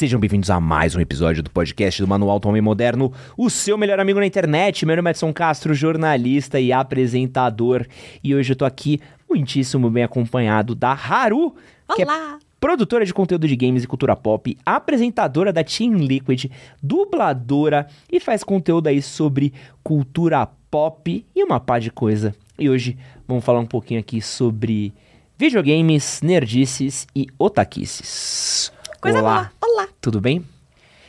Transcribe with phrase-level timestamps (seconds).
[0.00, 3.76] Sejam bem-vindos a mais um episódio do podcast do Manual do Homem Moderno, o seu
[3.76, 4.86] melhor amigo na internet.
[4.86, 7.86] Meu nome é Edson Castro, jornalista e apresentador.
[8.24, 11.54] E hoje eu tô aqui muitíssimo bem acompanhado da Haru,
[11.94, 12.38] que é Olá!
[12.58, 16.46] produtora de conteúdo de games e cultura pop, apresentadora da Team Liquid,
[16.82, 19.52] dubladora e faz conteúdo aí sobre
[19.84, 22.34] cultura pop e uma pá de coisa.
[22.58, 22.96] E hoje
[23.28, 24.94] vamos falar um pouquinho aqui sobre
[25.36, 28.72] videogames, nerdices e otaquices.
[29.00, 29.72] Coisa Olá, boa!
[29.72, 29.88] Olá!
[30.00, 30.44] tudo bem?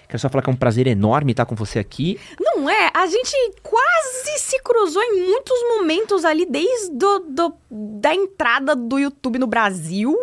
[0.07, 2.20] Quero só falar que é um prazer enorme estar com você aqui.
[2.39, 2.89] Não é?
[2.93, 3.32] A gente
[3.64, 9.48] quase se cruzou em muitos momentos ali, desde do, do- da entrada do YouTube no
[9.48, 10.14] Brasil.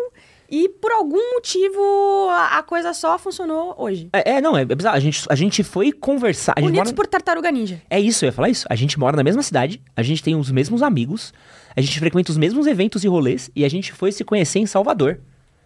[0.50, 1.78] E por algum motivo
[2.30, 4.08] a, coisa só funcionou hoje.
[4.14, 4.96] É, é, não, é bizarro.
[4.96, 6.54] A gente, a gente foi conversar.
[6.56, 7.80] A Unidos mora- por Tartaruga Ninja.
[7.90, 8.66] É isso, eu ia falar isso.
[8.70, 11.32] A gente mora na mesma cidade, a gente tem os mesmos amigos,
[11.76, 14.66] a gente frequenta os mesmos eventos e rolês e a gente foi se conhecer em
[14.66, 15.20] Salvador.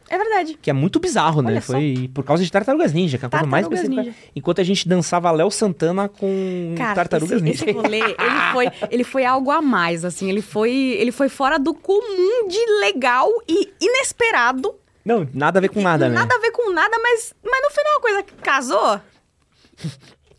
[0.09, 0.59] É verdade.
[0.61, 1.53] Que é muito bizarro, né?
[1.53, 1.73] Olha só.
[1.73, 4.15] Foi por causa de Tartarugas Ninja, que é a coisa mais específica.
[4.37, 7.65] Enquanto a gente dançava Léo Santana com Cara, Tartarugas esse, Ninja.
[7.65, 10.29] esse rolê, ele foi, ele foi algo a mais, assim.
[10.29, 14.75] Ele foi, ele foi fora do comum de legal e inesperado.
[15.05, 16.15] Não, nada a ver com nada, né?
[16.15, 19.01] Nada a ver com nada, mas, mas no final a coisa casou.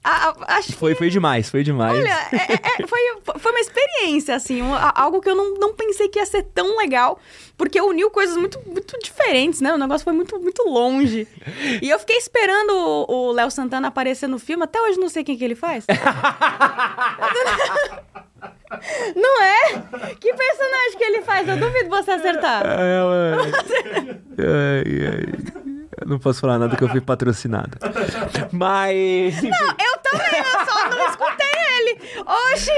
[0.04, 1.98] A- acho que Foi, foi demais, foi demais.
[1.98, 3.00] Olha, é- é- foi,
[3.40, 6.76] foi uma experiência, assim, um- algo que eu não, não pensei que ia ser tão
[6.78, 7.18] legal,
[7.58, 9.74] porque uniu coisas muito, muito diferentes, né?
[9.74, 11.26] O negócio foi muito, muito longe.
[11.82, 12.74] E eu fiquei esperando
[13.10, 15.86] o Léo Santana aparecer no filme, até hoje não sei quem que ele faz.
[19.16, 19.84] não é?
[20.20, 21.48] Que personagem que ele faz?
[21.48, 22.64] Eu duvido você acertar.
[26.04, 27.78] Eu não posso falar nada que eu fui patrocinado.
[28.52, 29.38] Mas.
[29.38, 29.48] enfim.
[29.48, 31.98] Eu também, eu só não escutei ele.
[32.54, 32.72] Oxi!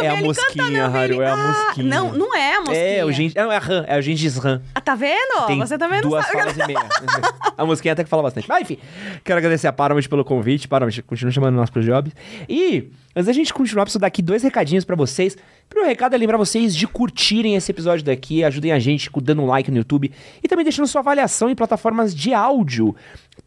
[0.00, 1.36] Eu É a mosquinha, Haru, é a Ah,
[1.66, 1.86] mosquinha.
[1.86, 2.78] Não, não é a mosquinha.
[2.80, 3.08] É, o.
[3.36, 4.60] Não, é a é o Gengis Ran.
[4.74, 5.46] Ah, tá vendo?
[5.46, 6.38] Tem Você também não duas sabe.
[6.38, 6.80] falas e meia.
[7.56, 8.48] A mosquinha até que fala bastante.
[8.48, 8.78] Mas enfim,
[9.22, 10.66] quero agradecer a Paramount pelo convite.
[10.66, 12.10] Paramount, continua chamando nós pro job.
[12.48, 15.36] E, antes da gente continuar, preciso dar aqui dois recadinhos pra vocês.
[15.68, 19.46] Primeiro recado é lembrar vocês de curtirem esse episódio daqui, ajudem a gente dando um
[19.46, 20.10] like no YouTube
[20.42, 22.96] e também deixando sua avaliação em plataformas de áudio.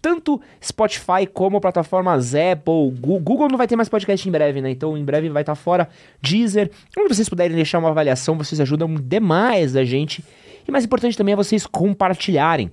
[0.02, 4.70] Tanto Spotify como plataformas Apple, Google não vai ter mais podcast em breve, né?
[4.72, 5.88] Então em breve vai estar fora
[6.22, 6.72] Deezer.
[6.98, 10.24] Onde vocês puderem deixar uma avaliação, vocês ajudam demais a gente.
[10.68, 12.72] E mais importante também é vocês compartilharem.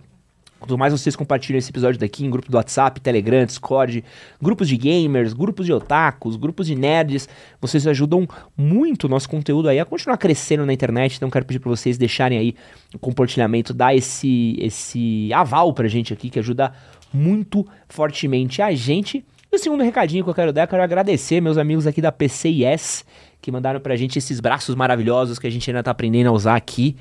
[0.61, 4.05] Quanto mais vocês compartilham esse episódio daqui em grupo do WhatsApp, Telegram, Discord,
[4.43, 7.27] grupos de gamers, grupos de otakus, grupos de nerds,
[7.59, 11.17] vocês ajudam muito o nosso conteúdo aí a continuar crescendo na internet.
[11.17, 12.55] Então quero pedir para vocês deixarem aí
[12.95, 16.75] o compartilhamento, dar esse esse aval pra gente aqui que ajuda
[17.13, 19.25] muito fortemente a gente.
[19.53, 22.13] E o segundo recadinho que eu quero dar, eu quero agradecer meus amigos aqui da
[22.13, 23.05] PCIS
[23.41, 26.57] que mandaram pra gente esses braços maravilhosos que a gente ainda tá aprendendo a usar
[26.57, 26.97] aqui.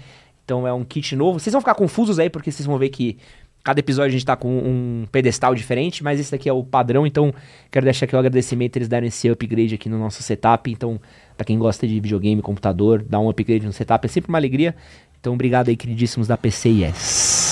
[0.45, 1.39] Então é um kit novo.
[1.39, 3.17] Vocês vão ficar confusos aí, porque vocês vão ver que
[3.63, 7.05] cada episódio a gente tá com um pedestal diferente, mas esse daqui é o padrão,
[7.05, 7.33] então
[7.69, 10.71] quero deixar aqui o agradecimento, eles deram esse upgrade aqui no nosso setup.
[10.71, 10.99] Então,
[11.37, 14.75] pra quem gosta de videogame, computador, dar um upgrade no setup é sempre uma alegria.
[15.19, 17.48] Então, obrigado aí, queridíssimos da PCIS.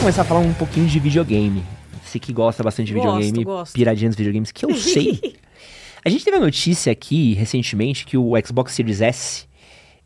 [0.00, 1.62] Começar a falar um pouquinho de videogame.
[2.02, 3.74] Você que gosta bastante de Gosto, videogame, gosto.
[3.74, 5.20] piradinha dos videogames, que eu sei.
[6.02, 9.44] A gente teve a notícia aqui recentemente que o Xbox Series S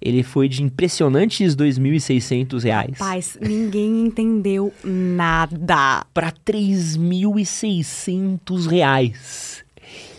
[0.02, 6.04] ele foi de impressionantes 2.600 reais Rapaz, ninguém entendeu nada.
[6.12, 9.64] para 3.600 reais.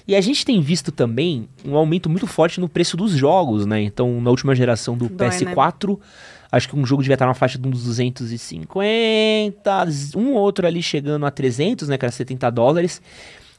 [0.08, 3.82] E a gente tem visto também um aumento muito forte no preço dos jogos, né?
[3.82, 6.00] Então, na última geração do Dói, PS4,
[6.52, 11.26] acho que um jogo devia estar na faixa de uns 250, um outro ali chegando
[11.26, 11.98] a 300, né?
[12.00, 13.02] Era 70 dólares.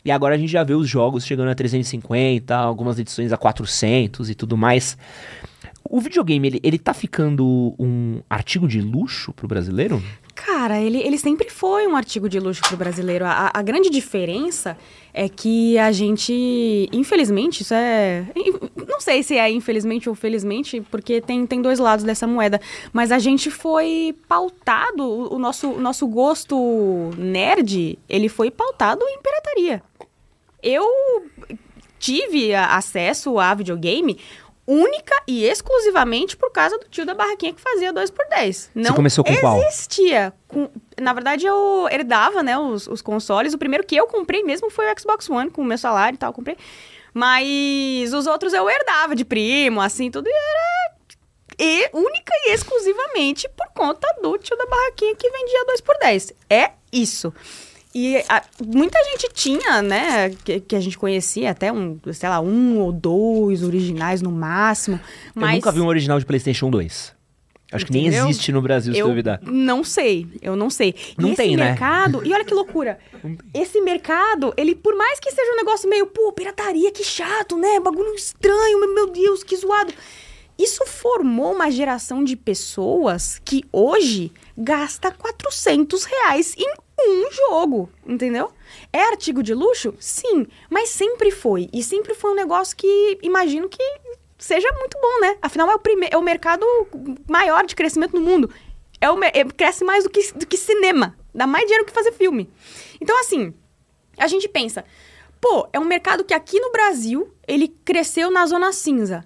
[0.04, 4.30] E agora a gente já vê os jogos chegando a 350, algumas edições a 400
[4.30, 4.96] e tudo mais.
[5.90, 10.02] O videogame, ele, ele tá ficando um artigo de luxo pro brasileiro?
[10.34, 13.24] Cara, ele, ele sempre foi um artigo de luxo pro brasileiro.
[13.24, 14.76] A, a grande diferença
[15.18, 18.26] é que a gente, infelizmente, isso é.
[18.86, 22.60] Não sei se é infelizmente ou felizmente, porque tem, tem dois lados dessa moeda.
[22.92, 29.18] Mas a gente foi pautado, o, nosso, o nosso gosto nerd, ele foi pautado em
[29.22, 29.82] pirataria.
[30.62, 30.84] Eu
[31.98, 34.18] tive acesso a videogame
[34.66, 38.94] única e exclusivamente por causa do tio da barraquinha que fazia 2 por 10 Não
[38.94, 39.62] começou com qual?
[39.62, 40.32] existia.
[40.48, 40.68] Com-
[41.00, 43.54] na verdade, eu herdava, né, os, os consoles.
[43.54, 46.18] O primeiro que eu comprei mesmo foi o Xbox One, com o meu salário e
[46.18, 46.56] tal, comprei.
[47.14, 50.26] Mas os outros eu herdava de primo, assim, tudo.
[50.28, 50.96] E era
[51.58, 56.32] e única e exclusivamente por conta do tio da barraquinha que vendia 2 por 10
[56.50, 57.32] É isso.
[57.98, 62.40] E a- muita gente tinha, né, que, que a gente conhecia, até um, sei lá,
[62.40, 65.00] um ou dois originais no máximo.
[65.34, 67.16] Mas Eu nunca vi um original de PlayStation 2.
[67.72, 68.28] Acho que nem Entendeu?
[68.28, 69.40] existe no Brasil, se Eu duvidar.
[69.42, 70.94] não sei, eu não sei.
[71.18, 71.70] E Não esse tem, né?
[71.70, 72.98] mercado, e olha que loucura.
[73.54, 77.80] Esse mercado, ele, por mais que seja um negócio meio, pô, pirataria, que chato, né?
[77.80, 79.92] Bagulho estranho, meu- meu Deus, que zoado.
[80.58, 88.50] Isso formou uma geração de pessoas que hoje gasta 400 reais em um jogo, entendeu?
[88.92, 89.94] É artigo de luxo?
[90.00, 91.68] Sim, mas sempre foi.
[91.72, 93.82] E sempre foi um negócio que imagino que
[94.38, 95.36] seja muito bom, né?
[95.42, 96.64] Afinal, é o, prime- é o mercado
[97.28, 98.50] maior de crescimento no mundo.
[99.00, 101.16] É o, é- cresce mais do que, do que cinema.
[101.34, 102.50] Dá mais dinheiro que fazer filme.
[103.00, 103.52] Então, assim,
[104.16, 104.84] a gente pensa,
[105.40, 109.22] pô, é um mercado que aqui no Brasil, ele cresceu na zona cinza.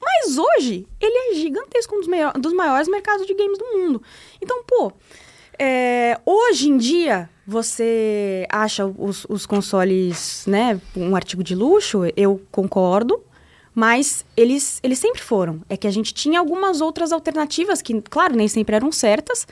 [0.00, 4.02] Mas hoje, ele é gigantesco, um dos maiores mercados de games do mundo.
[4.40, 4.92] Então, pô,
[5.62, 12.00] é, hoje em dia, você acha os, os consoles, né, um artigo de luxo?
[12.16, 13.22] Eu concordo.
[13.74, 15.62] Mas eles, eles sempre foram.
[15.68, 19.46] É que a gente tinha algumas outras alternativas que, claro, nem sempre eram certas,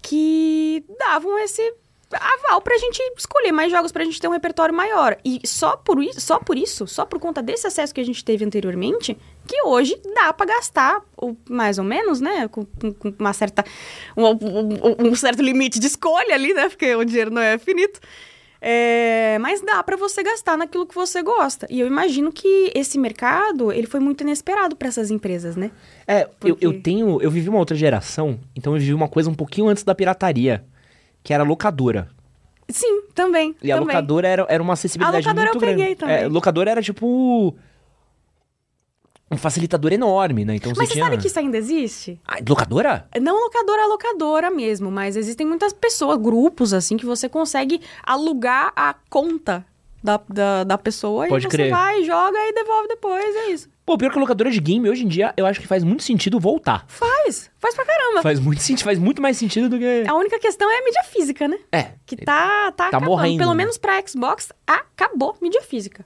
[0.00, 1.74] que davam esse
[2.12, 5.16] aval pra gente escolher mais jogos pra gente ter um repertório maior.
[5.24, 8.24] E só por isso, só por isso, só por conta desse acesso que a gente
[8.24, 9.16] teve anteriormente,
[9.46, 13.64] que hoje dá pra gastar, ou mais ou menos, né, com, com- uma certa
[14.16, 18.00] um, um- um certo limite de escolha ali, né, porque o dinheiro não é finito.
[18.60, 21.66] É, mas dá pra você gastar naquilo que você gosta.
[21.68, 25.70] E eu imagino que esse mercado, ele foi muito inesperado pra essas empresas, né?
[26.06, 27.20] É, eu, Porque- eu tenho.
[27.20, 30.64] Eu vivi uma outra geração, então eu vivi uma coisa um pouquinho antes da pirataria,
[31.26, 32.08] que era locadora.
[32.68, 33.56] Sim, também.
[33.60, 33.88] E a também.
[33.88, 35.96] locadora era, era uma acessibilidade A locadora muito eu peguei grande.
[35.96, 36.16] também.
[36.16, 37.52] É, locadora era tipo.
[39.28, 40.54] Um facilitador enorme, né?
[40.54, 41.04] Então Mas você tinha.
[41.04, 42.20] sabe que isso ainda existe?
[42.24, 43.08] Ah, locadora?
[43.20, 48.72] Não locadora a locadora mesmo, mas existem muitas pessoas, grupos, assim, que você consegue alugar
[48.76, 49.66] a conta
[50.02, 51.70] da, da, da pessoa Pode e você crer.
[51.70, 53.68] vai, joga e devolve depois, é isso.
[53.84, 56.02] Pô, pior que a locadora de game, hoje em dia, eu acho que faz muito
[56.02, 56.84] sentido voltar.
[56.88, 58.22] Faz, faz pra caramba.
[58.22, 60.04] Faz muito sentido, faz muito mais sentido do que.
[60.08, 61.58] A única questão é a mídia física, né?
[61.70, 61.92] É.
[62.04, 63.10] Que tá, tá, acabando.
[63.10, 63.58] morrendo, Pelo né?
[63.58, 66.04] menos pra Xbox, acabou mídia física.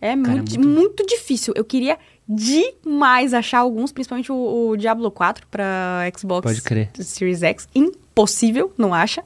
[0.00, 1.54] É muito, muito- muito difícil.
[1.56, 1.98] Eu queria
[2.28, 6.90] demais achar alguns, principalmente o, o Diablo 4 pra Xbox Pode crer.
[7.00, 7.66] Series X.
[7.74, 9.24] Impossível, não acha?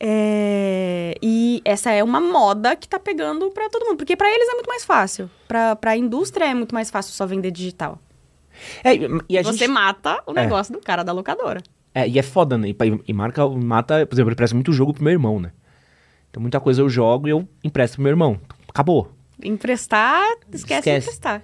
[0.00, 3.96] É, E essa é uma moda que tá pegando pra todo mundo.
[3.96, 5.28] Porque pra eles é muito mais fácil.
[5.46, 7.98] Pra, pra indústria é muito mais fácil só vender digital.
[8.82, 8.90] É,
[9.28, 9.68] e a Você gente.
[9.68, 10.42] mata o É.
[10.42, 11.62] negócio do cara da locadora.
[11.94, 12.68] É, e é foda, né?
[12.68, 12.76] E,
[13.08, 15.52] e marca, mata, por exemplo, eu empresto muito jogo pro meu irmão, né?
[16.30, 18.38] Então muita coisa eu jogo e eu empresto pro meu irmão.
[18.68, 19.10] Acabou.
[19.42, 20.22] Emprestar,
[20.52, 20.90] esquece, Esquece.
[20.90, 21.42] de emprestar.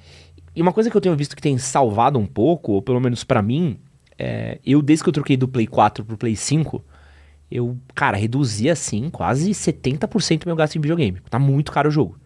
[0.55, 3.25] E uma coisa que eu tenho visto que tem salvado um pouco, ou pelo menos
[3.25, 3.79] pra mim,
[4.19, 6.85] é, eu desde que eu troquei do Play 4 pro Play 5,
[7.57, 11.21] eu, cara, reduzi assim quase 70% do meu gasto em videogame.
[11.31, 12.19] Tá muito caro o jogo.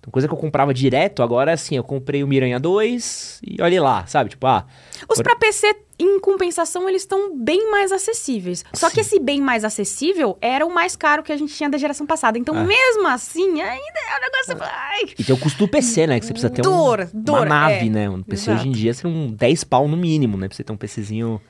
[0.00, 3.82] Então, coisa que eu comprava direto, agora assim, eu comprei o Miranha 2 e olha
[3.82, 4.28] lá, sabe?
[4.30, 4.66] Tipo, ah,
[5.08, 8.64] Os Por- pra PC, em compensação, eles estão bem mais acessíveis.
[8.74, 11.78] Só que esse bem mais acessível era o mais caro que a gente tinha da
[11.78, 12.36] geração passada.
[12.38, 12.64] Então, Ah.
[12.64, 14.58] mesmo assim, ainda é um negócio...
[14.70, 16.20] Ai, E tem o custo do PC, né?
[16.20, 17.90] Que você precisa ter um- Dor, uma dor, nave, é.
[17.90, 18.10] né?
[18.10, 18.60] Um PC Exato.
[18.60, 20.48] hoje em dia seria um 10 pau no mínimo, né?
[20.48, 21.40] Pra você ter um PCzinho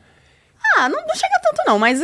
[0.77, 2.01] Ah, não, não chega tanto não, mas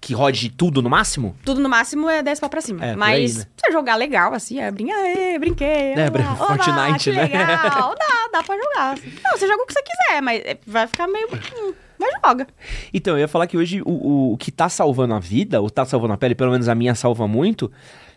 [0.00, 1.36] que rode tudo no máximo.
[1.44, 2.84] tudo no máximo é 10 pau pra cima.
[2.84, 3.50] É, mas aí, né?
[3.56, 5.66] você jogar legal, assim, é brincar, aê, brinquei.
[5.92, 7.22] É, Fortnite, né?
[7.24, 7.94] legal.
[8.00, 8.98] Dá, dá pra jogar.
[9.22, 11.28] Não, você joga o que você quiser, mas é, vai ficar meio...
[11.28, 12.46] hum, Mas joga.
[12.94, 15.68] Então, eu ia falar que hoje o, o, o que tá salvando a vida, ou
[15.68, 17.70] tá salvando a pele, pelo menos a minha salva muito,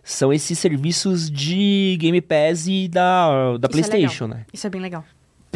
[0.03, 4.45] são esses serviços de Game Pass e da, da Isso é PlayStation, né?
[4.53, 5.03] Isso é bem legal.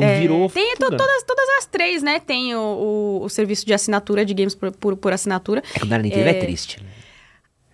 [0.03, 0.49] É, virou.
[0.49, 0.97] Tem to- futura.
[0.97, 2.19] todas, todas as três, né?
[2.19, 5.63] Tem o, o, o serviço de assinatura de games por, por, por assinatura.
[5.75, 6.89] É que o da Nintendo é, triste, né?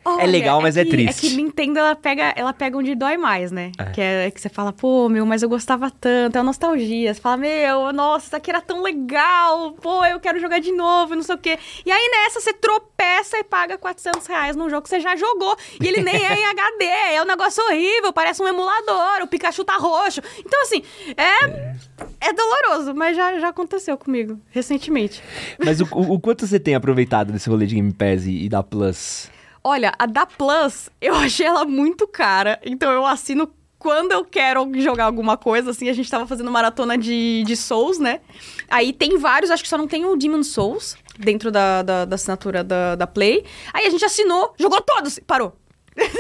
[0.06, 1.26] Olha, legal, mas é que- triste.
[1.26, 3.72] É que Nintendo, ela pega, ela pega onde dói mais, né?
[3.78, 3.84] É.
[3.92, 7.14] Que é que você fala, pô, meu, mas eu gostava tanto, é uma nostalgia.
[7.14, 11.16] Você fala, meu, nossa, isso aqui era tão legal, pô, eu quero jogar de novo,
[11.16, 11.58] não sei o quê.
[11.86, 15.56] E aí nessa, você tropeça e paga 400 reais num jogo que você já jogou.
[15.82, 19.64] E ele nem é em HD, é um negócio horrível, parece um emulador, o Pikachu
[19.64, 20.22] tá roxo.
[20.40, 20.84] Então, assim,
[21.16, 21.74] é,
[22.20, 25.22] é doloroso, mas já, já aconteceu comigo, recentemente.
[25.64, 28.50] Mas o, o, o quanto você tem aproveitado desse rolê de Game Pass e, e
[28.50, 29.32] da Plus?
[29.64, 34.70] Olha, a da Plus, eu achei ela muito cara, então eu assino quando eu quero
[34.80, 38.22] jogar alguma coisa, assim, a gente tava fazendo maratona de, de Souls, né?
[38.70, 42.16] Aí tem vários, acho que só não tem o Demon Souls dentro da, da, da
[42.16, 43.44] assinatura da, da Play.
[43.74, 45.54] Aí a gente assinou, jogou todos, parou.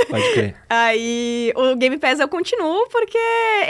[0.09, 0.55] Pode crer.
[0.69, 3.17] Aí o Game Pass eu continuo porque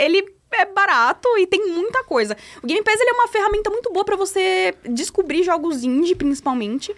[0.00, 2.36] ele é barato e tem muita coisa.
[2.62, 6.94] O Game Pass ele é uma ferramenta muito boa pra você descobrir jogos indie, principalmente,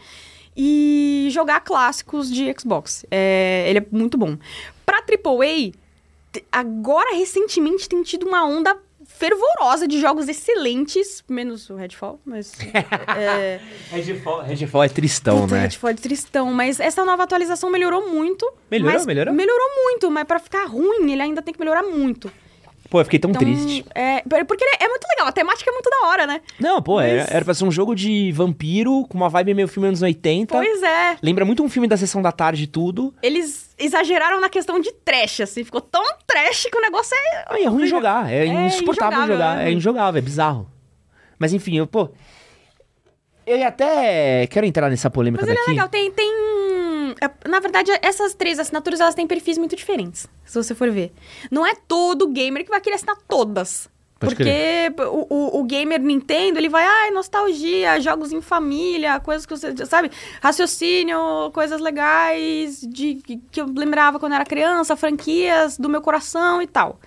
[0.57, 3.05] e jogar clássicos de Xbox.
[3.11, 4.39] É, ele é muito bom.
[4.85, 5.73] Pra AAA,
[6.51, 12.53] agora recentemente tem tido uma onda fervorosa de jogos excelentes, menos o Redfall, mas.
[13.17, 13.61] é,
[13.91, 15.63] Redfall, Redfall é tristão, puta, né?
[15.63, 18.51] Redfall é tristão, mas essa nova atualização melhorou muito.
[18.71, 19.35] Melhorou, melhorou?
[19.35, 22.31] Melhorou muito, mas pra ficar ruim, ele ainda tem que melhorar muito.
[22.89, 23.85] Pô, eu fiquei tão Então, triste.
[23.95, 26.41] É, porque ele é muito legal, a temática é muito da hora, né?
[26.61, 29.69] Não, pô, Mas- era, era pra ser um jogo de vampiro, com uma vibe meio
[29.69, 30.55] filme anos 80.
[30.55, 31.17] Pois é.
[31.23, 33.13] Lembra muito um filme da sessão da tarde e tudo.
[33.23, 35.65] Eles exageraram na questão de trash, assim.
[35.65, 37.45] Ficou tão trash que o negócio é.
[37.49, 39.69] Ah, e é ruim de jogar, é, É insuportável injogável, jogar, né?
[39.69, 40.71] é injogável, é bizarro.
[41.39, 42.09] Mas enfim, eu, pô.
[43.47, 44.47] Eu ia até.
[44.49, 45.71] Quero entrar nessa polêmica Mas ele daqui.
[45.71, 46.11] é legal, tem.
[46.11, 46.33] tem...
[47.21, 51.13] é, Na verdade, essas três assinaturas elas têm perfis muito diferentes, se você for ver.
[51.51, 53.89] Não é todo gamer que vai querer assinar todas.
[54.19, 59.45] Pode porque o, o, o gamer Nintendo, ele vai, ai, nostalgia, jogos em família, coisas
[59.45, 60.11] que você, sabe?
[60.41, 63.17] Raciocínio, coisas legais de
[63.51, 66.99] que eu lembrava quando era criança, franquias do meu coração e tal.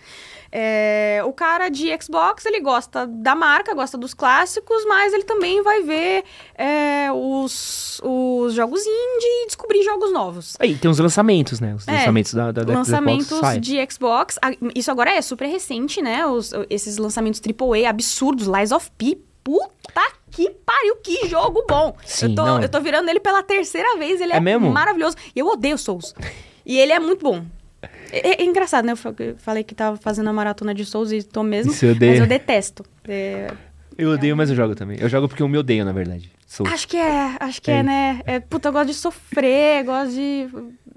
[0.51, 5.61] É, o cara de Xbox, ele gosta da marca, gosta dos clássicos, mas ele também
[5.61, 6.23] vai ver
[6.55, 10.55] é, os, os jogos indie e descobrir jogos novos.
[10.59, 11.75] Aí, tem os lançamentos, né?
[11.75, 13.59] Os É, lançamentos da, da, da lançamentos Xbox sai.
[13.59, 14.39] de Xbox.
[14.41, 16.25] Ah, Isso agora é super recente, né?
[16.25, 19.17] Os- esses lançamentos AAA absurdos, Lies of P.
[19.43, 20.01] Puta
[20.31, 21.95] que pariu, que jogo bom!
[22.05, 22.61] Sim, eu, tô, não.
[22.61, 24.69] eu tô virando ele pela terceira vez, ele é, É mesmo?
[24.69, 25.15] maravilhoso.
[25.35, 26.13] E eu odeio Souls.
[26.65, 27.43] E ele é muito bom.
[28.11, 28.91] É, é engraçado, né?
[28.93, 31.71] Eu fa- eu falei que tava fazendo a maratona de Souls e tô mesmo.
[31.73, 32.11] Você odeia?
[32.11, 32.83] Mas eu detesto.
[33.07, 33.51] É,
[33.97, 34.97] Eu odeio, mas eu jogo também.
[34.99, 36.31] Eu jogo porque eu me odeio, na verdade.
[36.47, 36.65] Sou...
[36.67, 37.83] Acho que é, acho que é, É.
[37.83, 38.21] né?
[38.25, 40.47] É, puta, eu gosto de sofrer, gosto de.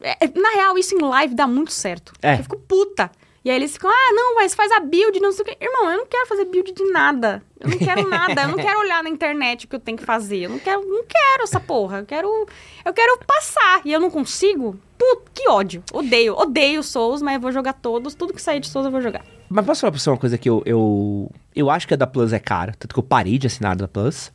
[0.02, 2.12] é, é, na real, isso em live dá muito certo.
[2.22, 2.34] É.
[2.34, 3.10] Eu fico puta.
[3.44, 5.56] E aí eles ficam, ah, não, mas faz a build, não sei o quê.
[5.60, 7.42] Irmão, eu não quero fazer build de nada.
[7.58, 8.42] Eu não quero nada.
[8.42, 10.42] Eu não quero olhar na internet o que eu tenho que fazer.
[10.44, 11.98] Eu não quero, não quero essa porra.
[11.98, 12.46] Eu quero,
[12.84, 13.80] eu quero passar.
[13.84, 14.78] E eu não consigo.
[14.96, 15.82] Puta, que ódio.
[15.92, 18.14] Odeio, odeio Souls, mas eu vou jogar todos.
[18.14, 19.24] Tudo que sair de Souls eu vou jogar.
[19.48, 21.28] Mas posso falar pra você uma coisa que eu, eu.
[21.54, 23.74] Eu acho que a da Plus é cara, tanto que eu parei de assinar a
[23.74, 24.32] da Plus.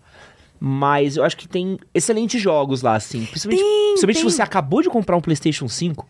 [0.60, 3.26] Mas eu acho que tem excelentes jogos lá, assim.
[3.26, 4.30] Principalmente, Tem, principalmente tem.
[4.30, 6.06] se você acabou de comprar um PlayStation 5.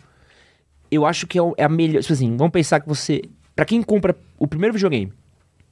[0.91, 2.01] Eu acho que é, o- é a melhor.
[2.01, 3.21] Tipo assim, vamos pensar que você.
[3.55, 5.11] Pra quem compra o primeiro videogame,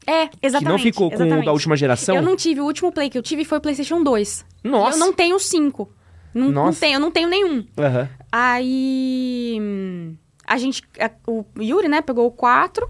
[0.08, 0.60] É, exatamente.
[0.60, 1.46] que não ficou com o exatamente.
[1.46, 2.16] da última geração.
[2.16, 4.46] Eu não tive, o último play que eu tive foi o PlayStation 2.
[4.64, 4.96] Nossa!
[4.98, 5.92] Eu não tenho cinco.
[6.34, 6.80] Não, não Nossa.
[6.82, 7.66] tenho, eu não tenho nenhum.
[7.78, 8.10] Aham.
[8.32, 9.58] Aí.
[9.62, 10.16] hum,
[10.48, 10.84] A gente.
[11.00, 12.88] a- o Yuri, né, pegou o 4.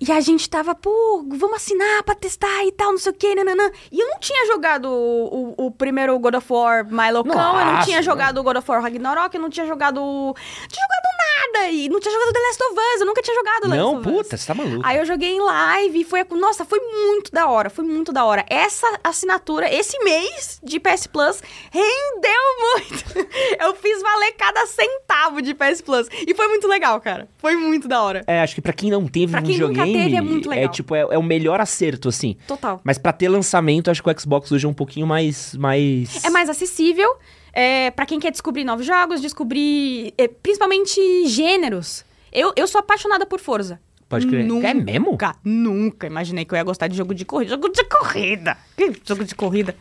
[0.00, 3.34] E a gente tava, pô, vamos assinar pra testar e tal, não sei o quê,
[3.34, 3.70] nananã.
[3.92, 7.66] E eu não tinha jogado o, o, o primeiro God of War My Loucão, eu
[7.66, 10.00] não tinha jogado o God of War Ragnarok, eu não tinha jogado.
[10.00, 10.34] Não
[10.68, 11.70] tinha jogado nada!
[11.70, 13.98] E não tinha jogado The Last of Us, eu nunca tinha jogado The Last Não,
[13.98, 14.14] of Us.
[14.16, 14.80] puta, você tá maluco.
[14.86, 16.24] Aí eu joguei em live e foi.
[16.30, 18.44] Nossa, foi muito da hora, foi muito da hora.
[18.48, 22.32] Essa assinatura, esse mês de PS Plus, rendeu
[22.74, 23.30] muito.
[23.60, 26.08] Eu fiz valer cada centavo de PS Plus.
[26.26, 27.28] E foi muito legal, cara.
[27.38, 28.24] Foi muito da hora.
[28.26, 30.48] É, acho que pra quem não teve Pra um quem nunca videogame, teve, é muito
[30.48, 30.70] legal.
[30.70, 32.36] tipo, é, é o melhor acerto, assim.
[32.46, 32.80] Total.
[32.84, 35.54] Mas pra ter lançamento, acho que o Xbox hoje é um pouquinho mais.
[35.54, 36.24] mais...
[36.24, 37.08] É mais acessível.
[37.52, 42.04] É, para quem quer descobrir novos jogos, descobrir é, principalmente gêneros.
[42.32, 43.80] Eu, eu sou apaixonada por Forza.
[44.08, 44.44] Pode crer.
[44.44, 45.16] Nunca, É mesmo?
[45.44, 47.50] nunca imaginei que eu ia gostar de jogo de corrida.
[47.52, 48.56] Jogo de corrida!
[48.76, 49.76] Que jogo de corrida?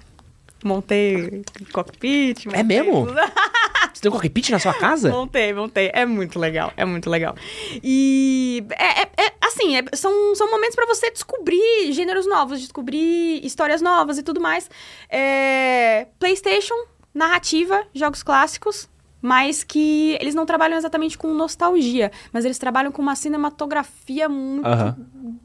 [0.63, 2.47] Montei cockpit.
[2.47, 3.07] É montei mesmo?
[3.07, 3.15] tudo.
[3.93, 5.09] Você tem um cockpit na sua casa?
[5.09, 5.91] Montei, montei.
[5.93, 7.35] É muito legal, é muito legal.
[7.83, 13.43] E é, é- é, assim, é- são, são momentos pra você descobrir gêneros novos, descobrir
[13.45, 14.69] histórias novas e tudo mais.
[15.09, 16.75] É, PlayStation,
[17.13, 18.87] narrativa, jogos clássicos.
[19.21, 24.65] Mas que eles não trabalham exatamente com nostalgia, mas eles trabalham com uma cinematografia muito.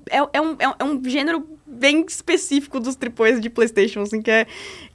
[0.08, 1.44] É, é um, é, um, é um gênero
[1.74, 4.46] bem específico dos tripões de PlayStation, assim, que é.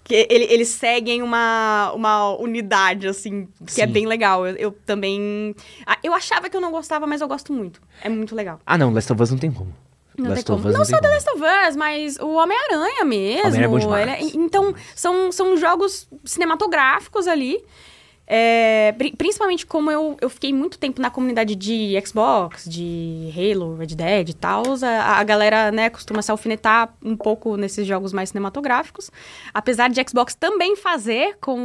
[0.04, 3.94] Que ele- eles seguem uma, uma unidade, assim, que é Sim.
[3.94, 4.48] bem legal.
[4.48, 5.56] Eu, eu também.
[5.86, 7.80] ah, Eu achava que eu não gostava, mas eu gosto muito.
[8.02, 8.60] É muito legal.
[8.66, 9.72] Ah, não, Last of Us não tem como.
[10.18, 10.68] Não Last of.
[10.68, 11.08] Us Não tem só The.
[11.10, 13.40] Last of Us, mas o Homem-Aranha mesmo.
[13.48, 14.10] Homem-Aranha é bom demais.
[14.10, 17.64] É- então, são, são jogos cinematográficos ali.
[18.32, 23.76] É, pri- principalmente como eu, eu fiquei muito tempo na comunidade de Xbox, de Halo,
[23.76, 28.14] Red Dead e tal, a, a galera, né, costuma se alfinetar um pouco nesses jogos
[28.14, 29.10] mais cinematográficos.
[29.52, 31.60] Apesar de Xbox também fazer com...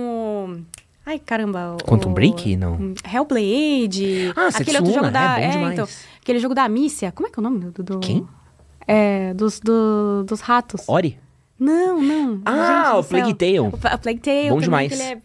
[0.57, 1.77] o- Ai, caramba.
[1.79, 2.57] o- Quantum Break?
[2.57, 2.95] Não.
[3.13, 4.33] Hellblade.
[4.35, 5.39] Ah, aquele outro jogo da.
[5.39, 5.73] é demais.
[5.75, 5.89] então.
[6.23, 7.13] Aquele jogo da Mícia.
[7.13, 7.83] Como é que é o nome do.
[7.83, 8.27] do- Quem?
[8.89, 10.83] É, dos, do- dos ratos.
[10.89, 11.19] Ori?
[11.61, 12.41] Não, não.
[12.47, 13.35] Ah, o Plague.
[13.35, 13.61] Tale.
[13.61, 14.49] O, Pla- o Plague Tale.
[14.49, 14.93] Bom demais.
[14.93, 15.19] ele é-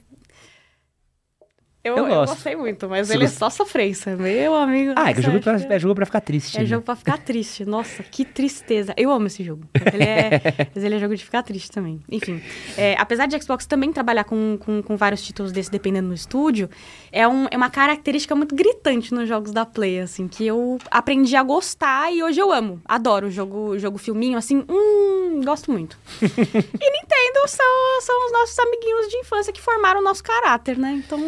[1.82, 4.18] Eu, Eu eu, gostei muito, mas Você ele é só sofrência.
[4.18, 4.94] Meu amigo.
[4.98, 6.58] Ah, é que é jogo pra, é jogo pra ficar triste.
[6.58, 6.66] É né?
[6.66, 7.64] jogo pra ficar triste.
[7.64, 8.94] Nossa, que tristeza.
[8.98, 9.64] Eu amo esse jogo.
[9.74, 10.42] Mas ele é,
[10.76, 12.02] mas ele é jogo de ficar triste também.
[12.12, 12.42] Enfim,
[12.78, 16.70] é, apesar de Xbox também trabalhar com, com, com vários títulos desse, dependendo do estúdio,
[17.12, 21.36] é, um, é uma característica muito gritante nos jogos da Play, assim, que eu aprendi
[21.36, 22.82] a gostar e hoje eu amo.
[22.86, 25.98] Adoro o jogo, jogo filminho, assim, hum, gosto muito.
[26.22, 31.02] e Nintendo são, são os nossos amiguinhos de infância que formaram o nosso caráter, né?
[31.04, 31.20] Então,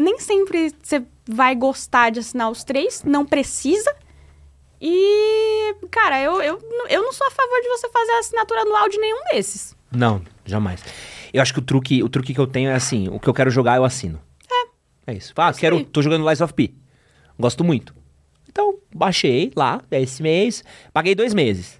[0.00, 3.94] nem sempre você vai gostar de assinar os três, não precisa.
[4.80, 8.88] E, cara, eu, eu, eu não sou a favor de você fazer a assinatura anual
[8.88, 9.76] de nenhum desses.
[9.90, 10.84] Não, jamais.
[11.32, 13.34] Eu acho que o truque, o truque que eu tenho é assim, o que eu
[13.34, 14.20] quero jogar eu assino.
[15.08, 15.12] É.
[15.12, 15.32] É isso.
[15.36, 16.72] Ah, quero, tô jogando Lies of P.
[17.38, 17.94] Gosto muito.
[18.48, 20.62] Então, baixei lá, esse mês,
[20.92, 21.78] paguei dois meses.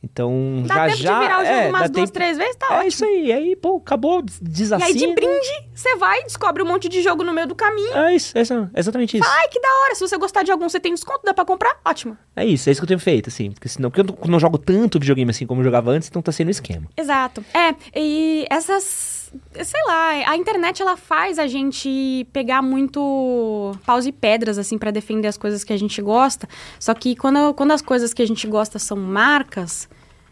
[0.00, 2.54] Então, Dá já tempo já de virar o jogo é, umas duas, tempo- três vezes,
[2.54, 2.88] tá É ótimo.
[2.88, 6.88] isso aí, aí, pô, acabou, des- E aí, de brinde, você vai, descobre um monte
[6.88, 7.92] de jogo no meio do caminho.
[7.96, 8.42] É isso, é
[8.76, 9.28] exatamente isso.
[9.28, 9.94] Ai, que da hora.
[9.96, 11.80] Se você gostar de algum, você tem desconto, dá pra comprar?
[11.84, 12.16] Ótimo.
[12.36, 13.50] É isso, é isso que eu tenho feito, assim.
[13.50, 16.30] Porque senão, porque eu não, jogo tanto videogame assim como eu jogava antes, então tá
[16.30, 16.86] sendo esquema.
[16.96, 17.44] Exato.
[17.52, 19.17] É, e essas.
[19.62, 24.90] Sei lá, a internet ela faz a gente pegar muito paus e pedras, assim, pra
[24.90, 26.48] defender as coisas que a gente gosta.
[26.78, 29.88] Só que quando, quando as coisas que a gente gosta são marcas,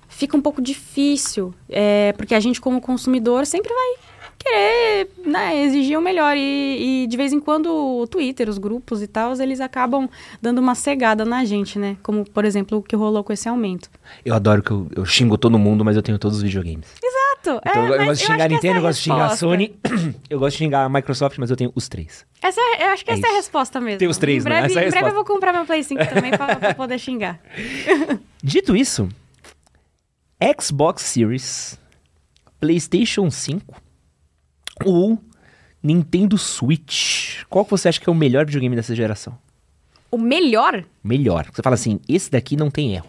[0.08, 1.54] fica um pouco difícil.
[1.68, 4.06] É, porque a gente, como consumidor, sempre vai
[4.38, 6.36] querer né, exigir o melhor.
[6.36, 10.08] E, e de vez em quando o Twitter, os grupos e tal, eles acabam
[10.40, 11.96] dando uma cegada na gente, né?
[12.02, 13.90] Como, por exemplo, o que rolou com esse aumento.
[14.24, 16.86] Eu adoro que eu, eu xingo todo mundo, mas eu tenho todos os videogames.
[17.02, 17.15] Exato.
[17.64, 19.36] Então é, eu, gosto de xingar a Nintendo, eu gosto de xingar a.
[19.36, 19.74] Sony,
[20.30, 22.26] eu gosto de xingar a Microsoft, mas eu tenho os três.
[22.42, 23.36] Essa, é- eu acho que É essa é a isso.
[23.42, 23.98] resposta mesmo.
[23.98, 24.60] Tem os três, em né?
[24.60, 26.74] breve, Essa é a Em breve eu vou comprar meu Play 5 também pra, pra
[26.74, 27.40] poder xingar.
[28.42, 29.08] Dito isso,
[30.60, 31.78] Xbox Series,
[32.60, 33.74] PlayStation 5
[34.84, 35.18] ou
[35.82, 37.42] Nintendo Switch.
[37.48, 39.38] Qual que você acha que é o melhor videogame dessa geração?
[40.10, 40.84] O melhor?
[41.02, 41.46] Melhor.
[41.52, 43.08] Você fala assim, esse daqui não tem erro.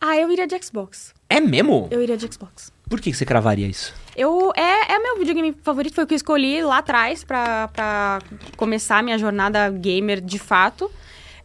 [0.00, 1.12] Ah, eu iria de Xbox.
[1.28, 1.86] É mesmo?
[1.90, 2.72] Eu iria de Xbox.
[2.90, 3.94] Por que você cravaria isso?
[4.16, 8.18] Eu, é, é meu videogame favorito, foi o que eu escolhi lá atrás pra, pra
[8.56, 10.90] começar a minha jornada gamer de fato.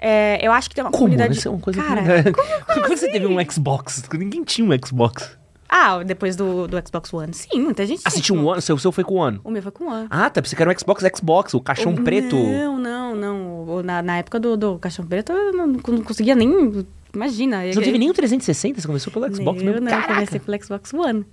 [0.02, 1.04] É, eu acho que tem uma Como?
[1.04, 1.38] comunidade...
[1.38, 2.32] Isso é uma coisa Cara, que...
[2.74, 4.04] Como, você teve um Xbox?
[4.14, 5.38] Ninguém tinha um Xbox.
[5.70, 7.34] ah, depois do, do Xbox One.
[7.34, 8.46] Sim, muita gente Assistiu tinha.
[8.46, 8.62] um ano?
[8.62, 9.40] Seu, seu foi com um ano.
[9.44, 10.08] O meu foi com One.
[10.10, 10.42] Ah, tá.
[10.44, 12.36] Você quer um Xbox Xbox, o caixão O- preto.
[12.36, 13.66] Não, não, não.
[13.70, 16.86] O- Na, na época do, do Caixão Preto, eu não, não conseguia nem...
[17.16, 17.62] Imagina.
[17.64, 18.82] Você não teve nem o 360?
[18.82, 19.82] Você começou pelo Xbox eu mesmo?
[19.82, 20.14] não, Caraca.
[20.14, 21.26] comecei pelo Xbox One.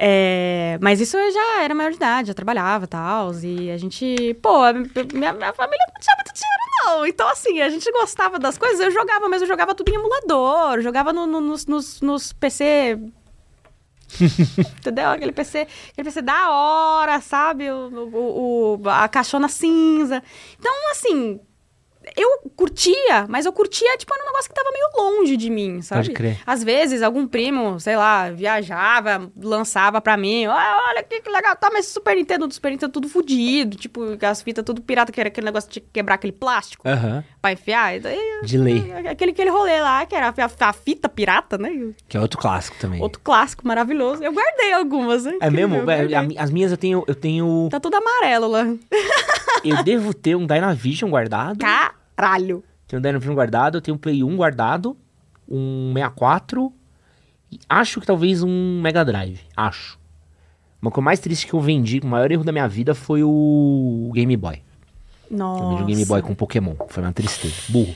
[0.00, 3.32] É, mas isso eu já era maior de idade, já trabalhava e tal.
[3.42, 4.60] E a gente, pô,
[5.12, 7.06] minha, minha família não tinha muito dinheiro, não.
[7.06, 10.80] Então, assim, a gente gostava das coisas, eu jogava, mas eu jogava tudo em emulador,
[10.80, 12.96] jogava no- no- nos, nos, nos PC.
[14.78, 15.10] Entendeu?
[15.10, 17.70] Aquele PC, aquele PC da hora, sabe?
[17.70, 20.22] O, o- o- a caixona cinza.
[20.58, 21.40] Então, assim,
[22.18, 25.80] eu curtia, mas eu curtia, tipo, era um negócio que tava meio longe de mim,
[25.82, 26.02] sabe?
[26.02, 26.38] Pode crer.
[26.46, 31.54] Às vezes, algum primo, sei lá, viajava, lançava pra mim, "Ah, olha que, que legal,
[31.56, 35.20] tá, mas Super Nintendo do Super Nintendo tudo fudido, tipo, as fitas tudo pirata, que
[35.20, 37.24] era aquele negócio de quebrar aquele plástico Aham.
[37.40, 38.92] pra enfiar, e daí, De lei.
[39.08, 41.70] aquele, aquele rolê lá, que era a, a fita pirata, né?
[42.08, 43.00] Que é outro clássico também.
[43.00, 44.22] Outro clássico maravilhoso.
[44.22, 45.34] Eu guardei algumas, né?
[45.40, 45.76] É mesmo?
[45.90, 47.04] É, As minhas eu tenho.
[47.06, 47.68] Eu tenho.
[47.70, 48.64] Tá tudo amarelo lá.
[49.64, 51.58] Eu devo ter um Dynavision guardado.
[52.22, 52.64] Caralho.
[52.88, 54.96] Tenho um Dynavision guardado, eu tenho um Play 1 guardado,
[55.48, 56.72] um 64
[57.52, 59.40] e acho que talvez um Mega Drive.
[59.56, 59.98] Acho.
[60.82, 64.10] Uma coisa mais triste que eu vendi, o maior erro da minha vida foi o
[64.14, 64.62] Game Boy.
[65.30, 65.68] Eu Nossa.
[65.70, 66.74] vendi um Game Boy com Pokémon.
[66.88, 67.54] Foi uma tristeza.
[67.68, 67.94] Burro.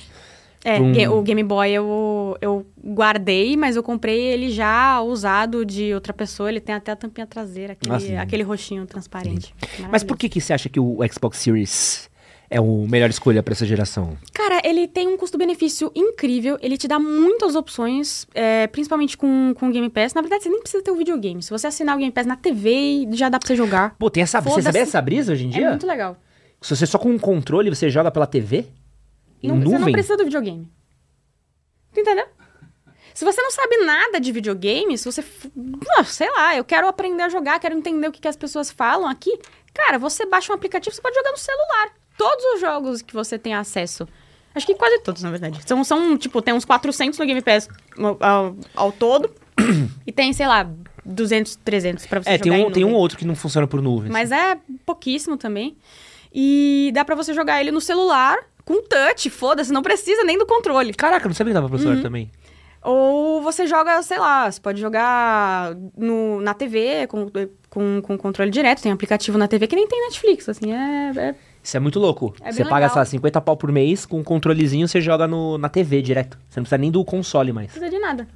[0.65, 5.93] É, um- o Game Boy eu, eu guardei, mas eu comprei ele já usado de
[5.93, 6.49] outra pessoa.
[6.49, 8.17] Ele tem até a tampinha traseira, aquele, Ah, sim.
[8.17, 9.53] aquele roxinho transparente.
[9.91, 12.09] Mas por que, que você acha que o Xbox Series
[12.53, 14.17] é a melhor escolha pra essa geração?
[14.33, 19.69] Cara, ele tem um custo-benefício incrível, ele te dá muitas opções, é, principalmente com, com
[19.69, 20.15] o Game Pass.
[20.15, 21.43] Na verdade, você nem precisa ter o videogame.
[21.43, 23.97] Se você assinar o Game Pass na TV, já dá pra você jogar.
[23.99, 24.41] Pô, tem essa.
[24.41, 24.65] Você Foda-se.
[24.67, 25.69] sabia essa brisa hoje em É dia?
[25.71, 26.17] muito legal.
[26.61, 28.67] Se você só com um controle você joga pela TV?
[29.43, 29.93] Em Não- Você não nuvem?
[29.93, 30.69] precisa do videogame.
[31.93, 32.27] Tu entendeu?
[33.15, 35.23] Se você não sabe nada de videogame, se você.
[35.99, 38.71] Ah, sei lá, eu quero aprender a jogar, quero entender o que, que as pessoas
[38.71, 39.39] falam aqui.
[39.75, 41.93] Cara, você baixa um aplicativo, você pode jogar no celular.
[42.23, 44.07] Todos os jogos que você tem acesso.
[44.55, 45.61] Acho que quase todos, na verdade.
[45.67, 47.69] São, são tipo, tem uns 400 no Game Pass
[48.21, 49.31] ao, ao- todo.
[50.07, 50.69] e tem, sei lá,
[51.05, 53.67] 200, 300 pra você É, jogar tem em um, tem um outro que não funciona
[53.67, 54.11] por nuvem.
[54.11, 55.77] Mas é pouquíssimo também.
[56.33, 60.47] E dá pra você jogar ele no celular, com touch, foda-se, não precisa nem do
[60.47, 60.93] controle.
[60.95, 62.03] Caraca, não sabia que dava pra celular Uhum.
[62.03, 62.31] também.
[62.85, 67.31] Ou você joga, sei lá, você pode jogar no, na TV com,
[67.71, 68.83] com, com controle direto.
[68.83, 71.13] Tem aplicativo na TV que nem tem Netflix, assim, é...
[71.17, 71.35] é...
[71.63, 72.35] Isso é muito louco.
[72.41, 72.91] É você paga, legal.
[72.91, 76.37] sei lá, 50 pau por mês, com um controlezinho você joga no, na TV direto.
[76.49, 77.69] Você não precisa nem do console mais.
[77.69, 78.27] Não precisa de nada.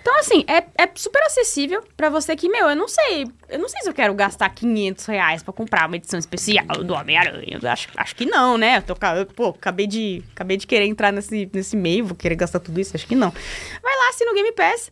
[0.00, 3.24] Então, assim, é, é super acessível pra você que, meu, eu não sei.
[3.48, 6.92] Eu não sei se eu quero gastar 500 reais pra comprar uma edição especial do
[6.92, 7.60] Homem-Aranha.
[7.70, 8.78] Acho, acho que não, né?
[8.78, 12.34] Eu tô, eu, pô, acabei de, acabei de querer entrar nesse, nesse meio, vou querer
[12.34, 12.96] gastar tudo isso.
[12.96, 13.30] Acho que não.
[13.30, 14.90] Vai lá, assina o Game Pass.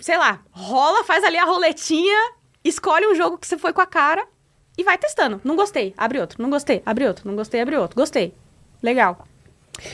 [0.00, 2.32] Sei lá, rola, faz ali a roletinha,
[2.64, 4.26] escolhe um jogo que você foi com a cara
[4.78, 5.40] e vai testando.
[5.42, 6.40] Não gostei, abre outro.
[6.40, 7.28] Não gostei, abre outro.
[7.28, 7.96] Não gostei, abre outro.
[7.96, 8.32] Gostei.
[8.80, 9.26] Legal.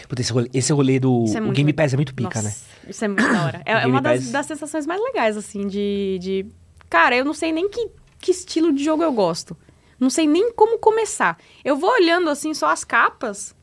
[0.07, 1.25] Puta, esse rolê, esse rolê do.
[1.35, 1.73] É o Game.
[1.73, 2.55] Pass é muito pica, Nossa, né?
[2.90, 3.62] Isso é muito da hora.
[3.64, 6.47] É, é uma das, das sensações mais legais, assim, de, de.
[6.90, 7.88] Cara, eu não sei nem que,
[8.20, 9.57] que estilo de jogo eu gosto.
[9.99, 11.38] Não sei nem como começar.
[11.64, 13.55] Eu vou olhando, assim, só as capas.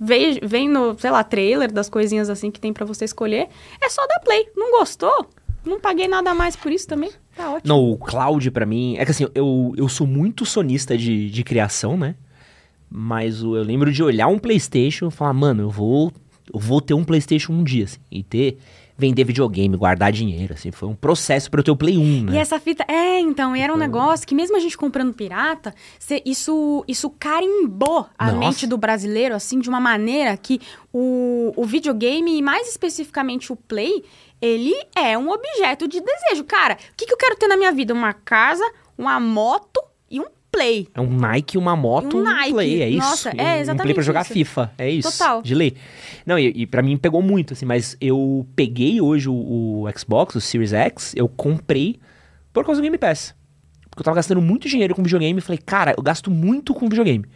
[0.00, 3.48] Vem, vem no, sei lá, trailer das coisinhas assim que tem pra você escolher.
[3.80, 4.48] É só dar play.
[4.56, 5.28] Não gostou?
[5.64, 7.10] Não paguei nada mais por isso também.
[7.38, 7.62] Tá ótimo.
[7.64, 8.96] Não, o cloud pra mim.
[8.98, 12.14] É que assim, eu, eu sou muito sonista de, de criação, né?
[12.90, 16.12] Mas eu lembro de olhar um PlayStation e falar, mano, eu vou,
[16.52, 17.98] eu vou ter um PlayStation um dia, assim.
[18.10, 18.58] E ter.
[19.00, 20.72] Vender videogame, guardar dinheiro, assim.
[20.72, 22.32] Foi um processo pra eu ter o Play 1, né?
[22.32, 22.84] E essa fita.
[22.88, 27.08] É, então, e era um negócio que, mesmo a gente comprando pirata, cê- isso, isso
[27.10, 28.38] carimbou a Nossa.
[28.38, 30.60] mente do brasileiro, assim, de uma maneira que
[30.92, 34.02] o, o videogame, e mais especificamente o Play,
[34.40, 36.44] ele é um objeto de desejo.
[36.44, 37.92] Cara, o que, que eu quero ter na minha vida?
[37.92, 38.64] Uma casa,
[38.96, 40.88] uma moto e um Play.
[40.94, 42.52] É um Nike, uma moto, Um um, Nike.
[42.52, 42.98] Play, é isso.
[42.98, 44.32] Nossa, é um, Um Play exatamente pra jogar isso.
[44.32, 45.12] FIFA, é isso.
[45.12, 45.42] Total.
[45.42, 45.76] De lei.
[46.24, 49.34] Não, e, e pra mim pegou muito, assim, mas eu peguei hoje o,
[49.84, 52.00] o Xbox, o Series X, eu comprei
[52.52, 53.34] por causa do Game Pass.
[53.90, 56.88] Porque eu tava gastando muito dinheiro com videogame e falei, cara, eu gasto muito com
[56.88, 57.26] videogame.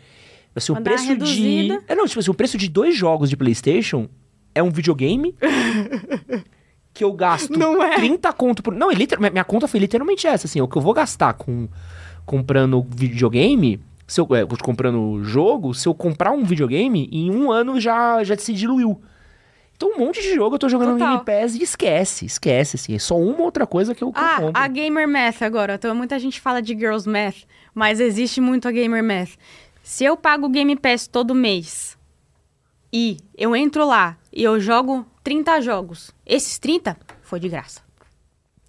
[0.55, 1.71] Assim, o preço de.
[1.89, 4.09] É, não, tipo assim, o preço de dois jogos de PlayStation
[4.55, 5.35] é um videogame.
[6.95, 7.97] que eu gasto Não é?
[7.97, 8.75] 30 conto por.
[8.75, 9.19] Não, é liter...
[9.21, 11.69] minha- conta foi literalmente essa, assim, o que eu vou gastar com
[12.25, 17.81] comprando videogame, se eu, é, comprando jogo, se eu comprar um videogame, em um ano
[17.81, 19.01] já, já se diluiu.
[19.77, 21.09] Então um monte de jogo eu tô jogando Total.
[21.09, 22.95] no Game Pass e esquece, esquece, assim.
[22.95, 25.75] É só uma outra coisa que eu, que Ah, a Gamer Math agora.
[25.75, 27.39] Então, muita gente fala de Girls Math,
[27.75, 29.31] mas existe muito a Gamer Math.
[29.83, 31.99] Se eu pago o Game Pass todo mês
[32.93, 37.81] e eu entro lá e eu jogo 30 jogos, esses 30 foi de graça.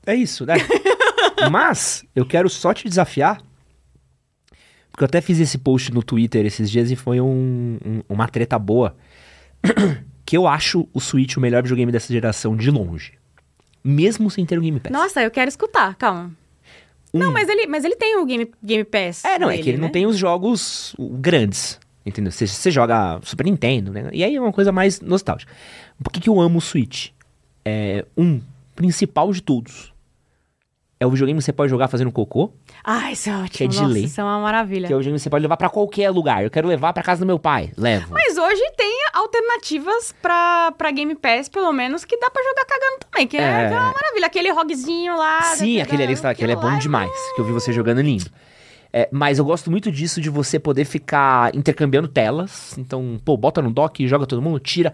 [0.05, 0.55] É isso, né?
[1.51, 3.41] Mas eu quero só te desafiar.
[4.91, 8.27] Porque eu até fiz esse post no Twitter esses dias e foi um- um- uma
[8.27, 8.95] treta boa.
[10.25, 13.13] que eu acho o Switch o melhor videogame dessa geração de longe.
[13.83, 14.91] Mesmo sem ter o Game Pass.
[14.91, 16.31] Nossa, eu quero escutar, calma.
[17.13, 19.23] Não, mas ele, mas ele tem o Game, Game Pass.
[19.23, 19.91] É, não, é dele, que ele não né?
[19.93, 21.79] tem os jogos grandes.
[22.05, 22.31] Entendeu?
[22.31, 24.09] Você, você joga Super Nintendo, né?
[24.11, 25.51] E aí é uma coisa mais nostálgica.
[26.03, 27.09] Por que, que eu amo o Switch?
[27.63, 28.41] É, um,
[28.75, 29.93] principal de todos.
[30.99, 32.51] É o videogame que você pode jogar fazendo cocô.
[32.83, 33.49] Ah, isso é ótimo.
[33.49, 34.03] Que é de Nossa, lei.
[34.05, 34.87] isso é uma maravilha.
[34.87, 36.43] Que é o videogame que você pode levar pra qualquer lugar.
[36.43, 37.71] Eu quero levar pra casa do meu pai.
[37.77, 38.13] Levo.
[38.13, 42.97] Mas hoje tem alternativas pra, pra Game Pass, pelo menos, que dá pra jogar cagando
[43.09, 43.63] também, que é, É.
[43.65, 44.27] é uma maravilha.
[44.27, 45.41] Aquele roguezinho lá.
[45.41, 47.11] Sim, daquele- aquele ali, aquele é bom lá demais.
[47.35, 48.29] Que eu vi você jogando é lindo.
[48.95, 52.77] É, mas eu gosto muito disso de você poder ficar intercambiando telas.
[52.77, 54.93] Então, pô, bota no dock, joga todo mundo, tira.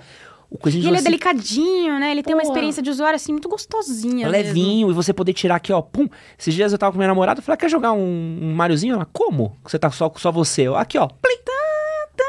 [0.50, 2.10] O coisinho E ele é você delicadinho, né?
[2.12, 2.48] Ele tem uma Pô.
[2.48, 4.28] experiência de usuário, assim, muito gostosinha.
[4.28, 4.32] mesmo.
[4.32, 6.08] levinho e você poder tirar aqui, ó, pum.
[6.40, 8.96] Esses dias eu tava com minha namorada, eu falei, "Ah, quer jogar um, um Mariozinho?
[8.96, 9.56] Ela, como?
[9.64, 10.64] Você tá só, só você?
[10.64, 11.38] Eu, aqui, ó, plim.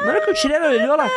[0.01, 1.09] Na hora que eu tirei, ela olhou lá.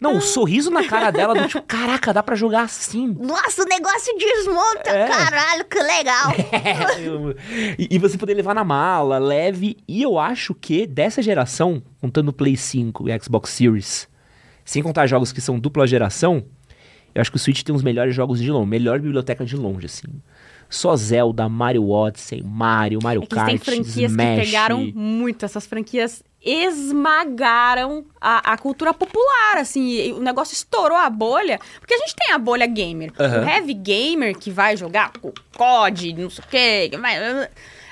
[0.00, 3.16] Não, o sorriso na cara dela, do tipo, caraca, dá pra jogar assim.
[3.20, 4.90] Nossa, o negócio desmonta.
[4.90, 5.06] É.
[5.08, 6.32] Caralho, que legal.
[7.02, 7.36] Eu-
[7.78, 9.76] e, e você poder levar na mala, leve.
[9.86, 14.08] E eu acho que dessa geração, contando o Play 5 e Xbox Series,
[14.64, 16.44] sem contar jogos que são dupla geração,
[17.14, 19.86] eu acho que o Switch tem os melhores jogos de longe, melhor biblioteca de longe,
[19.86, 20.06] assim.
[20.68, 24.38] Só Zelda, Mario Odyssey, Mario, Mario É que Kart, tem franquias Smash.
[24.38, 25.44] que pegaram muito.
[25.44, 30.12] Essas franquias esmagaram a, a cultura popular, assim.
[30.12, 31.58] o negócio estourou a bolha.
[31.78, 33.12] Porque a gente tem a bolha gamer.
[33.18, 33.44] Aham.
[33.44, 36.90] O heavy gamer que vai jogar o COD, não sei o quê.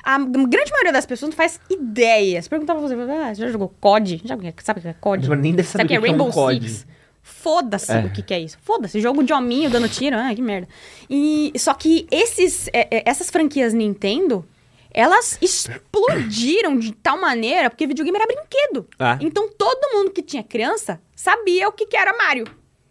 [0.02, 2.40] A grande maioria das pessoas não faz ideia.
[2.40, 4.22] Se perguntar pra você, ah, você já jogou COD?
[4.24, 5.28] Já, sabe o que é COD?
[5.28, 6.68] Mas nem deve saber Sabe o que é que é um Rainbow COD.
[6.68, 6.87] Six?
[7.22, 8.00] Foda-se É.
[8.00, 8.56] o que, que é isso.
[8.62, 10.66] Foda-se, jogo de hominho dando tiro, ah, que merda.
[11.11, 14.46] E, só que esses, é, é, essas franquias Nintendo,
[14.92, 18.87] elas explodiram de tal maneira, porque videogame era brinquedo.
[18.98, 19.18] Ah.
[19.20, 22.46] Então todo mundo que tinha criança sabia o que, que era Mario.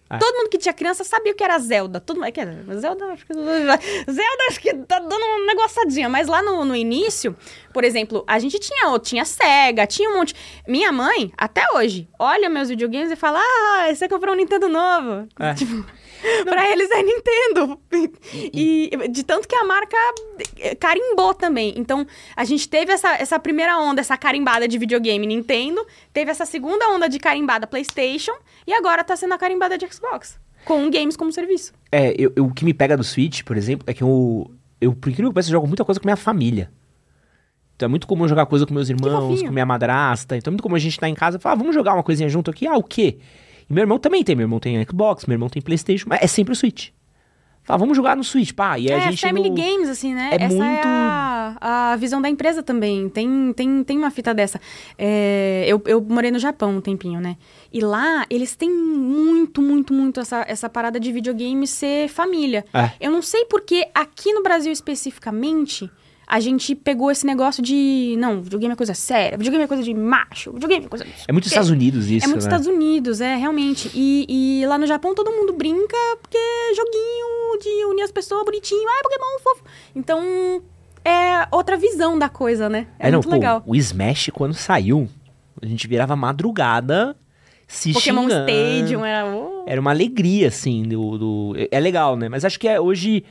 [0.10, 0.18] Ah.
[0.18, 2.00] Todo mundo que tinha criança sabia o que era Zelda.
[2.00, 6.10] Todo mundo, é que era- Zelda, acho que, Zelda acho que tá dando um negoçadinho.
[6.10, 7.36] Mas lá no, no início,
[7.74, 10.34] por exemplo, a gente tinha tinha Sega, tinha um monte.
[10.66, 15.28] Minha mãe, até hoje, olha meus videogames e fala: Ah, você comprou um Nintendo novo.
[15.40, 15.54] É.
[15.58, 15.86] Tipo,
[16.46, 17.80] pra eles é Nintendo.
[18.54, 19.98] E, de tanto que a marca
[20.80, 21.74] carimbou também.
[21.78, 26.46] Então, a gente teve essa, essa primeira onda, essa carimbada de videogame Nintendo, teve essa
[26.46, 28.34] segunda onda de carimbada PlayStation,
[28.66, 30.40] e agora tá sendo a carimbada de Xbox.
[30.66, 31.72] Com games como serviço.
[31.92, 34.52] É, eu, eu- o que me pega do Switch, por exemplo, é que eu,
[34.82, 36.70] eu por incrível que pareça, jogo muita coisa com minha família.
[37.76, 40.36] Então é muito comum jogar coisa com meus irmãos, com minha madrasta.
[40.36, 42.02] Então é muito comum a gente estar em casa e falar, ah, vamos jogar uma
[42.04, 42.66] coisinha junto aqui?
[42.68, 43.20] Ah, o quê?
[43.70, 44.36] E meu irmão também tem.
[44.36, 46.90] Meu irmão tem Xbox, meu irmão tem Playstation, mas é sempre o Switch.
[47.64, 48.80] Fala, vamos jogar no Switch, pá.
[48.80, 50.30] E a é, gente Family no- Games, assim, né?
[50.32, 50.92] é Essa muito- é
[51.60, 53.10] a, a visão da empresa também.
[53.10, 54.62] Tem, tem, tem uma fita dessa.
[54.98, 57.36] É, eu, eu morei no Japão um tempinho, né?
[57.74, 62.64] E lá, eles têm muito, muito, muito essa, essa parada de videogame ser família.
[62.74, 62.92] É.
[63.02, 65.92] Eu não sei porque aqui no Brasil especificamente,
[66.30, 68.16] a gente pegou esse negócio de...
[68.20, 71.06] Não, videogame é coisa séria, videogame é coisa de macho, videogame é coisa...
[71.26, 71.48] É muito.
[71.48, 72.48] Estados Unidos isso, É muito né?
[72.48, 73.90] Estados Unidos, é, realmente.
[73.96, 74.26] E,
[74.62, 78.84] e lá no Japão todo mundo brinca porque é joguinho de unir as pessoas bonitinho.
[78.90, 79.64] Ah, Pokémon fofo.
[79.96, 80.62] Então,
[81.06, 82.88] é outra visão da coisa, né?
[83.00, 83.64] É, É, não, muito pô, legal.
[83.66, 85.08] o Smash, quando saiu,
[85.62, 87.16] a gente virava madrugada
[87.68, 88.50] se Pokémon xingando.
[88.52, 89.26] Stadium era...
[89.34, 89.64] oh.
[89.66, 92.28] Era uma alegria, assim, do, do- É legal, né?
[92.28, 93.24] Mas acho que é, hoje...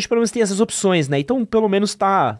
[0.00, 1.18] Hoje, pelo menos, tem essas opções, né?
[1.18, 2.38] Então, pelo menos, tá...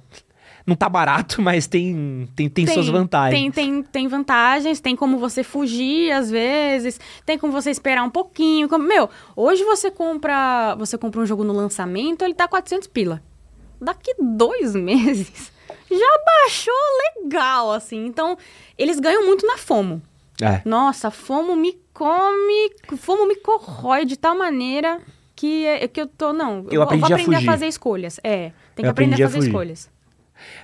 [0.66, 3.38] Não tá barato, mas tem, tem, tem, suas vantagens.
[3.38, 8.10] Tem, tem, tem vantagens, tem como você fugir às vezes, tem como você esperar um
[8.10, 8.66] pouquinho.
[8.68, 13.22] como- Meu, hoje você compra, você compra um jogo no lançamento, ele tá 400 pila.
[13.80, 15.50] Daqui dois meses
[15.90, 16.74] já baixou
[17.24, 18.06] legal, assim.
[18.06, 18.38] Então,
[18.78, 20.00] eles ganham muito na FOMO.
[20.40, 20.62] É.
[20.64, 25.00] Nossa, FOMO me come, FOMO me corrói de tal maneira
[25.40, 27.46] que, é, que eu tô, não, Eu vou- aprendi vou a aprender a, fugir.
[27.46, 28.20] fazer escolhas.
[28.22, 29.48] É, tem que Eu aprender a a fazer fugir.
[29.48, 29.90] escolhas.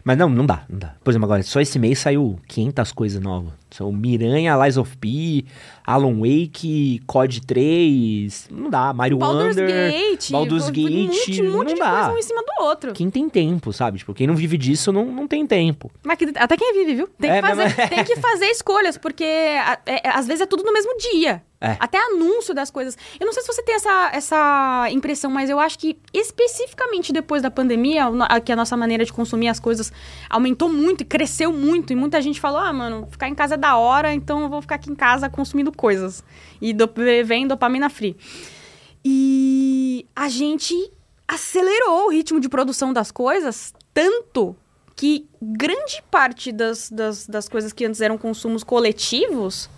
[0.05, 0.95] Mas não, não dá, não dá.
[1.05, 3.53] Por exemplo, agora, só esse mês saiu 500 coisas novas.
[3.71, 5.45] São Miranha, Lies of P,
[5.87, 8.93] Alan Wake, COD 3, não dá.
[8.93, 11.91] Mario Baldur's Wonder, Gate, Baldur's Gate, um monte, um monte não de dá.
[11.93, 12.93] coisa um em cima do outro.
[12.93, 13.99] Quem tem tempo, sabe?
[13.99, 15.91] Tipo, quem não vive disso não, não tem tempo.
[16.03, 17.09] Mas que- até quem vive, viu?
[17.19, 20.41] Tem que, É, fazer, mas- tem que fazer escolhas, porque a- é- é- às vezes
[20.43, 21.43] é tudo no mesmo dia.
[21.59, 21.75] É.
[21.81, 22.99] Até anúncio das coisas.
[23.19, 27.41] Eu não sei se você tem essa, essa impressão, mas eu acho que especificamente depois
[27.41, 28.05] da pandemia,
[28.45, 29.91] que a nossa maneira de consumir as coisas
[30.29, 31.95] aumentou muito e cresceu muito.
[31.95, 34.61] E muita gente falou: ah, mano, ficar em casa é da hora, então eu vou
[34.61, 36.25] ficar aqui em casa consumindo coisas.
[36.61, 36.91] E do,
[37.25, 38.17] vem dopamina free.
[39.05, 40.75] E a gente
[41.29, 44.55] acelerou o ritmo de produção das coisas tanto
[44.95, 49.71] que grande parte das, das, das coisas que antes eram consumos coletivos,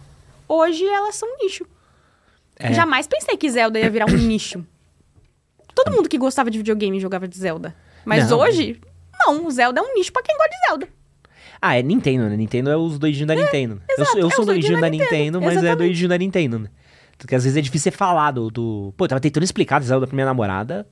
[0.48, 1.64] hoje elas são nicho.
[2.58, 2.72] É.
[2.72, 4.66] Jamais pensei que Zelda ia virar um nicho.
[5.72, 7.76] Todo mundo que gostava de videogame jogava de Zelda.
[8.04, 8.40] Mas Não.
[8.40, 8.80] hoje,
[9.24, 9.48] não.
[9.48, 10.88] Zelda é um nicho pra quem gosta de Zelda.
[11.60, 12.36] Ah, é Nintendo, né?
[12.36, 13.76] Nintendo é os doidinhos da Nintendo.
[13.76, 13.80] né?
[13.88, 15.78] eu exato, sou, eu é sou doidinho da da Nintendo, Nintendo, mas é exatamente.
[15.78, 16.68] doidinho da Nintendo, né?
[17.16, 18.94] Porque às vezes é difícil você falar do, do...
[18.96, 20.86] Pô, eu tava tentando explicar Zelda pra minha namorada.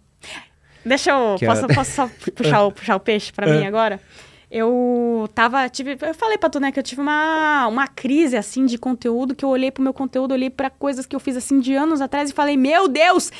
[0.85, 1.37] Deixa eu.
[1.39, 1.75] Posso, hora?
[1.75, 4.01] posso só puxar o, puxar o peixe pra mim agora?
[4.49, 5.69] Eu tava.
[5.69, 9.35] Tive, eu falei pra tu, né, que eu tive uma, uma crise, assim, de conteúdo,
[9.35, 12.01] que eu olhei pro meu conteúdo, olhei pra coisas que eu fiz, assim, de anos
[12.01, 13.31] atrás e falei: Meu Deus,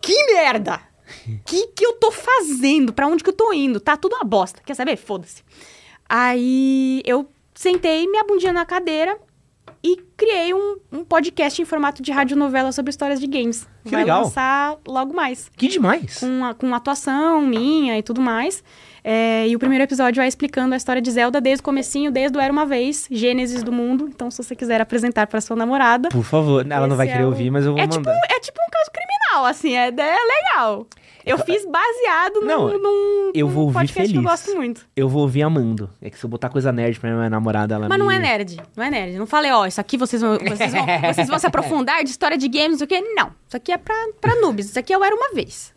[0.00, 0.80] que merda!
[1.44, 2.90] Que que eu tô fazendo?
[2.90, 3.78] Pra onde que eu tô indo?
[3.78, 4.62] Tá tudo uma bosta.
[4.64, 4.96] Quer saber?
[4.96, 5.42] Foda-se.
[6.08, 9.16] Aí eu sentei minha bundinha na cadeira
[9.82, 13.66] e criei um, um podcast em formato de radionovela sobre histórias de games.
[13.84, 14.22] Que Vai legal.
[14.24, 16.18] lançar logo mais Que demais.
[16.20, 18.62] com, a- com atuação minha e tudo mais.
[19.06, 22.38] É, e o primeiro episódio vai explicando a história de Zelda desde o comecinho, desde
[22.38, 24.08] o Era Uma Vez, Gênesis do mundo.
[24.08, 26.08] Então, se você quiser apresentar para sua namorada...
[26.08, 26.64] Por favor.
[26.70, 28.18] Ela não vai querer é o- ouvir, mas eu vou é tipo, mandar.
[28.30, 30.86] é tipo um caso criminal, assim, é, é legal.
[31.26, 34.44] Eu fiz baseado Não, num, num, eu vou ouvir podcast que eu feliz.
[34.44, 34.86] gosto muito.
[34.94, 35.90] Eu vou ouvir amando.
[36.02, 38.18] É que se eu botar coisa nerd pra minha namorada, ela Mas não me- é
[38.18, 39.18] nerd, não é nerd.
[39.18, 40.84] Não falei, ó, isso aqui vocês vão, vocês vão,
[41.14, 43.00] vocês vão se aprofundar de história de games, não sei o quê.
[43.14, 45.72] Não, isso aqui é pra, pra noobs, isso aqui eu era uma vez.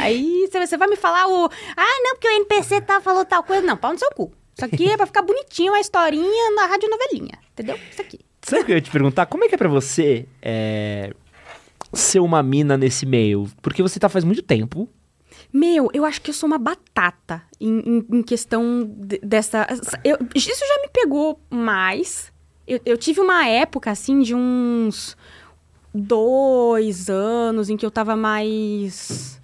[0.00, 1.46] Aí você vai me falar o...
[1.76, 3.62] Ah, não, porque o NPC tá, falou tal coisa.
[3.66, 4.32] Não, pau no seu cu.
[4.56, 7.76] Isso aqui é pra ficar bonitinho, uma historinha na radionovelinha, entendeu?
[7.90, 8.20] Isso aqui.
[8.42, 9.26] Sabe o que eu ia te perguntar?
[9.26, 11.12] Como é que é pra você é,
[11.92, 13.46] ser uma mina nesse meio?
[13.60, 14.88] Porque você tá faz muito tempo.
[15.52, 19.66] Meu, eu acho que eu sou uma batata em, em- em questão de- dessa.
[20.04, 22.32] eu- isso já me pegou mais.
[22.66, 25.16] Eu, eu tive uma época, assim, de uns
[25.94, 29.40] dois anos em que eu tava mais.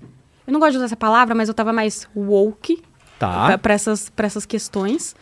[0.47, 2.83] Eu não gosto de usar essa palavra, mas eu tava mais woke
[3.19, 3.59] Tá.
[3.59, 5.15] para essas, pra essas questões.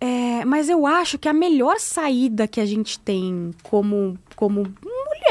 [0.00, 4.64] É, mas eu acho que a melhor saída que a gente tem como, como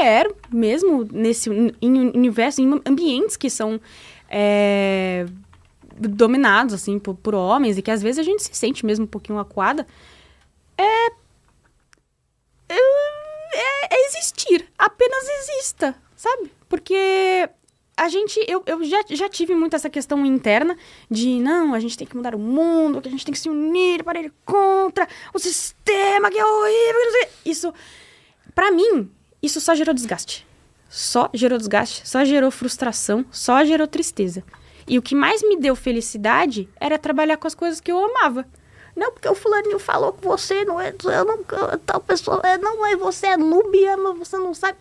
[0.02, 3.80] mulher, mesmo nesse universo, em ambientes que são
[4.28, 5.26] é,
[5.96, 9.08] dominados assim por, por homens e que às vezes a gente se sente mesmo um
[9.08, 9.86] pouquinho acuada,
[10.78, 11.08] é,
[12.70, 12.76] é,
[13.92, 14.68] é existir.
[14.78, 16.52] Apenas exista, sabe?
[16.68, 17.48] Porque
[17.96, 20.76] a gente, eu, eu já, já tive muito essa questão interna
[21.10, 23.50] de, não, a gente tem que mudar o mundo, que a gente tem que se
[23.50, 27.30] unir para ir contra o sistema que é horrível.
[27.46, 27.72] Isso,
[28.56, 30.46] pra mim, isso só gerou desgaste.
[30.90, 34.44] Só gerou desgaste, só gerou frustração, só gerou tristeza.
[34.88, 38.46] E o que mais me deu felicidade era trabalhar com as coisas que eu amava.
[38.96, 41.44] Não, porque o fulaninho falou que você não é, eu não,
[41.86, 44.78] tal pessoa, é, não, mas você é núbia, mas você não sabe.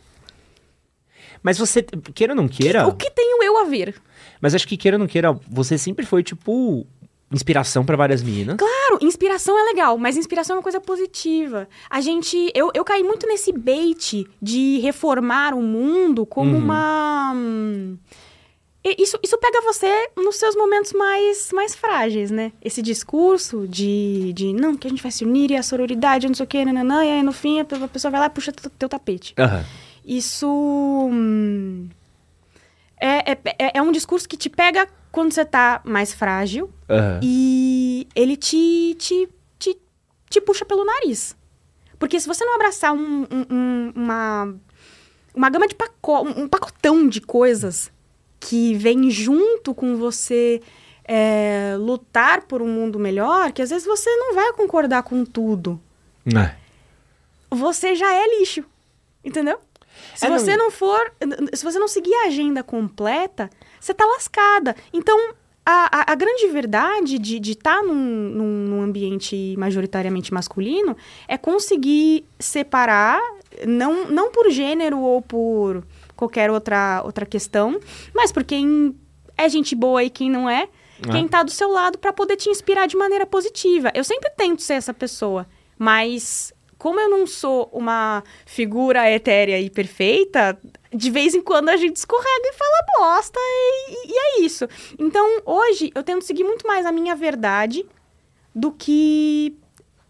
[1.43, 1.83] Mas você,
[2.15, 3.95] queira ou não queira, O que tenho eu a ver?
[4.41, 6.87] mas acho que queira ou não queira, você sempre foi, tipo,
[7.33, 8.57] inspiração pra várias meninas.
[8.57, 11.69] Claro, inspiração é legal, mas inspiração é uma coisa positiva.
[11.89, 12.51] A gente.
[12.55, 16.63] Eu, eu caí muito nesse bait de reformar o mundo como Uhum.
[16.65, 17.35] uma.
[18.83, 22.51] Isso, isso pega você nos seus momentos mais, mais frágeis, né?
[22.65, 26.35] Esse discurso de, de não, que a gente vai se unir e a sororidade, não
[26.35, 28.31] sei o quê, nananã, e aí no fim a pe- a pessoa vai lá e
[28.31, 29.35] puxa teu, tapete.
[29.39, 29.65] Aham.
[30.03, 30.47] Isso.
[30.49, 31.89] hum,
[32.99, 37.21] é, é, é- é um discurso que te pega quando você tá mais frágil Aham.
[37.23, 39.77] e ele te, te, te,
[40.29, 41.37] te puxa pelo nariz.
[41.99, 44.55] Porque se você não abraçar um- um- um- uma,
[45.35, 47.91] uma gama de paco um pacotão de coisas
[48.39, 50.63] que vem junto com você
[51.05, 55.79] é, lutar por um mundo melhor, que às vezes você não vai concordar com tudo.
[56.27, 56.55] É.
[57.51, 58.65] Você já é lixo.
[59.25, 59.59] Entendeu?
[60.15, 61.13] Se É, não- você não for.
[61.53, 64.77] Se você não seguir a agenda completa, você tá lascada.
[64.93, 70.97] Então, a, a, a grande verdade de estar num, num, num ambiente majoritariamente masculino
[71.29, 73.21] é conseguir separar,
[73.67, 75.85] não, não por gênero ou por
[76.17, 77.81] qualquer outra, outra questão,
[78.15, 78.95] mas por quem
[79.37, 80.69] é gente boa e quem não é,
[81.11, 83.91] quem tá do seu lado para poder te inspirar de maneira positiva.
[83.95, 85.47] Eu sempre tento ser essa pessoa,
[85.79, 90.59] mas como eu não sou uma figura etérea e perfeita,
[90.93, 94.69] de vez em quando a gente escorrega e fala bosta e, e é isso.
[94.99, 97.87] Então, hoje eu tento seguir muito mais a minha verdade
[98.55, 99.55] do que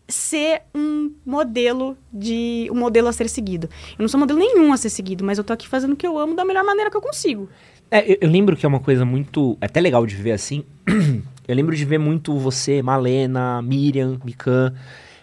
[0.08, 3.68] ser um modelo de um modelo a ser seguido.
[3.92, 6.06] Eu não sou modelo nenhum a ser seguido, mas eu tô aqui fazendo o que
[6.06, 7.48] eu amo da melhor maneira que eu consigo.
[7.90, 9.56] É, eu, eu lembro que é uma coisa muito.
[9.60, 10.64] É até legal de ver assim.
[11.46, 14.74] eu lembro de ver muito você, Malena, Miriam, Mikan.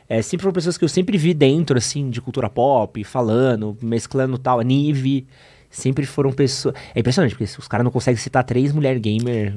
[0.09, 4.37] É, sempre foram pessoas que eu sempre vi dentro, assim, de cultura pop, falando, mesclando
[4.37, 4.59] tal.
[4.59, 5.27] A Nive.
[5.69, 6.73] Sempre foram pessoas.
[6.95, 9.53] É impressionante, porque os caras não conseguem citar três mulher gamer.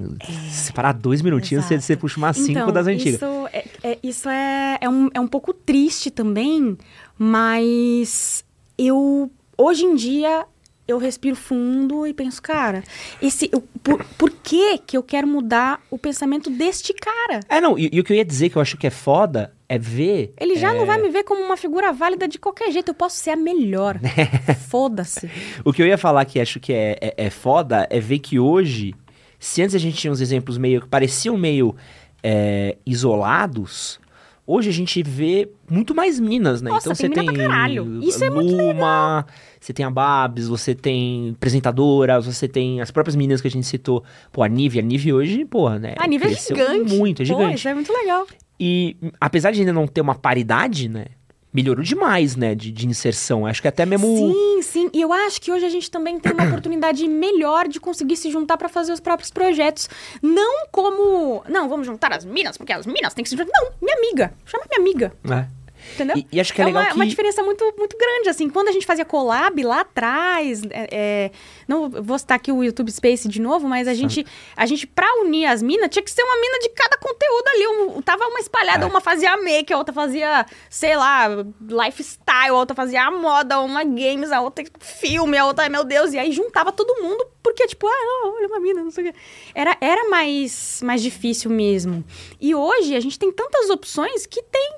[0.51, 3.15] Separar dois minutinhos, você, você puxa umas cinco Então, das antigas.
[3.15, 6.77] Isso, é, é- isso é, é, um, é um pouco triste também,
[7.17, 8.45] mas
[8.77, 10.45] eu, hoje em dia,
[10.87, 12.83] eu respiro fundo e penso, cara,
[13.23, 17.41] esse, eu- por, por que que eu quero mudar o pensamento deste cara?
[17.49, 19.53] É, não, e, e o que eu ia dizer que eu acho que é foda
[19.71, 20.35] é ver.
[20.37, 22.95] Ele já é, não vai me ver como uma figura válida de qualquer jeito, eu
[22.95, 24.01] posso ser a melhor.
[24.69, 25.31] Foda-se.
[25.65, 28.37] O que eu ia falar que acho que é, é, é foda é ver que
[28.37, 28.95] hoje,
[29.39, 31.77] se antes a gente tinha uns exemplos meio que pareciam meio
[32.21, 34.01] é, isolados,
[34.45, 36.71] hoje a gente vê muito mais minas, né?
[36.71, 38.01] Nossa, então tem você mina tem caralho.
[38.03, 39.25] Isso é muito Luma,
[39.61, 43.69] você tem a Babs, você tem apresentadoras, você tem as próprias meninas que a gente
[43.69, 44.03] citou.
[44.33, 45.95] Pô, a Nive, a Nive hoje, pô, né?
[45.97, 46.97] A nível é gigante.
[46.97, 47.55] Muito, é Pô, gigante.
[47.55, 48.27] isso é muito legal.
[48.61, 51.07] E apesar de ainda não ter uma paridade, né?
[51.53, 52.55] Melhorou demais, né?
[52.55, 53.47] De, de inserção.
[53.47, 54.07] Acho que até mesmo.
[54.07, 54.91] Sim, sim.
[54.93, 58.31] E eu acho que hoje a gente também tem uma oportunidade melhor de conseguir se
[58.31, 59.89] juntar pra fazer os próprios projetos.
[60.23, 61.43] Não como.
[61.49, 63.51] Não, vamos juntar as minas, porque as minas têm que se juntar.
[63.53, 64.35] Não, minha amiga.
[64.45, 65.13] Chama minha amiga.
[65.25, 65.49] né?
[65.95, 66.17] Entendeu?
[66.17, 66.97] E, e acho que é, legal uma, que.
[66.97, 68.49] uma diferença muito, muito grande, assim.
[68.49, 71.31] Quando a gente fazia collab lá atrás, é, é,
[71.71, 75.07] não vou citar aqui o YouTube Space de novo, mas a gente, a gente, pra
[75.23, 77.67] unir as minas, tinha que ser uma mina de cada conteúdo ali.
[77.97, 78.89] Um, tava uma espalhada, É.
[78.89, 81.29] uma fazia make, a outra fazia, sei lá,
[81.69, 86.13] lifestyle, a outra fazia a moda, uma games, a outra filme, a outra, meu Deus.
[86.13, 89.19] E aí juntava todo mundo, porque, tipo, ah, olha uma mina, não sei o quê.
[89.55, 92.05] Era, era mais, mais difícil mesmo.
[92.41, 94.75] E hoje a gente tem tantas opções que tem.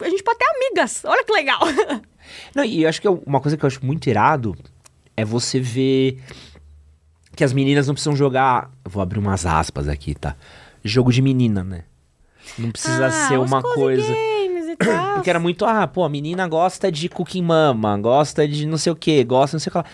[0.00, 1.02] A gente pode ter amigas.
[1.04, 1.60] Olha que legal.
[2.54, 4.56] Não, e eu acho que é uma coisa que eu acho muito irado
[5.16, 6.18] é você ver
[7.34, 8.70] que as meninas não precisam jogar.
[8.84, 10.36] Vou abrir umas aspas aqui, tá?
[10.84, 11.84] Jogo de menina, né?
[12.58, 14.12] Não precisa Ah, ser uma coisa.
[15.14, 18.92] Porque era muito, ah, pô, a menina gosta de cooking mama, gosta de não sei
[18.92, 19.84] o que, gosta não sei o que lá.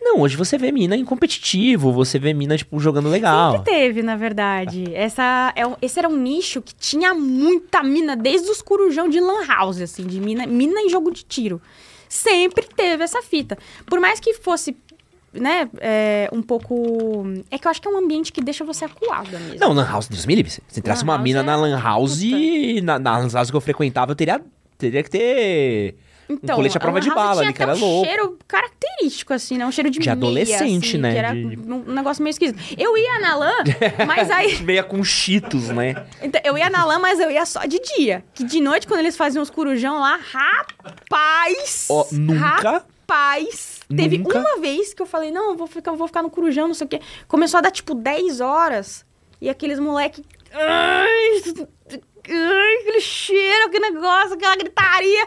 [0.00, 3.52] Não, hoje você vê mina em competitivo, você vê mina, tipo, jogando legal.
[3.58, 4.84] Sempre teve, na verdade.
[4.94, 9.44] Essa, é, esse era um nicho que tinha muita mina, desde os corujão de lan
[9.46, 11.60] house, assim, de mina, mina em jogo de tiro.
[12.08, 13.56] Sempre teve essa fita.
[13.86, 14.76] Por mais que fosse,
[15.32, 17.24] né, é, um pouco...
[17.50, 19.58] É que eu acho que é um ambiente que deixa você acuada mesmo.
[19.60, 20.50] Não, Lan House, Deus me livre.
[20.50, 22.20] Se entrasse uma mina é- na Lan House,
[22.82, 24.40] na, na Lan House que eu frequentava, eu teria,
[24.76, 25.96] teria que ter
[26.28, 28.06] um colete à prova a de bala tinha ali, que até era um louco.
[28.06, 29.32] cheiro característico.
[29.32, 29.66] assim, né?
[29.66, 31.12] Um cheiro de De meia, adolescente, assim, né?
[31.12, 32.58] Que era De- um negócio meio esquisito.
[32.76, 33.52] Eu ia na lã,
[34.06, 34.60] mas aí...
[34.62, 36.06] Meia com cheetos, né?
[36.22, 38.24] Então, eu ia na lã, mas eu ia só de dia.
[38.34, 41.86] Que de noite, quando eles faziam os corujão lá, rapaz!
[41.90, 42.84] Ó, nunca?
[43.08, 43.80] Rapaz!
[43.88, 44.38] Teve Nunca?
[44.38, 46.74] uma vez que eu falei, não, eu vou ficar, eu vou ficar no corujão, não
[46.74, 47.00] sei o quê.
[47.26, 49.04] Começou a dar, tipo, 10 horas.
[49.40, 50.22] E aqueles moleque...
[50.52, 51.42] Ai,
[52.30, 55.26] ai, aquele cheiro, aquele negócio, aquela gritaria.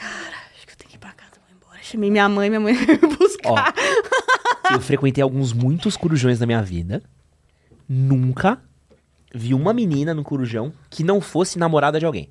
[0.00, 1.78] Cara, acho que eu tenho que ir pra casa, vou embora.
[1.82, 3.74] Chamei minha mãe, minha mãe veio me buscar.
[4.72, 7.02] Eu frequentei alguns muitos corujões na minha vida.
[7.86, 8.58] Nunca
[9.34, 12.30] vi uma menina no corujão que não fosse namorada de alguém.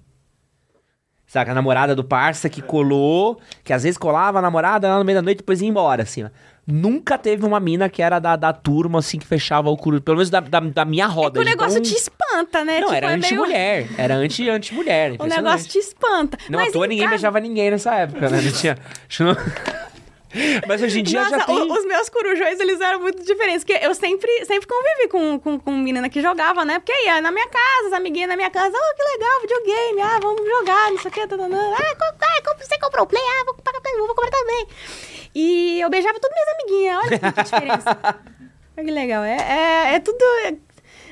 [1.32, 5.06] Saca, a namorada do parça que colou, que às vezes colava a namorada lá no
[5.06, 6.24] meio da noite e depois ia embora, assim.
[6.24, 6.30] ó.
[6.66, 10.02] Nunca teve uma mina que era da, da turma, assim, que fechava o corujão.
[10.02, 11.34] Pelo menos da, da, da minha É roda.
[11.40, 12.80] que o negócio tão- te espanta, né?
[12.80, 13.88] Não, Tipo, era é meio- anti-mulher.
[13.96, 15.16] Era anti- anti-mulher.
[15.22, 16.36] O negócio te espanta.
[16.50, 18.42] Não Mas à toa ninguém beijava ninguém nessa época, né?
[18.42, 18.76] Não tinha.
[20.68, 21.72] Mas hoje em dia Nossa, já tem.
[21.72, 23.64] os meus corujões, eles eram muito diferentes.
[23.64, 26.80] Porque eu sempre, sempre convivi com, com, com menina que jogava, né?
[26.80, 28.76] Porque ia na minha casa, as amiguinhas na minha casa.
[28.76, 30.02] Oh, que legal, videogame.
[30.02, 31.28] Ah, vamos jogar, não sei o que.
[31.28, 31.58] Tanana.
[31.58, 33.22] Ah, ah, você comprou o Play?
[33.22, 34.68] Ah, vou comprar, vou comprar também.
[35.34, 37.06] E eu beijava todas minhas amiguinhas.
[37.06, 37.98] Olha que diferença.
[38.78, 39.24] Olha que legal.
[39.24, 40.24] É, é, é tudo...
[40.46, 40.56] é-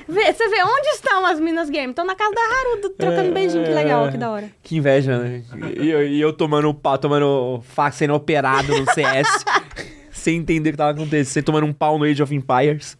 [0.08, 1.90] vê- Você vê onde estão as minas game?
[1.90, 3.64] Estão na casa da Haru, trocando beijinho.
[3.64, 4.50] Que legal, que da hora.
[4.62, 5.42] Que inveja, né?
[5.80, 9.28] E eu, e eu tomando pau, tomando faca, sendo operado no CS,
[10.10, 12.96] sem entender o que tava acontecendo, tomando um pau no Age of Empires.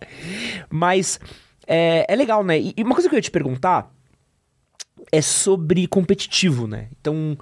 [0.71, 1.19] Mas
[1.67, 2.59] é, é legal, né?
[2.59, 3.91] E, e uma coisa que eu ia te perguntar
[5.11, 6.89] é sobre competitivo, né?
[7.01, 7.37] Então,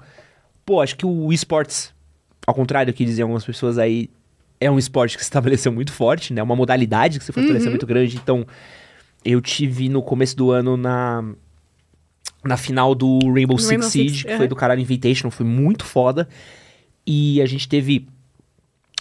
[0.65, 1.93] pô, acho que o esportes,
[2.45, 4.09] ao contrário do que diziam algumas pessoas aí,
[4.59, 6.41] é um esporte que se estabeleceu muito forte, né?
[6.41, 8.15] Uma modalidade que se fortaleceu muito grande.
[8.17, 8.45] Então,
[9.27, 11.21] eu tive no começo do ano na
[12.43, 14.37] na final do Rainbow Six Rainbow Siege, Six, que aham.
[14.37, 16.29] foi do caralho Invitational, foi muito foda.
[17.05, 18.07] E a gente teve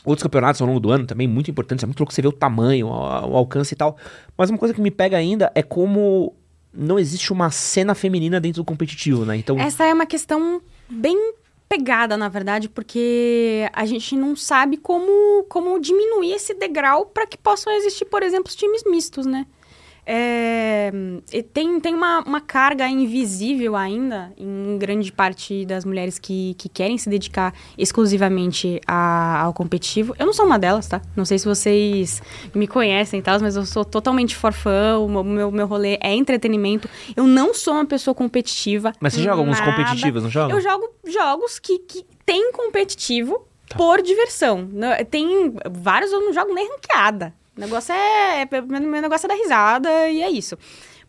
[0.05, 1.85] outros campeonatos ao longo do ano também, muito importantes.
[1.85, 3.97] É muito louco você ver o tamanho, o, o alcance e tal.
[4.37, 6.35] Mas uma coisa que me pega ainda é como
[6.75, 9.37] não existe uma cena feminina dentro do competitivo, né?
[9.37, 11.35] Então, Essa é uma questão bem
[11.69, 17.39] pegada, na verdade, porque a gente não sabe como, como diminuir esse degrau para que
[17.39, 19.47] possam existir, por exemplo, os times mistos, né?
[20.09, 20.93] É,
[21.53, 26.97] tem, tem uma, uma carga invisível ainda em grande parte das mulheres que, que querem
[26.97, 30.15] se dedicar exclusivamente a- ao competitivo.
[30.19, 31.03] Eu não sou uma delas, tá?
[31.17, 32.23] Não sei se vocês
[32.55, 34.97] me conhecem e tal, mas eu sou totalmente forfã.
[34.99, 36.89] O meu, meu, rolê é entretenimento.
[37.17, 38.93] Eu não sou uma pessoa competitiva.
[39.01, 40.55] mas você joga alguns competitivos, não joga?
[40.55, 43.47] Eu jogo jogos que, que tem competitivo
[43.77, 44.69] por diversão.
[45.11, 47.35] Tem vários eu não jogo nem ranqueada.
[47.57, 48.43] O negócio é.
[48.43, 50.57] é- Meu negócio é dar risada e é isso.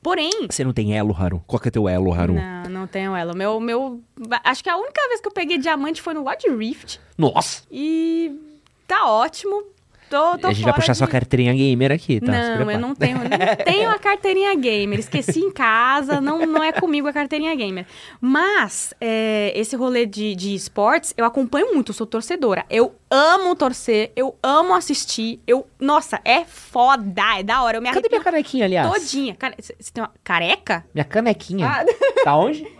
[0.02, 0.32] Porém.
[0.50, 1.44] Você não tem elo, Haru?
[1.46, 2.34] Qual que é teu elo, Haru?
[2.36, 3.34] Não, não tenho ela.
[3.34, 4.02] Meu, meu.
[4.44, 7.00] Acho que a única vez que eu peguei diamante foi no Wild Rift.
[7.18, 7.64] Nossa!
[7.72, 8.40] E
[8.88, 9.64] tá ótimo.
[10.10, 10.98] Tô, tô a gente vai puxar de...
[10.98, 12.32] sua carteirinha gamer aqui, tá?
[12.32, 15.00] Não, eu não tenho, não tenho a carteirinha gamer.
[15.00, 17.86] Esqueci em casa, não, não é comigo a carteirinha gamer.
[18.22, 22.66] Mas, é, esse rolê de, de esportes, eu acompanho muito, sou torcedora.
[22.70, 25.42] Eu amo torcer, eu amo assistir.
[25.46, 27.78] Eu, nossa, é foda, é da hora.
[27.78, 28.90] Eu me Cadê minha canequinha, aliás?
[28.92, 29.36] todinha.
[29.60, 30.86] Você tem uma careca?
[30.94, 31.68] Minha canequinha.
[31.68, 31.86] Ah,
[32.24, 32.77] Tá onde?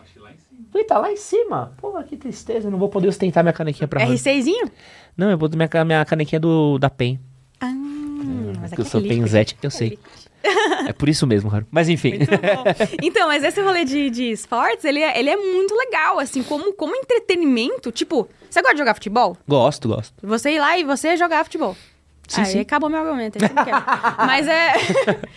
[0.78, 1.74] Ui, tá lá em cima.
[1.78, 2.68] Pô, que tristeza.
[2.68, 4.70] Eu não vou poder ostentar minha canequinha pra R6zinho?
[5.18, 7.20] Não, eu vou minha, minha canequinha do, da PEN.
[7.60, 7.72] Ah,
[8.62, 9.20] mas Porque eu sou é liquid.
[9.20, 9.98] penzete, eu sei.
[10.88, 11.66] É por isso mesmo, Haru.
[11.72, 12.20] Mas enfim.
[13.02, 16.72] Então, mas esse rolê de, de esportes, ele é, ele é muito legal, assim, como,
[16.74, 17.92] como entretenimento.
[17.92, 19.36] Tipo, você gosta de jogar futebol?
[19.48, 20.14] gosto, gosto.
[20.22, 21.76] Você ir lá e você jogar futebol.
[22.28, 22.60] Sim, Aí sim.
[22.60, 23.38] acabou meu argumento.
[24.18, 24.74] Mas é.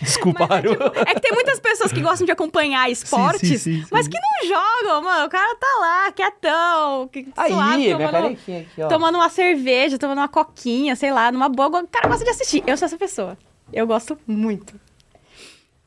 [0.01, 3.81] Desculpa, mas é, tipo, é que tem muitas pessoas que gostam de acompanhar esportes, sim,
[3.81, 5.25] sim, mas que não jogam, mano.
[5.25, 10.17] O cara tá lá, quietão, que, Aí, suave, minha tomando, aqui, tomando uma cerveja, tomando
[10.17, 11.69] uma coquinha, sei lá, numa boa.
[11.81, 12.61] O cara gosta de assistir.
[12.67, 13.37] Eu sou essa pessoa.
[13.71, 14.73] Eu gosto muito.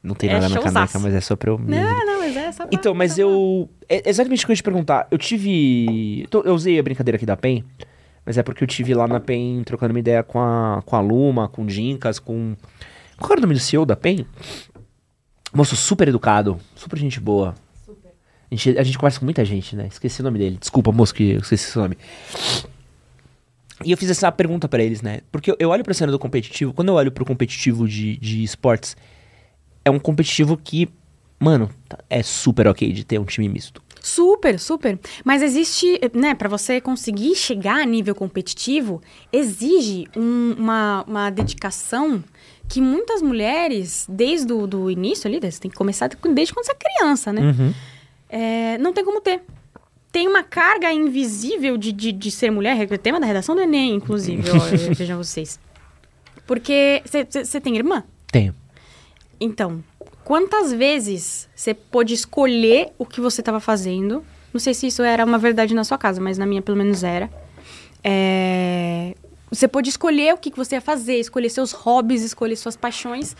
[0.02, 0.74] Não tem É nada na showzaço.
[0.74, 1.58] caneca, mas é só pra eu...
[1.58, 3.68] me- Não, não, mas é só pra- Então, mas eu...
[3.88, 5.06] É exatamente o que eu ia te perguntar.
[5.10, 6.26] Eu tive...
[6.44, 7.64] Eu usei a brincadeira aqui da PEN,
[8.24, 11.00] mas é porque eu tive lá na PEN trocando uma ideia com a, com a
[11.00, 12.56] Luma, com o Dinkas, com...
[13.18, 14.26] Qual era o nome do CEO da PEN?
[15.52, 17.54] Moço super educado, super gente boa.
[18.50, 19.86] A gente, a gente conversa com muita gente, né?
[19.88, 20.56] Esqueci o nome dele.
[20.58, 21.96] Desculpa, moço, que eu esqueci seu nome.
[23.84, 25.20] E eu fiz essa pergunta pra eles, né?
[25.30, 28.42] Porque eu, eu olho pra cena do competitivo, quando eu olho pro competitivo de, de
[28.42, 28.96] esportes,
[29.84, 30.88] é um competitivo que,
[31.38, 33.82] mano, tá- é super ok de ter um time misto.
[34.06, 34.98] Super, super.
[35.24, 39.00] Mas existe, né, para você conseguir chegar a nível competitivo,
[39.32, 42.22] exige um- uma, uma dedicação
[42.68, 46.72] que muitas mulheres, desde o do início ali, você tem que começar desde quando você
[46.72, 47.40] é criança, né?
[48.28, 49.40] É, não tem como ter.
[50.12, 53.60] tem uma carga invisível de, de, de ser mulher, é o tema da redação do
[53.62, 54.58] Enem, inclusive, ó,
[54.94, 55.58] vejam vocês.
[56.46, 58.04] Porque você tem irmã?
[58.30, 58.54] Tenho.
[59.40, 59.82] Então,
[60.24, 64.24] quantas vezes você pôde escolher o que você estava fazendo?
[64.52, 67.04] Não sei se isso era uma verdade na sua casa, mas na minha pelo menos
[67.04, 67.30] era.
[68.02, 69.14] É,
[69.50, 73.36] Você pôde escolher o que que você ia fazer, escolher seus hobbies, escolher suas paixões.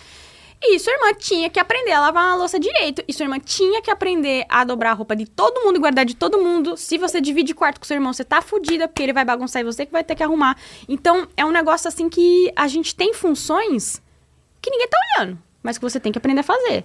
[0.63, 3.03] E sua irmã tinha que aprender a lavar uma louça direito.
[3.07, 6.07] E sua irmã tinha que aprender a dobrar a roupa de todo mundo e guardar
[6.07, 6.77] de todo mundo.
[6.77, 9.65] Se você divide quarto com seu irmão, você tá fudida, porque ele vai bagunçar e
[9.65, 10.57] você que vai ter que arrumar.
[10.89, 14.01] Então, é um negócio assim que a gente tem funções
[14.63, 16.85] que ninguém tá olhando, mas que você tem que aprender a fazer.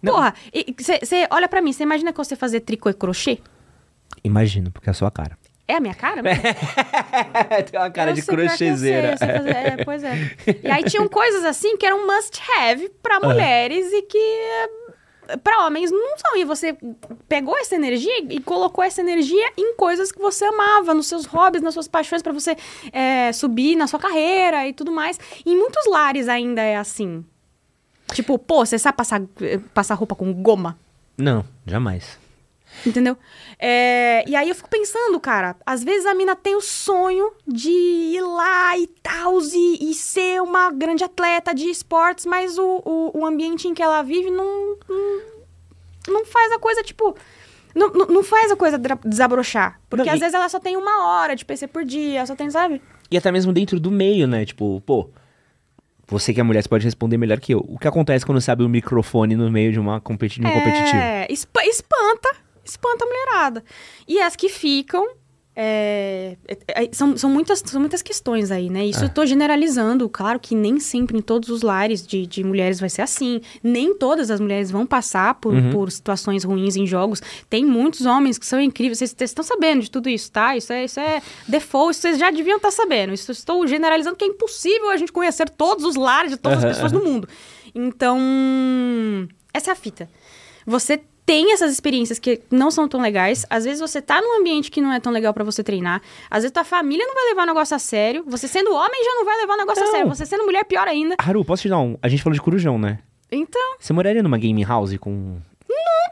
[0.00, 0.14] Não.
[0.14, 0.34] Porra,
[0.78, 3.38] você olha pra mim, você imagina que você fazer tricô e crochê?
[4.24, 5.36] Imagino, porque é a sua cara.
[5.66, 6.22] É a minha cara?
[7.70, 9.16] Tem uma cara Eu de crochêzeira.
[9.20, 10.14] é, pois é.
[10.62, 14.18] E aí tinham coisas assim que eram must have pra mulheres e que
[15.42, 16.36] pra homens não são.
[16.36, 16.76] E você
[17.28, 21.62] pegou essa energia e colocou essa energia em coisas que você amava, nos seus hobbies,
[21.62, 22.56] nas suas paixões, pra você
[22.92, 25.18] eh, subir na sua carreira e tudo mais.
[25.46, 27.24] E em muitos lares ainda é assim.
[28.14, 30.78] Tipo, pô, você sabe passar, eh, passar roupa com goma?
[31.16, 32.18] Não, jamais.
[32.86, 33.16] Entendeu?
[33.58, 37.68] É, e aí eu fico pensando, cara, às vezes a mina tem o sonho de
[37.70, 43.18] ir lá e tal, e, e ser uma grande atleta de esportes, mas o, o,
[43.20, 45.22] o ambiente em que ela vive não, não,
[46.08, 47.14] não faz a coisa, tipo.
[47.74, 49.80] Não, não, faz a coisa desabrochar.
[49.88, 52.34] Porque Não, às e- vezes ela só tem uma hora de PC por dia, só
[52.36, 52.82] tem, sabe?
[53.10, 54.44] E até mesmo dentro do meio, né?
[54.44, 55.08] Tipo, pô,
[56.12, 57.64] você que é mulher, você pode responder melhor que eu.
[57.68, 60.50] O que acontece quando você abre o microfone no meio de uma competi de um
[60.50, 60.96] competitivo?
[61.02, 63.64] É, espa- espanta, espanta a mulherada.
[64.06, 65.06] E as que ficam.
[65.54, 68.86] É, é, é, são, são, muitas, são muitas questões aí, né?
[68.86, 69.04] Isso É.
[69.04, 70.08] eu tô generalizando.
[70.08, 73.40] Claro que nem sempre em todos os lares de, de mulheres vai ser assim.
[73.62, 75.70] Nem todas as mulheres vão passar por, Uhum.
[75.70, 77.20] por situações ruins em jogos.
[77.50, 78.98] Tem muitos homens que são incríveis.
[78.98, 80.56] Vocês, vocês estão sabendo de tudo isso, tá?
[80.56, 83.12] Isso é, isso é default, isso vocês já deviam estar sabendo.
[83.12, 86.72] Isso estou generalizando, que é impossível a gente conhecer todos os lares de todas as
[86.72, 87.28] pessoas do mundo.
[87.74, 88.18] Então,
[89.52, 90.08] essa é a fita.
[90.66, 91.00] Você
[91.32, 93.46] tem essas experiências que não são tão legais.
[93.48, 96.02] Às vezes você tá num ambiente que não é tão legal pra você treinar.
[96.30, 98.22] Às vezes tua família não vai levar o negócio a sério.
[98.26, 99.88] Você sendo homem já não vai levar o negócio Não.
[99.88, 100.08] a sério.
[100.10, 101.14] Você sendo mulher, pior ainda.
[101.18, 101.96] Haru, posso te dar um?
[102.02, 102.98] A gente falou de corujão, né?
[103.30, 105.38] Então, Você moraria numa game house com.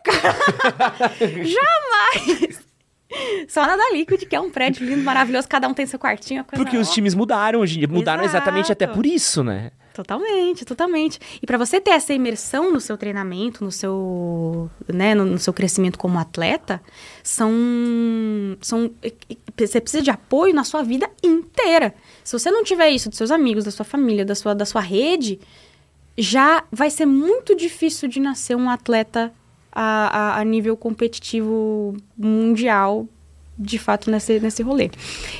[3.48, 5.48] só nada Liquid, que é um prédio lindo, maravilhoso.
[5.48, 6.44] Cada um tem seu quartinho.
[6.44, 7.88] Porque os times mudaram hoje em dia.
[7.88, 8.96] Mudaram exatamente até Exato.
[8.96, 9.72] por isso, né?
[9.92, 11.18] Totalmente, totalmente.
[11.42, 15.52] E pra você ter essa imersão no seu treinamento, no seu, né, no, no seu
[15.52, 16.80] crescimento como atleta,
[17.22, 17.50] são,
[18.60, 18.90] são,
[19.58, 21.92] você precisa de apoio na sua vida inteira.
[22.22, 24.80] Se você não tiver isso dos seus amigos, da sua família, da sua, da sua
[24.80, 25.40] rede,
[26.16, 29.32] já vai ser muito difícil de nascer um atleta
[29.72, 33.06] a, a, a nível competitivo mundial,
[33.58, 34.90] de fato, nesse, nesse rolê.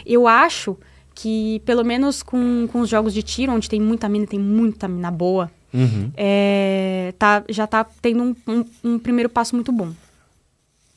[0.07, 0.77] Eu acho
[1.15, 4.87] que, pelo menos com, com os jogos de tiro, onde tem muita mina, tem muita
[4.89, 6.11] mina boa, Uhum.
[6.17, 8.65] é, tá, já tá tendo um, um-
[8.95, 9.93] um primeiro passo muito bom.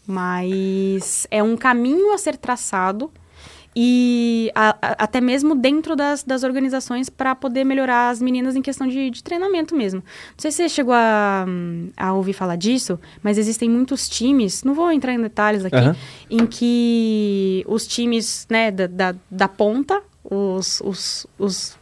[0.06, 3.12] Mas é um caminho a ser traçado
[3.76, 8.62] e a- a- até mesmo dentro das, das organizações para poder melhorar as meninas em
[8.62, 10.02] questão de, de treinamento mesmo.
[10.02, 11.46] Não sei se você chegou a,
[11.98, 15.96] a ouvir falar disso, mas existem muitos times, não vou entrar em detalhes aqui, Aham.
[16.30, 21.78] em que os times né, da, da, da ponta, os, os, os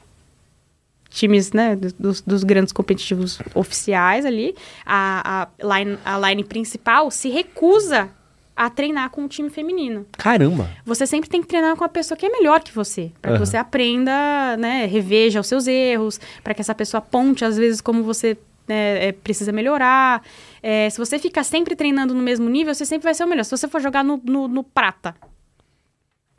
[1.10, 7.12] times né, do- dos, dos grandes competitivos oficiais ali, a, a, line, a line principal
[7.12, 8.10] se recusa
[8.56, 10.06] a treinar com o time feminino.
[10.14, 10.70] Caramba.
[10.86, 13.38] Você sempre tem que treinar com a pessoa que é melhor que você, para que
[13.38, 13.46] Aham.
[13.46, 18.04] você aprenda, né, reveja os seus erros, para que essa pessoa aponte às vezes como
[18.04, 18.38] você
[18.68, 20.24] né, é, precisa melhorar.
[20.62, 23.44] É, se você ficar sempre treinando no mesmo nível, você sempre vai ser o melhor.
[23.44, 25.16] Se você for jogar no, no, no prata,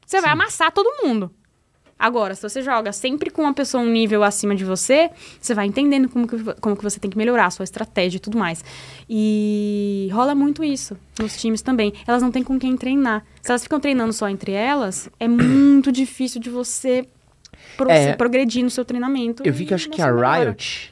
[0.07, 1.31] você vai amassar todo mundo.
[2.03, 5.09] Agora, se você joga sempre com uma pessoa um nível acima de você,
[5.41, 8.21] você vai entendendo como que, como que você tem que melhorar a sua estratégia e
[8.21, 8.65] tudo mais.
[9.09, 11.93] E rola muito isso nos times também.
[12.07, 13.25] Elas não têm com quem treinar.
[13.41, 17.07] Se elas ficam treinando só entre elas, é muito difícil de você
[17.77, 18.15] pro- É.
[18.15, 19.43] progredir no seu treinamento.
[19.47, 20.11] Eu vi que acho que a.
[20.11, 20.92] Riot.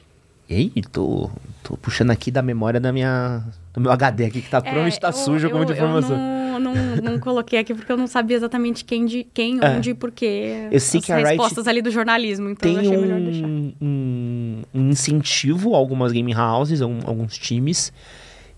[0.53, 1.29] Ei, tô,
[1.63, 3.41] tô puxando aqui da memória da minha.
[3.73, 6.17] do meu HD aqui, que tá, provavelmente tá É, eu- sujo com eu- muita informação.
[6.53, 9.69] Eu não, não, não coloquei aqui porque eu não sabia exatamente quem, de, quem É.
[9.77, 10.67] onde e porquê.
[10.69, 13.45] Eu sei as que a respostas ali do jornalismo, então eu Tem achei melhor deixar.
[13.47, 17.93] um, um, um incentivo a algumas game houses, a um- alguns times,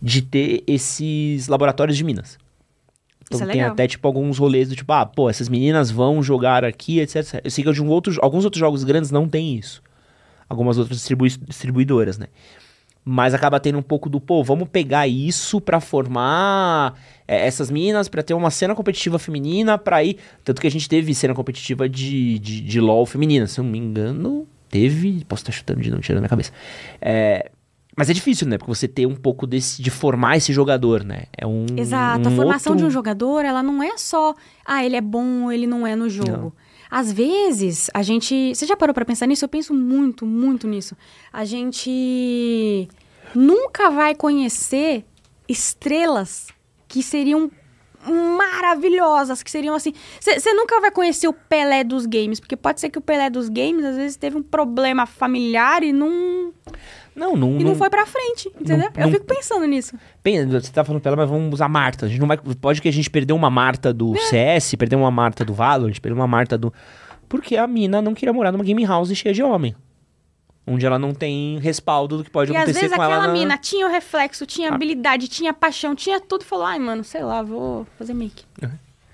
[0.02, 2.40] de ter esses laboratórios de minas.
[3.32, 6.66] Então é tem até, tipo, alguns rolês do tipo, ah, pô, essas meninas vão jogar
[6.66, 7.40] aqui, etc.
[7.44, 9.82] Eu sei que de um outro, alguns outros jogos grandes não tem isso.
[10.54, 12.28] Algumas outras distribui- distribuidoras, né?
[13.06, 16.94] Mas acaba tendo um pouco do, pô, vamos pegar isso pra formar
[17.28, 20.18] é, essas minas, pra ter uma cena competitiva feminina, pra ir.
[20.44, 23.72] Tanto que a gente teve cena competitiva de, de, de LOL feminina, se eu não
[23.72, 25.26] me engano, teve.
[25.28, 26.52] Posso estar chutando de não, tirando minha cabeça.
[27.02, 27.52] É,
[27.98, 28.58] mas é difícil, né?
[28.58, 31.24] Porque você ter um pouco desse, de formar esse jogador, né?
[31.38, 31.66] É um.
[31.76, 32.30] Exato.
[32.30, 34.34] um a formação outro- de um jogador, ela não é só,
[34.66, 36.54] ah, ele é bom ou ele não é no jogo.
[36.96, 38.54] Às vezes, a gente.
[38.54, 39.44] Você já parou pra pensar nisso?
[39.44, 40.96] Eu penso muito, muito nisso.
[41.34, 42.88] A gente
[43.34, 45.04] nunca vai conhecer
[45.50, 46.50] estrelas
[46.88, 47.50] que seriam
[48.38, 49.92] maravilhosas, que seriam assim.
[50.22, 53.50] Você nunca vai conhecer o Pelé dos games, porque pode ser que o Pelé dos
[53.50, 56.54] games às vezes teve um problema familiar e não,
[57.16, 57.60] Não, não.
[57.60, 58.90] e não foi pra frente, entendeu?
[58.96, 59.96] não- Eu fico pensando nisso.
[60.24, 62.06] Bem, você tá falando pra ela, mas vamos usar Marta.
[62.06, 62.38] A gente não vai.
[62.38, 66.16] Pode que a gente perdeu uma Marta do CS, perdeu uma Marta do Valorant, perdeu
[66.16, 66.74] uma Marta do.
[67.30, 69.76] Porque a mina não queria morar numa game house cheia de homem.
[70.66, 73.14] Onde ela não tem respaldo do que pode E às acontecer vezes com ela.
[73.16, 74.76] aquela na- mina tinha o reflexo, tinha Ah.
[74.76, 78.44] habilidade, tinha paixão, tinha tudo e falou: ai, mano, sei lá, vou fazer make.
[78.62, 78.70] Uhum.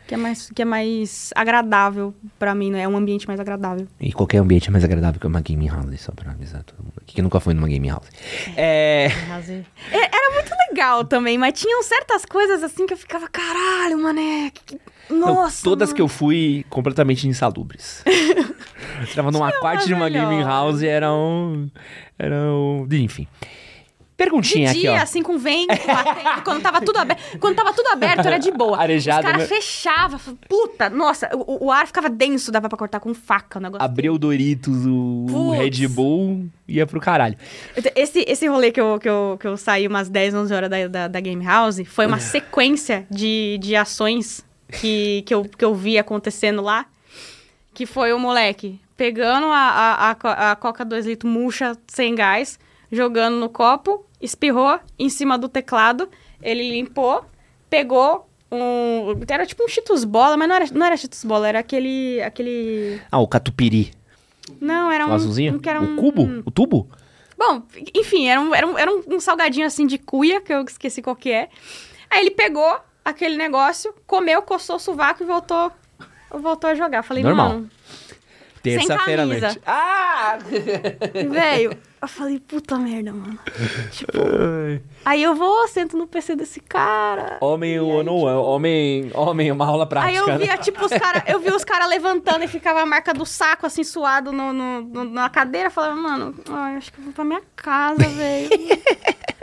[0.10, 2.82] Que é, mais, que é mais agradável pra mim, né?
[2.82, 3.88] É um ambiente mais agradável.
[4.02, 6.94] E qualquer ambiente é mais agradável que uma game house, só pra avisar todo mundo
[7.00, 8.08] aqui que nunca foi numa game house.
[8.58, 9.06] É.
[9.06, 14.52] É, Era muito legal também, mas tinham certas coisas assim que eu ficava, caralho, mané.
[14.66, 14.80] que-
[15.12, 15.64] Não, Nossa.
[15.64, 18.04] todas mano." que eu fui completamente insalubres.
[18.10, 21.70] eu tava numa parte de uma game house e era um.
[22.18, 22.88] Era um.
[22.92, 23.28] Enfim.
[24.20, 25.04] Perguntinha De dia, aqui, ó.
[25.04, 27.40] assim, com vento batendo, quando tava tudo aberto.
[27.40, 28.78] Quando tava tudo aberto, era de boa.
[28.78, 29.56] Arejado, Os caras né?
[29.56, 30.20] fechavam.
[30.50, 33.86] Puta, nossa, o, o ar ficava denso, dava pra cortar com faca o negócio.
[33.86, 35.52] Abriu o Doritos, o, o.
[35.52, 37.38] Red Bull, ia pro caralho.
[37.96, 40.88] Esse, esse rolê que eu, que, eu, que eu saí umas 10, 11 horas da,
[40.90, 44.46] da, da Game House foi uma sequência de, de ações
[44.82, 46.86] que, que, eu, que eu vi acontecendo lá.
[47.74, 52.60] Que foi o moleque pegando a, a, a, a Coca 2 litros murcha sem gás,
[52.92, 56.10] jogando no copo, espirrou em cima do teclado,
[56.42, 57.26] ele limpou,
[57.70, 59.14] pegou um...
[59.28, 62.22] Era tipo um Cheetos Bola, mas não era, não era Cheetos Bola, era aquele...
[62.22, 63.02] aquele...
[63.12, 63.92] Ah, o catupiry.
[64.60, 65.12] Não, era um...
[65.12, 65.54] O azulzinho?
[65.64, 66.44] um era O um- cubo?
[66.46, 66.88] O tubo?
[67.38, 67.64] Bom,
[67.96, 71.16] enfim, era um, era um, era um salgadinho assim de cuia, que eu esqueci qual
[71.16, 71.48] que é.
[72.10, 75.72] Aí ele pegou aquele negócio, comeu, coçou o sovaco e voltou,
[76.30, 77.02] voltou a jogar.
[77.02, 77.50] Falei, Normal.
[77.50, 77.70] mano,
[78.62, 79.62] Terça-feira à noite.
[79.66, 80.38] Ah!
[81.30, 81.78] velho.
[82.02, 83.38] Eu falei, puta merda, mano.
[83.92, 84.14] Tipo,
[85.04, 87.38] aí eu vou, sento no PC desse cara.
[87.42, 88.34] Homem ou não é?
[88.36, 90.18] Homem, homem, uma aula Aí prática.
[90.20, 90.38] eu né?
[90.38, 93.66] via, tipo, os caras, eu vi os caras levantando e ficava a marca do saco,
[93.66, 95.70] assim, suado no, no- no- na cadeira.
[95.70, 98.50] Falava, mano, ai, acho que eu vou pra minha casa, velho.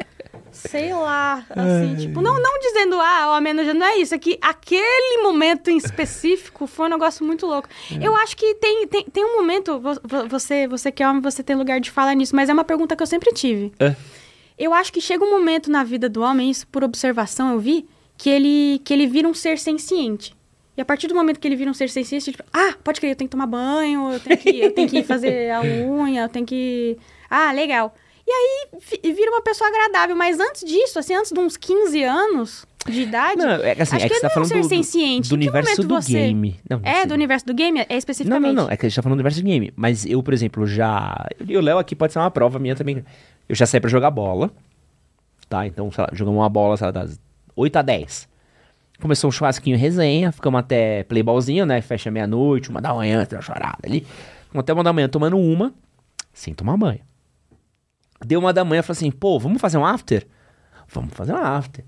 [0.57, 4.39] Sei lá, assim, tipo, não, não dizendo, ah, ó, menos não é isso, é que
[4.41, 7.69] aquele momento em específico foi um negócio muito louco.
[7.93, 8.07] É.
[8.07, 11.21] Eu acho que tem, tem, tem um momento, vo- vo- você, você que é homem,
[11.23, 13.73] você tem lugar de falar nisso, mas é uma pergunta que eu sempre tive.
[13.79, 13.95] É.
[14.59, 17.87] Eu acho que chega um momento na vida do homem, isso por observação eu vi,
[18.17, 20.35] que ele, que ele vira um ser senciente.
[20.77, 23.13] E a partir do momento que ele vira um ser senciente, tipo, ah, pode crer,
[23.13, 26.29] eu tenho que tomar banho, eu tenho que, eu tenho que fazer a unha, eu
[26.29, 26.99] tenho que.
[27.31, 27.95] Ah, legal.
[28.27, 30.17] E aí vira uma pessoa agradável.
[30.17, 33.37] Mas antes disso, assim, antes de uns 15 anos de idade.
[33.41, 35.35] Não, é assim, acho é que que você tá não é falando do, do que
[35.35, 36.61] universo do você- game.
[36.69, 38.55] Não, É, do universo do game, é Não, especificamente.
[38.55, 38.71] não, não.
[38.71, 39.73] É que a gente tá falando do universo do game.
[39.77, 41.27] Mas eu, por exemplo, já.
[41.47, 43.05] E o Léo aqui pode ser uma prova minha também.
[43.49, 44.51] Eu já saí pra jogar bola.
[45.49, 45.65] Tá?
[45.67, 47.21] Então, sei lá, jogamos uma bola, sei lá, das
[47.55, 48.29] 8 a 10.
[49.01, 51.81] Começou um churrasquinho resenha, ficamos até playballzinho, né?
[51.81, 54.01] Fecha meia-noite, uma da manhã, tem uma chorada ali.
[54.47, 55.73] Ficamos até uma da manhã tomando uma,
[56.33, 56.99] sem tomar banho.
[58.25, 60.27] Deu uma da manhã, falei assim, pô, vamos fazer um after?
[60.89, 61.85] Vamos fazer um after.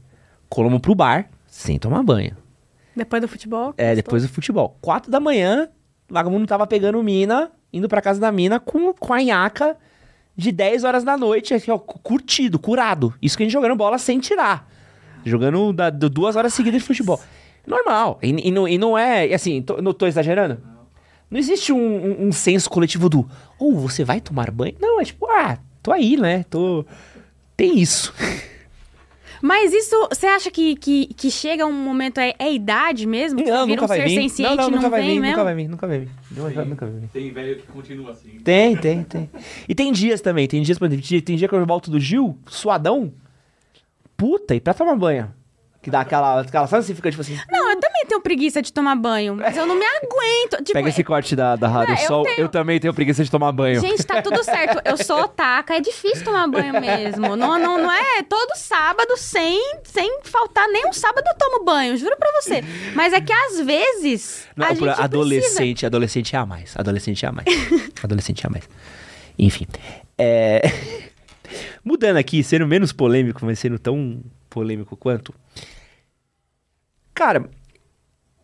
[0.49, 2.37] Colamos pro bar, sem tomar banho.
[2.95, 3.75] Depois do futebol.
[3.77, 4.77] É, depois do futebol.
[4.81, 5.69] Quatro da manhã,
[6.11, 9.77] o vagabundo tava pegando mina, indo pra casa da mina com, com a nhaca
[10.37, 13.13] de 10 horas da noite, aqui, ó, cu- curtido, curado.
[13.21, 14.69] Isso que a gente jogando bola sem tirar.
[15.25, 17.21] Jogando da- du- duas horas seguidas de futebol.
[17.67, 18.19] Normal.
[18.23, 20.61] E, e não, e não é, assim, tô, não tô exagerando?
[21.31, 24.75] Não existe um, um- um senso coletivo do, ou você vai tomar banho?
[24.81, 25.59] Não, é tipo, ah,
[25.89, 26.45] tô aí, né?
[26.51, 26.85] Tô.
[27.57, 28.13] Tem isso.
[29.41, 33.39] Mas isso, você acha que, que, que chega um momento, é, é idade mesmo?
[33.41, 34.15] Que Não, vira nunca um vai ser vir.
[34.23, 35.31] senciente, Não, não, nunca vai vem vir, mesmo?
[35.37, 36.09] nunca vai vir, nunca vai vir.
[36.33, 37.09] Nunca, nunca vai vir.
[37.09, 38.31] Tem velho que continua assim.
[38.43, 39.31] Tem, tem, tem.
[39.69, 40.49] E tem dias também.
[40.49, 43.13] Tem dias, por exemplo, tem- tem dia que eu volto do Gil, suadão.
[44.17, 45.33] Puta, e pra tomar banho?
[45.81, 46.41] Que dá aquela.
[46.41, 47.37] aquela sabe assim, fica tipo assim.
[47.49, 47.78] Não, eu
[48.09, 50.59] tenho preguiça de tomar banho, mas eu não me aguento.
[50.69, 52.25] Tipo, Pega esse corte da, da Rádio É, eu Sol.
[52.25, 52.41] tenho.
[52.41, 53.81] Eu também tenho preguiça de tomar banho.
[53.81, 54.81] Gente, tá tudo certo.
[54.85, 57.37] Eu sou otaka, é difícil tomar banho mesmo.
[57.37, 61.97] Não, não, não é todo sábado, sem, sem faltar nem um sábado eu tomo banho,
[61.97, 62.63] juro pra você.
[62.95, 64.47] Mas é que às vezes.
[64.57, 65.05] Não, a gente precisa.
[65.05, 66.75] adolescente, adolescente é a mais.
[66.77, 67.47] Adolescente é a mais.
[68.03, 68.69] adolescente é a mais.
[69.39, 69.67] Enfim.
[70.17, 70.63] É...
[71.85, 75.35] Mudando aqui, sendo menos polêmico, mas sendo tão polêmico quanto.
[77.15, 77.49] Cara,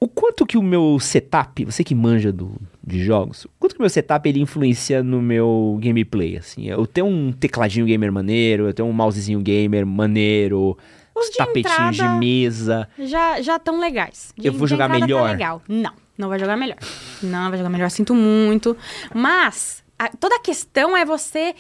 [0.05, 2.53] o quanto que o meu setup, você que manja do,
[2.87, 6.67] de jogos, o quanto que o meu setup ele influencia no meu gameplay, assim?
[6.69, 10.77] Eu tenho um tecladinho gamer maneiro, eu tenho um mousezinho gamer maneiro,
[11.15, 12.87] Os de tapetinhos de mesa.
[12.99, 14.35] Já já tão legais.
[14.37, 15.31] De- Eu vou jogar tá melhor?
[15.31, 15.63] legal.
[15.67, 16.77] Não, não vai jogar melhor.
[17.23, 18.77] Não vai jogar melhor, sinto muito.
[19.15, 21.55] Mas a- toda a questão é você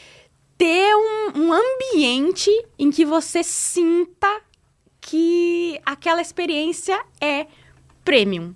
[0.58, 4.28] ter um, um ambiente em que você sinta
[5.00, 7.46] que aquela experiência é
[8.04, 8.54] premium.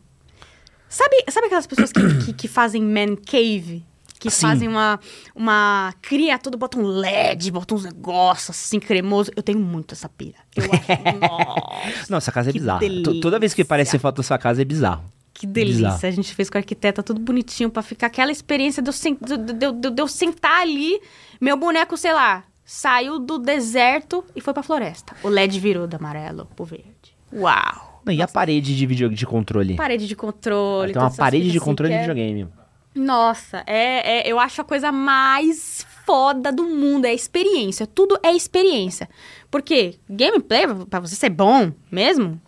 [0.89, 3.85] Sabe, sabe aquelas pessoas que, que, que fazem man cave?
[4.19, 4.41] Que Sim.
[4.49, 4.99] fazem uma,
[5.33, 5.95] uma...
[6.03, 9.31] Cria tudo, botam LED, botam uns negócios assim, cremoso.
[9.37, 10.39] Eu tenho muito essa pira.
[10.57, 10.89] Eu acho...
[11.21, 12.81] Nossa, Nossa, a casa é bizarra.
[13.05, 13.99] To- Toda vez que delícia.
[14.01, 15.05] foto da sua casa é bizarro.
[15.33, 15.91] que delícia.
[15.91, 16.07] Bizarro.
[16.07, 19.17] A gente fez com a arquiteta tudo bonitinho pra ficar aquela experiência de eu, sen-
[19.21, 21.01] de- de- de eu sentar ali,
[21.41, 25.15] meu boneco, sei lá, saiu do deserto e foi pra floresta.
[25.23, 27.15] O LED virou do amarelo pro verde.
[27.33, 27.88] Uau!
[28.09, 29.77] Não, e a parede de vídeo de controle?
[29.77, 30.95] Parede de controle.
[30.95, 32.49] Tem uma parede de assim controle que de é- videogame.
[32.95, 37.05] Nossa, é, é- eu acho a coisa mais foda do mundo.
[37.05, 37.87] É experiência.
[37.87, 39.11] Tudo é experiência.
[39.51, 42.41] Porque gameplay, pra você ser bom mesmo,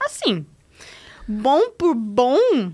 [0.00, 0.46] assim,
[1.26, 2.70] bom por bom,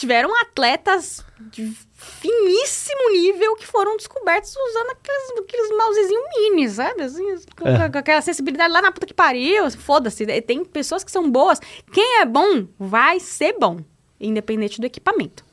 [0.00, 7.02] tiveram atletas de finíssimo nível que foram descobertos usando aqueles, aqueles mousezinhos mini, sabe?
[7.02, 7.24] Assim,
[7.58, 7.88] com, É.
[7.90, 9.70] com aquela sensibilidade lá na puta que pariu.
[9.70, 10.24] Foda-se.
[10.42, 11.60] Tem pessoas que são boas.
[11.92, 13.78] Quem é bom vai ser bom,
[14.18, 15.44] independente do equipamento.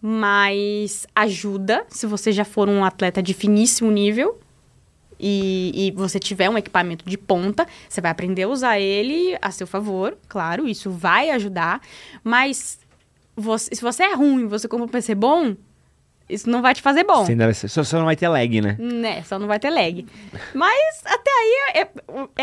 [0.00, 4.38] Mas ajuda se você já for um atleta de finíssimo nível
[5.18, 9.50] e, e você tiver um equipamento de ponta, você vai aprender a usar ele a
[9.50, 11.80] seu favor, claro, isso vai ajudar.
[12.22, 12.78] Mas
[13.38, 15.54] você- se você é ruim, você compra um PC bom,
[16.28, 17.24] isso não vai te fazer bom.
[17.54, 18.76] Ser- Só, só não vai ter lag, né?
[18.78, 20.04] Né, só não vai ter lag.
[20.54, 21.88] Mas até aí é,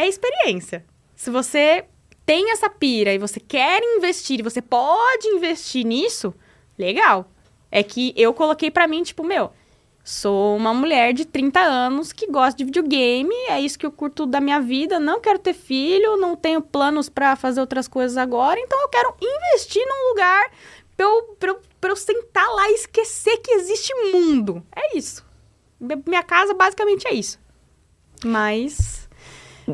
[0.01, 0.83] é experiência.
[1.15, 1.85] Se você
[2.25, 6.33] tem essa pira e você quer investir e você pode investir nisso,
[6.77, 7.29] legal.
[7.71, 9.51] É que eu coloquei pra mim, tipo, meu,
[10.03, 14.25] sou uma mulher de 30 anos que gosta de videogame, é isso que eu curto
[14.25, 18.59] da minha vida, não quero ter filho, não tenho planos pra fazer outras coisas agora,
[18.59, 20.51] então eu quero investir num lugar
[20.95, 24.63] pra eu, pra eu, pra eu sentar lá e esquecer que existe mundo.
[24.75, 25.25] É isso.
[25.79, 27.39] Mi- Minha casa basicamente é isso.
[28.23, 29.07] Mas.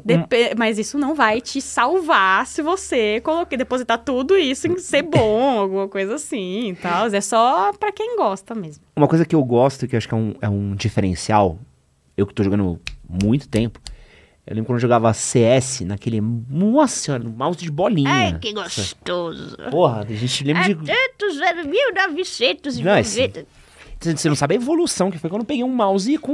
[0.04, 5.04] depe- Mas isso não vai te salvar se você colocar, depositar tudo isso em ser
[5.04, 7.08] bom, alguma coisa assim e tal.
[7.08, 8.84] É só pra quem gosta mesmo.
[8.96, 11.58] Uma coisa que eu gosto, que eu acho que é um, é um diferencial,
[12.18, 13.80] eu que tô jogando muito tempo,
[14.48, 16.20] eu lembro quando eu jogava CS naquele.
[16.22, 18.10] Nossa senhora, mouse de bolinha.
[18.10, 19.56] Ai, que gostoso.
[19.70, 20.92] Porra, a gente lembra de.
[20.92, 22.90] É tantos anos, 1990.
[22.90, 23.46] Não, esse-
[24.18, 26.34] Você não sabe a evolução que foi quando eu peguei um mouse com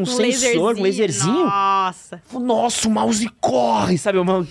[0.00, 1.44] um sensor, um laserzinho.
[1.44, 2.22] Nossa.
[2.32, 4.18] Nossa, o mouse corre, sabe?
[4.18, 4.48] O mouse...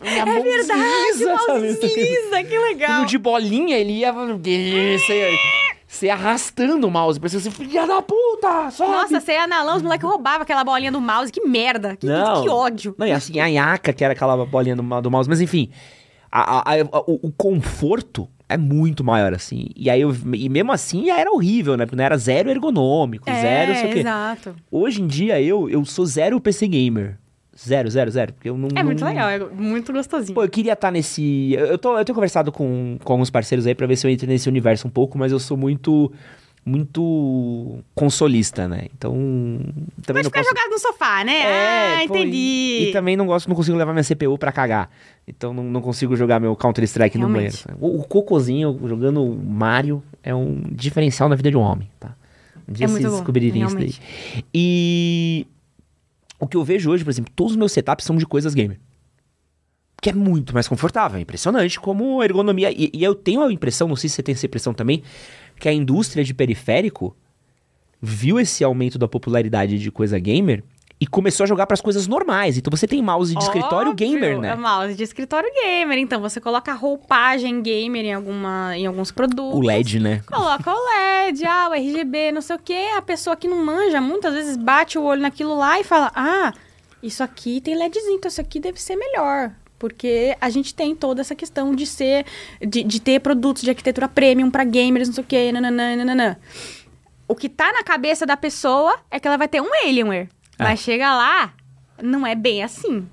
[0.00, 0.80] Minha É verdade,
[1.12, 1.60] desliza, mouse sabe?
[1.74, 3.00] desliza, que legal.
[3.00, 4.12] No de bolinha, ele ia.
[4.12, 5.38] Você ia,
[5.94, 7.20] você arrastando o mouse.
[7.20, 8.70] Parecia assim, filha da puta!
[8.70, 8.90] Sobe!
[8.92, 11.30] Nossa, você ia na lã, os moleques roubavam aquela bolinha do mouse.
[11.30, 11.96] Que merda.
[11.96, 12.42] Que, Não.
[12.42, 12.94] que ódio.
[12.96, 15.68] Não, e assim, a Yaka, que era aquela bolinha do, do mouse, mas enfim,
[16.30, 19.66] a- a- a- o, o conforto é muito maior, assim.
[19.76, 21.84] E aí, eu, e mesmo assim, era horrível, né?
[21.86, 23.98] Porque não era zero ergonômico, zero, sei o quê.
[23.98, 24.56] É, exato.
[24.70, 27.18] Hoje em dia, eu, eu sou zero PC gamer.
[27.56, 28.32] Zero, zero, zero.
[28.32, 28.68] Porque eu não.
[28.74, 30.34] É muito não- legal, é muito gostosinho.
[30.34, 31.52] Pô, eu queria estar nesse.
[31.54, 34.26] Eu, tô, eu tenho conversado com, com alguns parceiros aí pra ver se eu entro
[34.26, 36.12] nesse universo um pouco, mas eu sou muito.
[36.64, 38.86] Muito consolista, né?
[38.96, 39.12] Então.
[39.14, 40.48] Também Pode não ficar posso.
[40.50, 41.40] jogado no sofá, né?
[41.40, 42.36] É, ah, pô, entendi.
[42.36, 44.88] E, e também não gosto, não consigo levar minha CPU pra cagar.
[45.26, 47.56] Então não, não consigo jogar meu Counter-Strike no banheiro.
[47.80, 52.14] O, o cocôzinho jogando Mario é um diferencial na vida de um homem, tá?
[52.68, 53.94] Um dia É vocês descobrirem isso daí.
[54.54, 55.46] E
[56.42, 58.80] o que eu vejo hoje, por exemplo, todos os meus setups são de coisas gamer.
[60.02, 62.72] Que é muito mais confortável, é impressionante como a ergonomia.
[62.72, 65.04] E, e eu tenho a impressão, não sei se você tem essa impressão também,
[65.60, 67.16] que a indústria de periférico
[68.00, 70.64] viu esse aumento da popularidade de coisa gamer
[71.02, 72.56] e começou a jogar para as coisas normais.
[72.56, 74.50] Então você tem mouse de escritório Óbvio, gamer, né?
[74.50, 75.98] É mouse de escritório gamer.
[75.98, 79.58] Então você coloca roupagem gamer em, alguma, em alguns produtos.
[79.58, 80.22] O LED, né?
[80.24, 80.78] Coloca o
[81.26, 82.86] LED, ah, o RGB, não sei o quê.
[82.96, 86.52] A pessoa que não manja muitas vezes bate o olho naquilo lá e fala: Ah,
[87.02, 89.50] isso aqui tem LEDzinho, então isso aqui deve ser melhor.
[89.80, 92.24] Porque a gente tem toda essa questão de ser,
[92.64, 96.36] de, de ter produtos de arquitetura premium para gamers, não sei o quê, nananã, nananã.
[97.26, 100.28] O que tá na cabeça da pessoa é que ela vai ter um Alienware.
[100.62, 100.64] É.
[100.64, 101.52] Mas chega lá,
[102.02, 103.06] não é bem assim.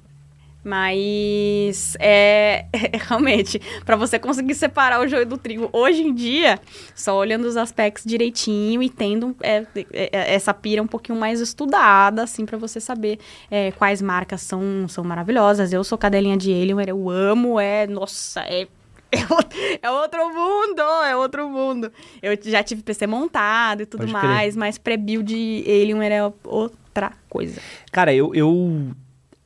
[0.63, 6.59] Mas é, é realmente para você conseguir separar o joio do trigo hoje em dia,
[6.93, 11.39] só olhando os aspectos direitinho e tendo é, é, é, essa pira um pouquinho mais
[11.39, 13.19] estudada, assim, para você saber
[13.49, 15.71] é, quais marcas são, são maravilhosas.
[15.71, 18.67] Eu sou cadelinha de Alienware, eu amo, é, nossa, é
[19.81, 21.91] é é outro mundo, é outro mundo.
[22.21, 27.61] Eu já tive PC montado e tudo Pode mais, mas pré-build Alienware é outra coisa.
[27.91, 28.93] Cara, eu, eu.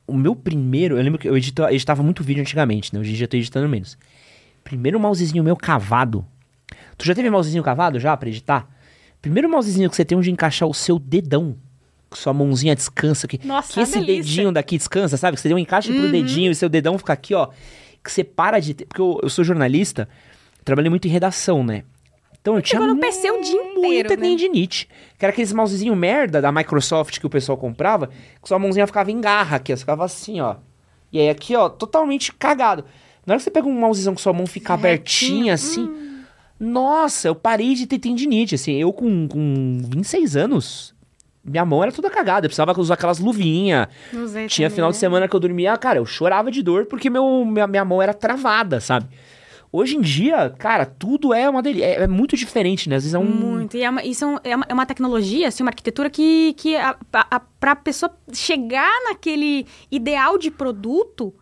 [0.06, 0.98] O meu primeiro.
[0.98, 3.00] Eu lembro que eu eu editava muito vídeo antigamente, né?
[3.00, 3.96] Hoje em dia eu tô editando menos.
[4.62, 6.24] Primeiro mousezinho meu cavado.
[6.96, 8.68] Tu já teve mousezinho cavado já pra editar?
[9.20, 11.56] Primeiro mousezinho que você tem onde encaixar o seu dedão.
[12.10, 13.40] Que sua mãozinha descansa aqui.
[13.44, 14.22] Nossa, que esse delícia.
[14.22, 15.36] dedinho daqui descansa, sabe?
[15.36, 17.48] Que você tem um encaixe pro dedinho e seu dedão fica aqui, ó.
[18.04, 18.84] Que você para de ter.
[18.84, 20.08] Porque eu, eu sou jornalista,
[20.64, 21.84] trabalhei muito em redação, né?
[22.44, 24.22] Então eu tinha no PC o dia inteiro, muita né?
[24.22, 24.86] tendinite.
[25.18, 28.08] Que era aqueles mousezinho merda da Microsoft que o pessoal comprava,
[28.42, 29.76] que sua mãozinha ficava em garra aqui, ó.
[29.78, 30.56] Ficava assim, ó.
[31.10, 32.84] E aí aqui, ó, totalmente cagado.
[33.24, 35.90] Na hora que você pega um mousezão que sua mão fica abertinha, assim.
[36.60, 38.74] Nossa, eu parei de ter tendinite, assim.
[38.74, 40.93] Eu com, com 26 anos,
[41.44, 42.46] minha mão era toda cagada.
[42.46, 43.88] Eu precisava usar aquelas luvinhas.
[44.48, 45.00] Tinha também, final de né?
[45.00, 48.14] semana que eu dormia, cara, eu chorava de dor porque meu, minha, minha mão era
[48.14, 49.06] travada, sabe?
[49.70, 51.84] Hoje em dia, cara, tudo é uma delícia.
[51.84, 52.94] É, é muito diferente, né?
[52.94, 53.24] Às vezes é um.
[53.24, 53.76] Muito.
[53.76, 56.52] E é uma, isso é um- é uma, é uma tecnologia, assim, uma arquitetura que,
[56.56, 61.34] que a, a, pra pessoa chegar naquele ideal de produto,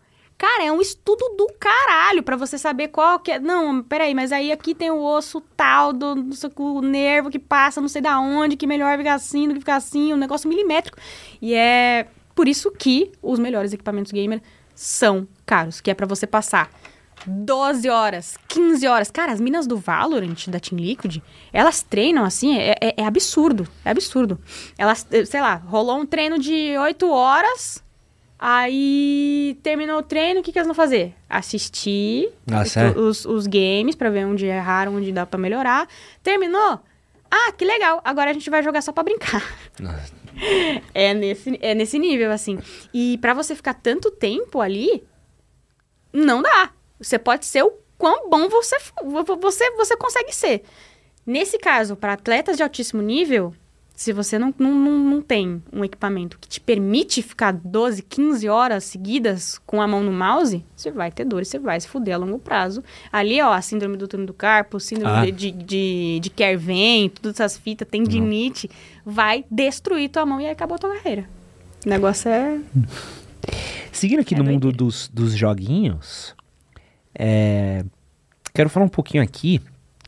[0.45, 3.39] cara, é um estudo do caralho pra você saber qual que é.
[3.39, 7.39] Não, peraí, mas aí aqui tem o osso tal, do, do seu- o nervo que
[7.39, 10.49] passa não sei da onde, que melhor ficar assim do que ficar assim, um negócio
[10.49, 10.97] milimétrico.
[11.41, 14.41] E é por isso que os melhores equipamentos gamer
[14.75, 16.69] são caros, que é pra você passar
[17.25, 19.09] 12 horas, 15 horas.
[19.11, 21.21] Cara, as minas do Valorant, da Team Liquid,
[21.53, 23.67] elas treinam assim, é, é- é absurdo.
[23.85, 24.39] É absurdo.
[24.77, 27.82] Elas, sei lá, rolou um treino de 8 horas,
[28.45, 31.15] aí terminou o treino, o que, que elas vão fazer?
[31.29, 32.99] Assistir Ah, os, sério?
[33.01, 35.87] os, os games pra ver onde erraram, onde dá pra melhorar.
[36.21, 36.77] Terminou?
[37.31, 38.01] Ah, que legal.
[38.03, 39.41] Agora a gente vai jogar só pra brincar.
[40.95, 42.57] É nesse, é nesse nível, assim.
[42.91, 45.03] E pra você ficar tanto tempo ali,
[46.11, 46.71] não dá.
[46.99, 48.75] Você pode ser o quão bom você,
[49.39, 50.63] você, você consegue ser.
[51.23, 53.53] Nesse caso, para atletas de altíssimo nível,
[54.03, 58.49] se você não, não, não, não tem um equipamento que te permite ficar 12, 15
[58.49, 61.87] horas seguidas com a mão no mouse, você vai ter dor e você vai se
[61.87, 62.83] fuder a longo prazo.
[63.11, 65.25] Ali, ó, a síndrome do túnel do carpo, síndrome Ah.
[65.25, 68.69] de, de, de, de Kerven, todas essas fitas, tendinite,
[69.05, 71.29] vai destruir tua mão e aí acabou a tua carreira.
[71.85, 72.59] O negócio é...
[73.91, 76.35] Seguindo aqui É no mundo dos, dos joguinhos,
[77.17, 77.85] é,
[78.53, 79.61] quero falar um pouquinho aqui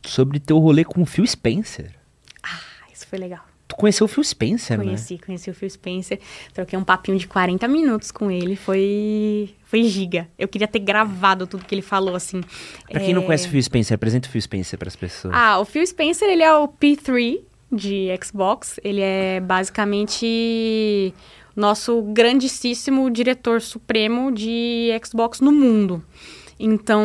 [0.04, 1.94] sobre teu rolê com o Phil Spencer.
[2.42, 2.60] Ah,
[2.92, 3.40] isso foi legal.
[3.68, 4.84] Tu conheceu o Phil Spencer, né?
[4.84, 6.20] Conheci, conheci o Phil Spencer.
[6.54, 8.54] Troquei um papinho de 40 minutos com ele.
[8.54, 10.28] Foi, foi giga.
[10.38, 12.40] Eu queria ter gravado tudo que ele falou, assim.
[12.88, 15.34] Pra quem não É, conhece o Phil Spencer, apresenta o Phil Spencer pras pessoas.
[15.36, 17.40] Ah, o Phil Spencer, ele é o P3
[17.72, 18.78] de Xbox.
[18.84, 21.12] Ele é basicamente
[21.56, 26.04] nosso grandíssimo diretor supremo de Xbox no mundo.
[26.58, 27.02] Então,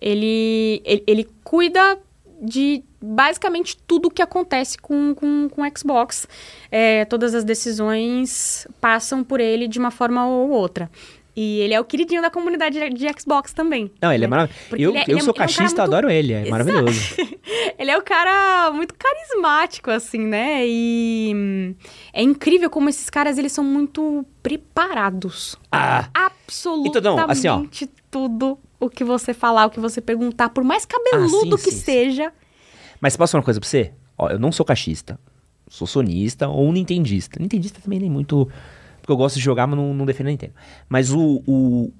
[0.00, 1.98] ele, ele, ele cuida
[2.40, 6.26] de basicamente tudo o que acontece com, com, com o Xbox.
[6.70, 10.90] É, todas as decisões passam por ele de uma forma ou outra.
[11.38, 13.90] E ele é o queridinho da comunidade de Xbox também.
[14.00, 14.30] não, ele é né?
[14.30, 14.66] maravilhoso.
[14.70, 16.48] Porque Eu, ele é- eu ele é- sou é um cachista, muito- adoro ele, é
[16.50, 17.14] maravilhoso.
[17.78, 20.62] Ele é o cara muito carismático, assim, né?
[20.66, 21.74] E hum,
[22.12, 25.56] é incrível como esses caras, eles são muito preparados.
[25.70, 27.62] Ah, Absolutamente Então, não, assim, ó.
[28.10, 31.72] tudo o que você falar, o que você perguntar, por mais cabeludo Ah, sim, que
[31.72, 32.32] sim, seja.
[33.00, 33.92] mas posso falar uma coisa pra você?
[34.18, 35.18] Ó, eu não sou cachista,
[35.68, 37.38] sou sonista ou nintendista.
[37.40, 38.48] Nintendista também nem muito,
[39.00, 40.54] porque eu gosto de jogar, mas não, não defendo a Nintendo.
[40.88, 41.92] Mas o, o,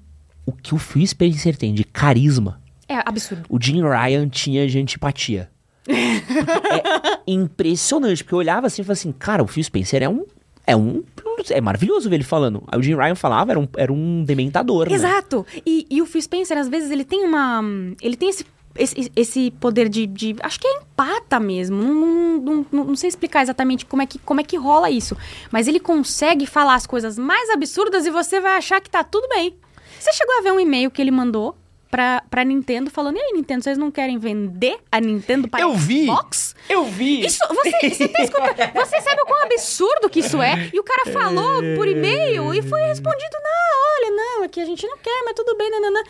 [0.45, 3.45] o que o Phil Spencer tem de carisma, É absurdo.
[3.49, 5.49] o Jim Ryan tinha de antipatia.
[5.87, 10.25] é impressionante, porque eu olhava assim e falava assim, cara, o Phil Spencer é um.
[10.67, 11.01] É um.
[11.49, 12.61] É maravilhoso ver ele falando.
[12.67, 14.95] Aí o Jim Ryan falava, era um, era um dementador, né?
[14.95, 15.45] Exato.
[15.65, 17.61] E, e o Phil Spencer, às vezes, ele tem uma.
[18.01, 18.45] Ele tem esse,
[18.75, 21.77] esse, esse poder de, de- Acho que é empata mesmo.
[21.81, 21.93] Não,
[22.39, 25.15] não, não- não sei explicar exatamente como é, que, como é que rola isso.
[25.51, 29.27] Mas ele consegue falar as coisas mais absurdas e você vai achar que tá tudo
[29.29, 29.55] bem.
[29.99, 31.55] Você chegou a ver um e-mail que ele mandou
[31.89, 35.73] pra, pra Nintendo falando: E aí, Nintendo, vocês não querem vender a Nintendo para Eu
[35.73, 36.05] vi!
[36.05, 36.55] Xbox?
[36.69, 37.25] Eu vi!
[37.25, 38.57] Isso, você, você, tá escutando?
[38.87, 40.69] Você sabe o quão absurdo que isso é?
[40.73, 44.85] E o cara falou por e-mail e foi respondido: não, olha, não, aqui a gente
[44.87, 46.01] não quer, mas tudo bem, nananã.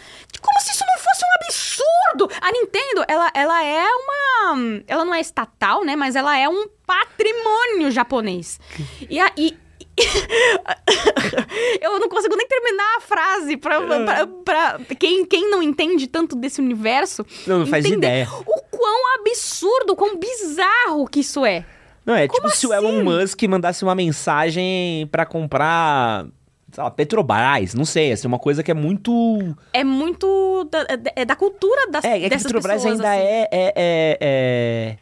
[0.42, 2.38] Como se isso não fosse um absurdo!
[2.42, 4.82] A Nintendo, ela, ela é uma.
[4.88, 5.96] Ela não é estatal, né?
[5.96, 8.60] Mas ela é um patrimônio japonês.
[9.10, 9.58] E, a, e,
[11.82, 16.36] eu não consigo nem terminar a frase pra, pra, pra- quem, quem não entende tanto
[16.36, 17.26] desse universo.
[17.46, 18.28] Não, não faz ideia.
[18.46, 21.66] O quão absurdo, quão bizarro que isso é.
[22.06, 23.04] Não, é Como tipo se o Elon assim?
[23.04, 26.26] Musk mandasse uma mensagem pra comprar,
[26.72, 29.12] sei lá, Petrobras, não sei, assim, uma coisa que é muito...
[29.74, 30.86] É muito da,
[31.16, 33.22] é da cultura das, É, é que Petrobras pessoas, ainda assim.
[33.22, 34.98] é, é, é, é,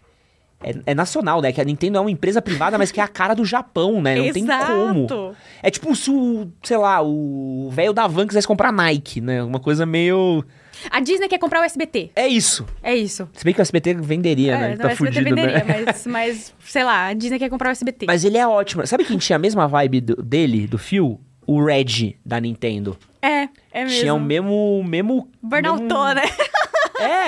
[0.71, 1.51] é- é nacional, né?
[1.51, 4.15] Que a Nintendo é uma empresa privada, mas que é a cara do Japão, né?
[4.15, 5.33] Não tem como.
[5.61, 9.43] É tipo se o, sei lá, o velho da Van quisesse comprar Nike, né?
[9.43, 10.43] Uma coisa meio...
[10.91, 12.11] A Disney quer comprar o SBT.
[12.15, 12.65] É isso.
[12.83, 13.29] É isso.
[13.33, 14.71] Se bem que o SBT venderia, né?
[14.73, 15.83] É, Tá o SBT fudido, venderia, né?
[15.85, 18.05] mas, mas, sei lá, a Disney quer comprar o SBT.
[18.07, 18.85] Mas ele é ótimo.
[18.85, 21.19] Sabe quem tinha a mesma vibe do- dele, do Phil?
[21.47, 22.97] O Red, da Nintendo.
[23.21, 23.99] É, é mesmo.
[23.99, 24.83] Tinha o mesmo...
[24.83, 26.23] mesmo Burnoutou, mesmo- né?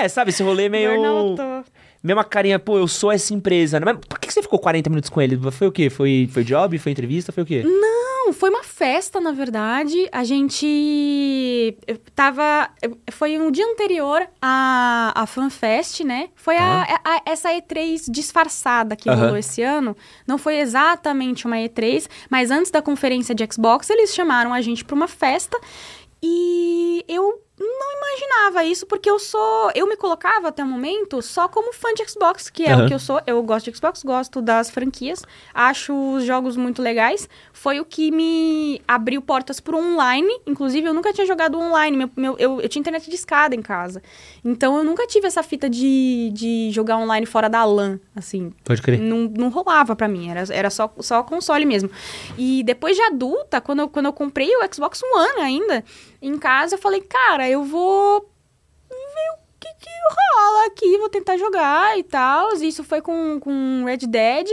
[0.02, 0.30] É, sabe?
[0.30, 0.90] Esse rolê meio...
[0.94, 1.64] Burnoutou.
[2.02, 3.80] Mesma carinha, pô, eu sou essa empresa.
[3.80, 3.86] né?
[3.86, 5.36] Mas por que você ficou 40 minutos com ele?
[5.50, 5.90] Foi o quê?
[5.90, 6.78] Foi, foi job?
[6.78, 7.32] Foi entrevista?
[7.32, 7.62] Foi o quê?
[7.64, 10.08] Não, foi uma festa, na verdade.
[10.12, 12.68] A gente eu tava.
[13.10, 16.28] Foi um dia anterior à, à FanFest, né?
[16.36, 19.96] Foi a, a- essa E3 disfarçada que rolou esse ano.
[20.26, 24.84] Não foi exatamente uma E3, mas antes da conferência de Xbox, eles chamaram a gente
[24.84, 25.58] pra uma festa.
[26.22, 29.70] E eu não imaginava isso, porque eu sou.
[29.74, 32.84] Eu me colocava até o momento só como fã de Xbox, que é Aham.
[32.84, 33.20] o que eu sou.
[33.26, 37.28] Eu gosto de Xbox, gosto das franquias, acho os jogos muito legais.
[37.52, 40.28] Foi o que me abriu portas pro online.
[40.46, 41.96] Inclusive, eu nunca tinha jogado online.
[41.96, 44.02] Meu, meu- eu, eu tinha internet de escada em casa.
[44.44, 48.52] Então, eu nunca tive essa fita de, de jogar online fora da LAN, assim.
[48.64, 49.00] Pode crer.
[49.00, 51.90] Não, não rolava pra mim, era, era só, só console mesmo.
[52.36, 55.84] E depois de adulta, quando eu, quando eu comprei o Xbox One ainda,
[56.20, 58.20] em casa, eu falei, cara, eu vou
[58.90, 62.52] ver o que, que rola aqui, vou tentar jogar e tal.
[62.54, 64.48] Isso foi com, com Red Dead,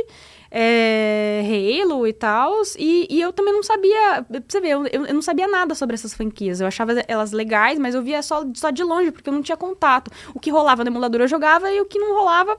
[0.52, 2.62] é, Halo e tal.
[2.78, 5.96] E, e eu também não sabia, pra você ver, eu, eu não sabia nada sobre
[5.96, 6.62] essas franquias.
[6.62, 9.58] Eu achava elas legais, mas eu via só, só de longe, porque eu não tinha
[9.58, 10.12] contato.
[10.34, 12.58] O que rolava no emulador eu jogava e o que não rolava,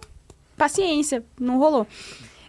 [0.56, 1.86] paciência, não rolou.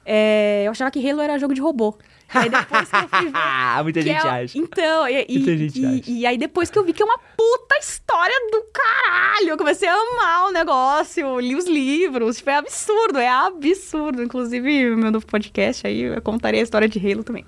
[0.05, 1.95] É, eu achava que Halo era jogo de robô.
[2.33, 3.31] Aí depois que eu fui ver.
[3.83, 4.57] Muita que gente é- acha.
[4.57, 6.11] Então, e, e- Muita gente e- acha.
[6.11, 9.87] e aí depois que eu vi que é uma puta história do caralho, eu comecei
[9.87, 14.21] a amar o negócio, li os livros, tipo, é absurdo, é absurdo.
[14.23, 17.45] Inclusive, meu novo podcast aí, eu contarei a história de Halo também.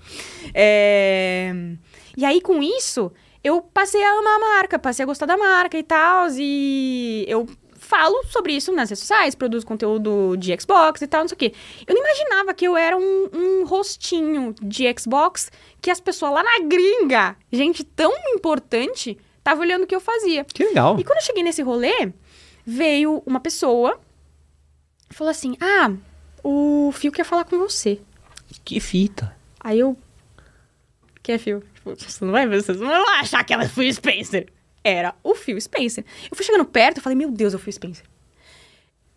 [0.54, 1.54] É,
[2.18, 3.12] E aí, com isso,
[3.44, 7.48] eu passei a amar a marca, passei a gostar da marca e tal, e eu
[7.90, 11.40] falo sobre isso nas redes sociais, produzo conteúdo de Xbox e tal, não sei o
[11.40, 11.54] quê.
[11.88, 16.44] Eu não imaginava que eu era um, um rostinho de Xbox que as pessoas lá
[16.44, 20.46] na gringa, gente tão importante, tava olhando o que eu fazia.
[20.46, 21.00] Que legal.
[21.00, 22.14] E quando eu cheguei nesse rolê,
[22.64, 24.00] veio uma pessoa
[25.10, 25.92] e falou assim: Ah,
[26.44, 28.00] o Fio quer falar com você.
[28.64, 29.36] Que fita.
[29.60, 29.98] Aí eu.
[31.24, 31.64] Que é Phil?
[31.74, 34.48] Tipo, você não vai ver, vocês não vão achar que ela foi o Spencer.
[34.90, 36.04] Era o Phil Spencer.
[36.30, 38.06] Eu fui chegando perto e falei, meu Deus, é o Phil Spencer.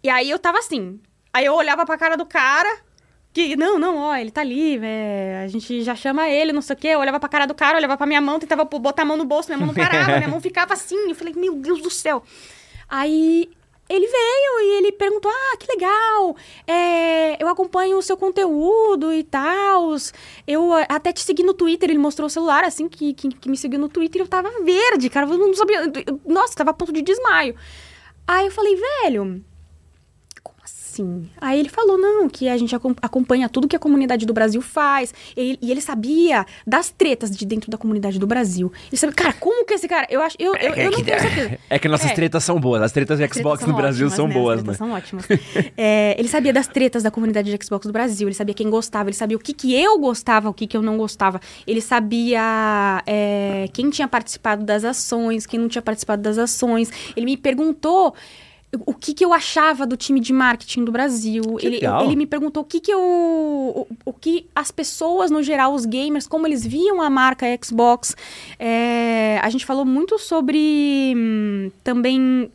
[0.02, 1.00] E aí eu tava assim.
[1.32, 2.80] Aí eu olhava pra cara do cara.
[3.32, 6.76] Que, não, não, ó, ele tá ali, é, a gente já chama ele, não sei
[6.76, 6.88] o quê.
[6.88, 9.24] Eu olhava pra cara do cara, olhava pra minha mão, tentava botar a mão no
[9.24, 11.08] bolso, minha mão não parava, minha mão ficava assim.
[11.08, 12.22] Eu falei, meu Deus do céu.
[12.86, 13.50] Aí
[13.95, 16.36] ele veio e ele perguntou: Ah, que legal!
[16.66, 19.90] é, eu acompanho o seu conteúdo e tal.
[20.47, 21.90] Eu ah, até te segui no Twitter.
[21.90, 24.22] Ele mostrou o celular assim que, que, que me seguiu no Twitter.
[24.22, 25.26] Eu tava verde, cara.
[25.26, 25.82] Eu não sabia.
[25.84, 27.55] eu- Nossa, tava a ponto de desmaio.
[28.26, 29.45] Aí eu falei, velho.
[30.93, 31.26] Assim?
[31.40, 34.61] Aí ele falou, não, que a gente acom- acompanha tudo que a comunidade do Brasil
[34.61, 35.14] faz.
[35.34, 38.70] E, e ele sabia das tretas de dentro da comunidade do Brasil.
[38.90, 40.07] Ele sabia, cara, como que esse cara.
[40.11, 40.36] Eu acho.
[40.38, 41.59] Eu, eu, eu não tenho certeza.
[41.70, 42.14] é que nossas É.
[42.14, 42.82] tretas são boas.
[42.82, 44.34] As tretas de As Xbox tretas no Brasil ótimas, são né?
[44.34, 44.74] boas, As né?
[44.74, 45.26] são ótimas.
[45.78, 49.09] É, ele sabia das tretas da comunidade de Xbox do Brasil, ele sabia quem gostava,
[49.09, 51.40] ele sabia o que, que eu gostava, o que, que eu não gostava.
[51.66, 56.90] Ele sabia é, quem tinha participado das ações, quem não tinha participado das ações.
[57.16, 58.14] Ele me perguntou
[58.86, 61.42] o que, que eu achava do time de marketing do Brasil.
[61.60, 63.00] Ele, ele me perguntou o que, que eu.
[63.00, 68.16] O, o que as pessoas, no geral, os gamers, como eles viam a marca Xbox.
[68.58, 72.50] É, a gente falou muito sobre hum, também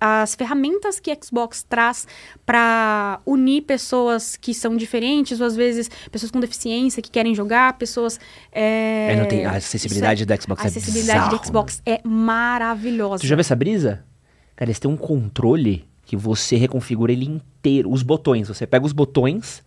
[0.00, 2.06] as ferramentas que Xbox traz
[2.46, 7.72] para unir pessoas que são diferentes, ou às vezes pessoas com deficiência que querem jogar,
[7.72, 8.20] pessoas.
[8.52, 12.00] É, É, não tem, a acessibilidade da Xbox a é acessibilidade bizarro, de Xbox é
[12.04, 13.22] maravilhosa.
[13.22, 14.04] Você já viu essa brisa?
[14.58, 17.92] Cara, eles têm um controle que você reconfigura ele inteiro.
[17.92, 18.48] Os botões.
[18.48, 19.62] Você pega os botões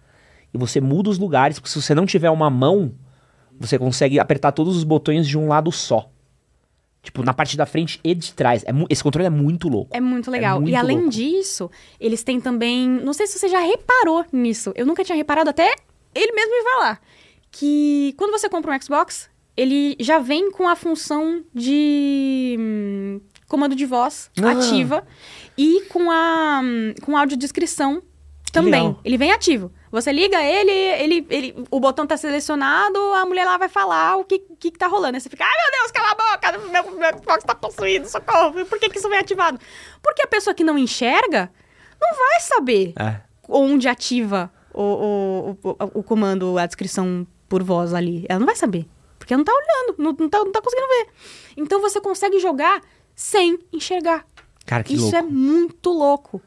[0.53, 1.57] e você muda os lugares.
[1.57, 2.91] Porque se você não tiver uma mão,
[3.57, 6.09] você consegue apertar todos os botões de um lado só.
[7.01, 8.65] Tipo, na parte da frente e de trás.
[8.65, 9.95] É esse controle é muito louco.
[9.95, 10.59] É muito legal.
[10.59, 11.11] muito e além louco.
[11.11, 12.85] disso, eles têm também.
[12.85, 14.73] Não sei se você já reparou nisso.
[14.75, 15.73] Eu nunca tinha reparado até
[16.13, 17.01] ele mesmo me falar.
[17.49, 23.21] que quando você compra um Xbox, ele já vem com a função de hum,
[23.51, 24.51] comando de voz Ah.
[24.51, 25.03] ativa
[25.57, 26.61] e com a
[27.03, 28.01] com audiodescrição
[28.53, 28.71] também.
[28.71, 28.99] legal.
[29.03, 29.71] Ele vem ativo.
[29.91, 34.23] Você liga ele, ele, ele, o botão tá selecionado, a mulher lá vai falar o
[34.23, 35.15] que, que, que tá rolando.
[35.15, 38.65] Aí você fica, ai meu Deus, cala a boca, meu, meu Xbox tá possuído, socorro.
[38.65, 39.59] Por que, que isso vem ativado?
[40.01, 41.51] Porque a pessoa que não enxerga
[42.01, 43.19] não vai saber É.
[43.49, 48.25] onde ativa o, o, o, o comando, a descrição por voz ali.
[48.29, 48.85] Ela não vai saber.
[49.19, 51.07] Porque ela não tá olhando, não, não, tá, não tá conseguindo ver.
[51.57, 52.81] Então você consegue jogar
[53.21, 54.25] sem enxergar.
[54.65, 55.17] Cara, que Isso louco.
[55.17, 56.41] é muito louco.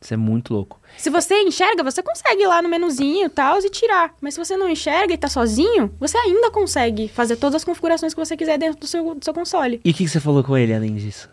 [0.00, 0.78] Isso é muito louco.
[0.96, 4.14] Se você enxerga, você consegue ir lá no menuzinho e tal e tirar.
[4.20, 8.14] Mas se você não enxerga e tá sozinho, você ainda consegue fazer todas as configurações
[8.14, 9.80] que você quiser dentro do seu, do seu console.
[9.84, 11.28] E o que, que você falou com ele além disso?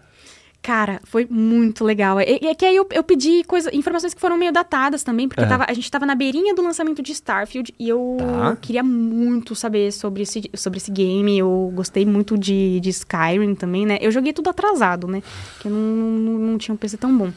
[0.65, 2.19] Cara, foi muito legal.
[2.19, 5.27] E, e é que aí eu, eu pedi coisa, informações que foram meio datadas também,
[5.27, 5.49] porque Aham.
[5.49, 8.57] tava- a gente tava na beirinha do lançamento de Starfield e eu Tá.
[8.59, 11.37] queria muito saber sobre esse, sobre esse game.
[11.37, 13.99] Eu gostei muito de, de Skyrim também, né?
[14.01, 15.21] Eu joguei tudo atrasado, né?
[15.53, 17.31] Porque eu não, não, não tinha um PC tão bom.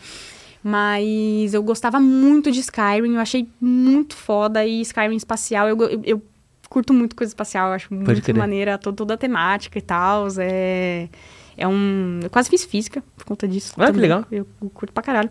[0.64, 4.64] Mas eu gostava muito de Skyrim, eu achei muito foda.
[4.64, 6.22] E Skyrim espacial, eu, eu, eu
[6.68, 8.36] curto muito coisa espacial, eu acho muito crer.
[8.36, 10.26] maneira to- toda a temática e tal.
[10.38, 11.08] É,
[11.58, 12.20] é um.
[12.22, 13.74] Eu quase fiz física por conta disso.
[13.76, 14.24] Ah, que legal.
[14.30, 15.30] Eu, eu curto pra caralho.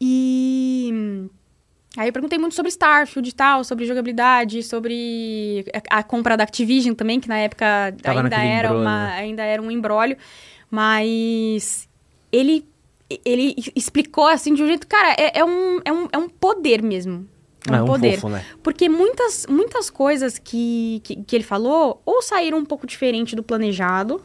[0.00, 1.28] E.
[1.96, 6.44] Aí eu perguntei muito sobre Starfield e tal, sobre jogabilidade, sobre a, a compra da
[6.44, 9.12] Activision também, que na época Tava ainda era, uma, né?
[9.18, 10.16] ainda era um embrólio.
[10.70, 11.86] Mas
[12.32, 12.66] ele,
[13.26, 14.86] ele explicou assim de um jeito.
[14.86, 17.28] Cara, é, é um, é, um, é um poder mesmo.
[17.68, 18.14] É um, é um poder.
[18.14, 18.44] fofo, né?
[18.62, 23.42] Porque muitas, muitas coisas que, que, que ele falou ou saíram um pouco diferente do
[23.42, 24.22] planejado,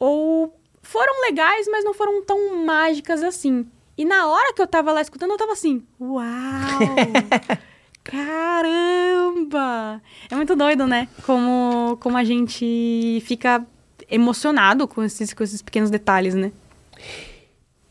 [0.00, 0.52] ou
[0.84, 3.66] foram legais, mas não foram tão mágicas assim.
[3.96, 6.22] E na hora que eu tava lá escutando, eu tava assim, uau!
[8.04, 10.00] Caramba!
[10.30, 11.08] É muito doido, né?
[11.24, 13.64] Como, como a gente fica
[14.10, 16.52] emocionado com esses, com esses pequenos detalhes, né?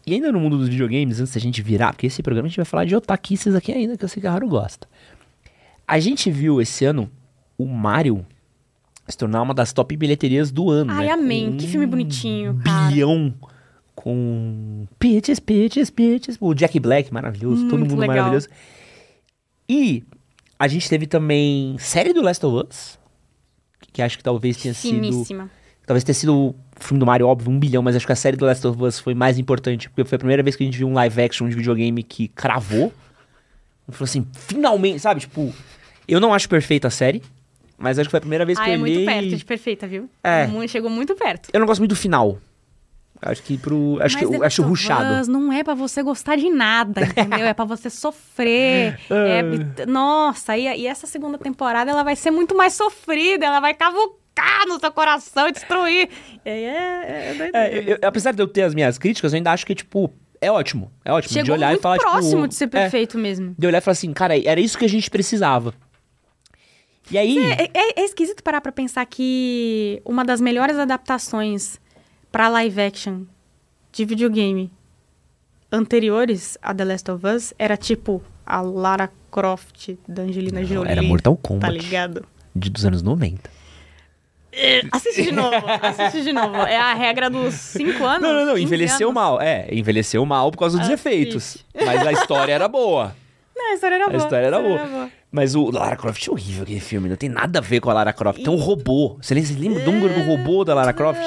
[0.06, 2.58] E ainda no mundo dos videogames, antes da gente virar, porque esse programa a gente
[2.58, 4.88] vai falar de otaquices aqui ainda, que eu sei que a Haru gosta.
[5.88, 7.10] A gente viu esse ano
[7.58, 8.26] o Mario
[9.08, 11.12] se tornar uma das top bilheterias do ano, Ai, né?
[11.12, 11.58] amém.
[11.58, 12.88] Que filme bonitinho, cara.
[12.88, 13.34] bilhão
[13.96, 16.38] com Peaches, Peaches, Peaches.
[16.40, 17.64] O Jack Black, maravilhoso.
[17.68, 18.16] todo Muito mundo legal.
[18.18, 18.48] maravilhoso.
[19.68, 20.04] E
[20.58, 23.00] a gente teve também série do Last of Us,
[23.92, 24.96] que acho que talvez tenha sido...
[24.96, 25.50] Finíssima.
[25.86, 28.38] Talvez tenha sido o filme do Mario, óbvio, um bilhão, mas acho que a série
[28.38, 30.78] do Last of Us foi mais importante, porque foi a primeira vez que a gente
[30.78, 32.92] viu um live action de videogame que cravou.
[33.90, 35.20] Falei assim, finalmente, sabe?
[35.20, 35.54] Tipo,
[36.08, 37.22] eu não acho perfeita a série,
[37.78, 39.06] mas acho que foi a primeira vez que Ah, eu é muito olhei...
[39.06, 40.10] perto de perfeita, viu?
[40.24, 40.48] É.
[40.68, 41.50] Chegou muito perto.
[41.54, 42.38] Eu não gosto muito do final.
[43.22, 43.98] Acho que pro...
[44.02, 45.32] Acho que Mas eu The acho ruchado.
[45.32, 47.46] Não é pra você gostar de nada, entendeu?
[47.46, 49.00] é pra você sofrer.
[49.10, 53.74] É- nossa, e, e essa segunda temporada ela vai ser muito mais sofrida, ela vai
[53.74, 56.10] cavucar no seu coração e destruir.
[56.44, 57.52] É, é, é.
[57.54, 60.12] É, eu- eu- apesar de eu ter as minhas críticas, eu ainda acho que, tipo,
[60.42, 60.92] é ótimo.
[61.06, 62.48] É ótimo de Chegou olhar muito e falar, próximo tipo...
[62.50, 63.56] de ser é, perfeito mesmo.
[63.58, 65.74] de olhar e falar assim, cara, era isso que a gente precisava.
[67.12, 67.38] E aí...
[67.38, 71.80] É, é- é esquisito parar pra pensar que uma das melhores adaptações
[72.32, 73.24] pra live action
[73.92, 74.72] de videogame
[75.72, 80.92] anteriores a The Last of Us era tipo a Lara Croft da Angelina Não, Jolie.
[80.92, 81.66] era Mortal Kombat.
[81.66, 82.26] Tá ligado?
[82.56, 83.50] de, dos anos 90.
[84.92, 86.56] Assiste de novo, assiste de novo.
[86.58, 88.22] É a regra dos 5 anos.
[88.22, 88.54] Não, não, não.
[88.54, 89.16] 15 Envelheceu anos.
[89.16, 89.42] mal.
[89.42, 91.08] É, envelheceu mal por causa dos Assiste.
[91.08, 91.66] efeitos.
[91.74, 93.16] Mas a história era boa.
[93.56, 94.18] Não, a história era A boa.
[94.22, 95.10] história era boa.
[95.34, 97.10] Mas o Lara Croft é horrível aquele filme.
[97.10, 98.40] Não tem nada a ver com a Lara Croft.
[98.44, 99.18] Tem um robô.
[99.20, 101.20] Você lembra, você lembra do número do robô da Lara Croft?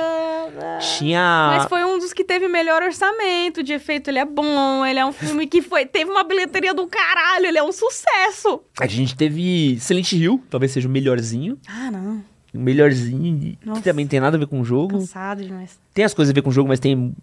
[0.98, 1.54] Tinha.
[1.58, 4.08] Mas foi um dos que teve melhor orçamento de efeito.
[4.08, 7.58] Ele é bom, ele é um filme que foi, teve uma bilheteria do caralho, ele
[7.58, 8.60] é um sucesso.
[8.80, 11.58] A gente teve Silent Hill, talvez seja o melhorzinho.
[11.68, 12.22] Ah, não.
[12.54, 13.82] O melhorzinho, de- que Nossa.
[13.82, 14.98] também tem nada a ver com o jogo.
[14.98, 15.78] Cansado demais.
[15.92, 17.14] Tem as coisas a ver com o jogo, mas tem.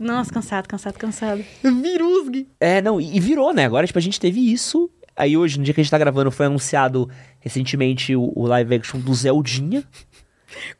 [0.00, 1.44] Nossa, cansado, cansado, cansado.
[1.62, 2.46] Virusgue.
[2.60, 3.64] É, não, e e virou, né?
[3.64, 4.88] Agora, tipo, a gente teve isso.
[5.18, 7.10] Aí hoje, no dia que a gente tá gravando, foi anunciado
[7.40, 9.84] recentemente o, o live action do Zeldinha.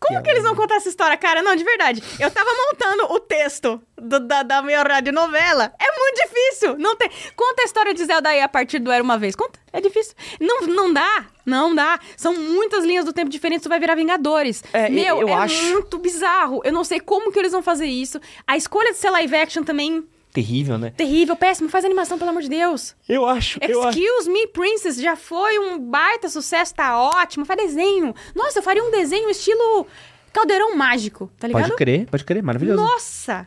[0.00, 1.42] Como que eles vão contar essa história, cara?
[1.42, 2.02] Não, de verdade.
[2.18, 5.72] Eu tava montando o texto do- da, da minha radionovela.
[5.78, 6.78] É muito difícil.
[6.78, 7.10] Não tem...
[7.36, 9.36] Conta a história de Zelda aí a partir do Era Uma Vez.
[9.36, 9.58] Conta.
[9.70, 10.14] É difícil.
[10.40, 11.26] Não, não dá.
[11.44, 12.00] Não dá.
[12.16, 13.64] São muitas linhas do tempo diferentes.
[13.64, 14.64] Tu vai virar Vingadores.
[14.72, 16.62] É, Meu, eu é acho- muito bizarro.
[16.64, 18.18] Eu não sei como que eles vão fazer isso.
[18.46, 20.02] A escolha de ser live action também...
[20.38, 20.92] Terrível, né?
[20.96, 21.68] Terrível, péssimo.
[21.68, 22.94] Faz animação, pelo amor de Deus.
[23.08, 23.98] Eu acho, eu acho.
[23.98, 27.44] Excuse me, Princess, já foi um baita sucesso, tá ótimo.
[27.44, 28.14] Faz desenho.
[28.34, 29.86] Nossa, eu faria um desenho estilo
[30.32, 31.62] Caldeirão mágico, tá ligado?
[31.62, 32.80] Pode crer, pode crer, maravilhoso.
[32.80, 33.46] Nossa!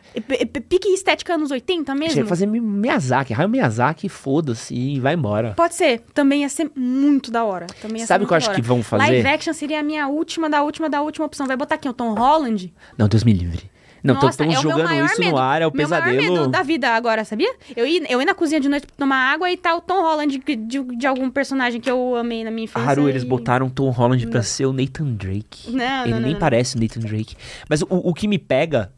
[0.68, 2.22] Pique estética anos 80 mesmo?
[2.22, 5.54] Que fazer Mi- Miyazaki, Hayao Miyazaki, foda-se e vai embora.
[5.56, 6.00] Pode ser.
[6.12, 7.66] Também ia ser muito da hora.
[7.80, 9.04] Também ia Sabe o que eu acho que vão fazer?
[9.04, 11.46] Live action seria a minha última, da última, da última opção.
[11.46, 12.74] Vai botar aqui o Tom Holland?
[12.98, 13.70] Não, Deus me livre.
[14.02, 15.30] Não, estamos é o jogando maior isso medo.
[15.32, 16.32] no ar, é o meu maior pesadelo.
[16.34, 17.54] medo da vida agora, sabia?
[17.76, 20.00] Eu ir, eu ir na cozinha de noite pra tomar água e tá o Tom
[20.02, 22.90] Holland de, de, de algum personagem que eu amei na minha infância.
[22.90, 25.70] Haru, eles e- botaram Tom Holland pra ser o Nathan Drake.
[25.70, 27.36] Não, Ele não, nem não, parece o Nathan Drake.
[27.68, 28.92] Mas o, o que me pega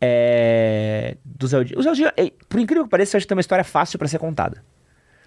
[0.00, 1.16] é.
[1.24, 1.70] Do Zelda.
[1.78, 4.08] O Zelda, é, por incrível que pareça, eu acho que tem uma história fácil pra
[4.08, 4.62] ser contada.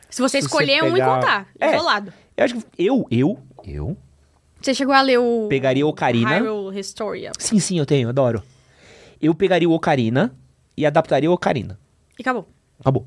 [0.09, 1.75] Se você Se escolher você um e pegar- contar, É.
[1.75, 2.13] isolado.
[2.37, 2.61] Eu acho que.
[2.77, 3.97] Eu, eu, eu.
[4.61, 5.47] Você chegou a ler o...
[5.49, 6.29] Pegaria Ocarina.
[6.37, 7.31] Hyrule Historia.
[7.39, 8.43] Sim, sim, eu tenho, adoro.
[9.21, 10.35] Eu pegaria o Ocarina
[10.75, 11.79] e adaptaria o Ocarina.
[12.17, 12.47] E acabou.
[12.79, 13.05] Acabou.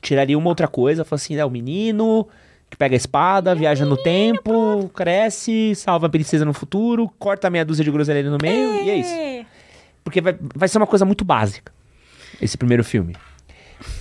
[0.00, 2.28] Tiraria uma outra coisa, falaria assim, é o menino
[2.70, 7.64] que pega a espada, viaja no tempo, cresce, salva a princesa no futuro, corta meia
[7.64, 9.46] dúzia de groselha no meio e é isso.
[10.04, 11.72] Porque vai, vai ser uma coisa muito básica,
[12.40, 13.16] esse primeiro filme.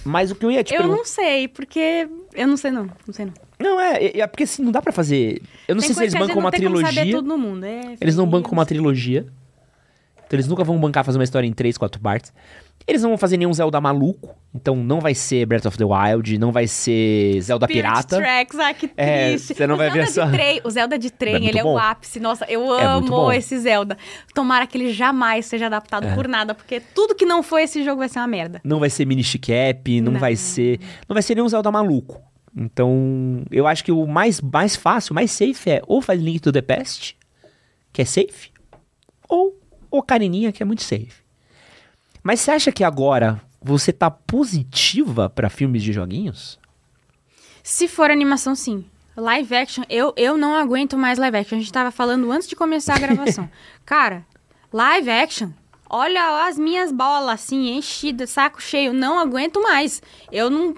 [0.03, 0.97] Mas o que eu ia te Eu perguntar...
[0.97, 2.09] não sei, porque...
[2.33, 3.33] Eu não sei não, não sei não.
[3.59, 5.41] Não, é, é, é porque assim, não dá pra fazer...
[5.67, 7.63] Eu não Tem sei se eles a bancam uma trilogia, mundo.
[7.63, 9.27] É, eles não bancam uma trilogia,
[10.27, 12.31] então eles nunca vão bancar fazer uma história em três, quatro partes.
[12.87, 16.37] Eles não vão fazer nenhum Zelda maluco, então não vai ser Breath of the Wild,
[16.37, 18.15] não vai ser Zelda Spirit Pirata.
[18.17, 19.55] Tracks, ah, que É, triste.
[19.55, 21.59] você não o vai ver Zelda essa- de trem, O Zelda de trem, É ele
[21.59, 21.73] é bom.
[21.73, 22.19] o ápice.
[22.19, 23.97] Nossa, eu É amo esse Zelda.
[24.33, 26.15] Tomara que ele jamais seja adaptado É.
[26.15, 28.61] por nada, porque tudo que não foi esse jogo vai ser uma merda.
[28.63, 30.19] Não vai ser mini cap, não, Não.
[30.19, 30.79] vai ser.
[31.09, 32.21] Não vai ser nenhum Zelda maluco.
[32.55, 36.51] Então, eu acho que o mais, mais fácil, mais safe é ou faz Link to
[36.53, 37.17] the Past,
[37.91, 38.49] que é safe,
[39.27, 39.56] ou
[39.89, 41.21] Ocarininha, que é muito safe.
[42.23, 46.59] Mas você acha que agora você tá positiva pra filmes de joguinhos?
[47.63, 48.85] Se for animação, sim.
[49.15, 51.57] Live action, eu, eu não aguento mais live action.
[51.57, 53.49] A gente tava falando antes de começar a gravação.
[53.85, 54.25] Cara,
[54.71, 55.49] live action,
[55.89, 58.93] olha as minhas bolas assim, enchidas, saco cheio.
[58.93, 60.01] Não aguento mais.
[60.31, 60.73] Eu não.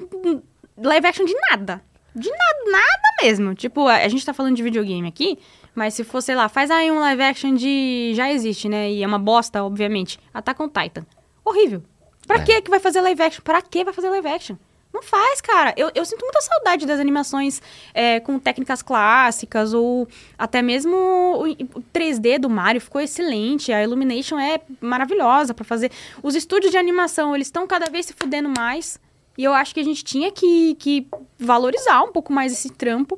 [0.78, 1.84] Live action de nada.
[2.16, 3.54] De nada, nada mesmo.
[3.54, 5.38] Tipo, a, a gente tá falando de videogame aqui,
[5.80, 8.12] mas se for, sei lá, faz aí um live action de.
[8.14, 8.92] Já existe, né?
[8.92, 10.20] E é uma bosta, obviamente.
[10.34, 11.06] Attack on Titan.
[11.46, 11.82] Horrível.
[12.28, 12.44] Pra É.
[12.44, 13.42] que que vai fazer live action?
[13.42, 14.58] Pra que vai fazer live action?
[14.94, 15.74] Não faz, cara.
[15.78, 17.62] Eu, eu sinto muita saudade das animações
[17.94, 20.06] é, com técnicas clássicas ou
[20.38, 21.44] até mesmo o
[21.78, 23.72] o 3D do Mario ficou excelente.
[23.72, 25.92] A Illumination é maravilhosa pra fazer.
[26.22, 29.00] Os estúdios de animação, eles estão cada vez se fudendo mais.
[29.38, 31.08] E eu acho que a gente tinha que, que
[31.40, 33.18] valorizar um pouco mais esse trampo.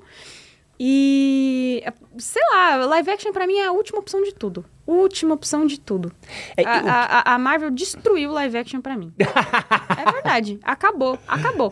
[0.84, 1.84] E,
[2.18, 4.66] sei lá, live action pra mim é a última opção de tudo.
[4.88, 6.12] Última opção de tudo.
[6.58, 9.14] É, a, o- a- a- Marvel destruiu o live action pra mim.
[9.20, 10.60] é verdade.
[10.64, 11.20] Acabou.
[11.28, 11.72] Acabou.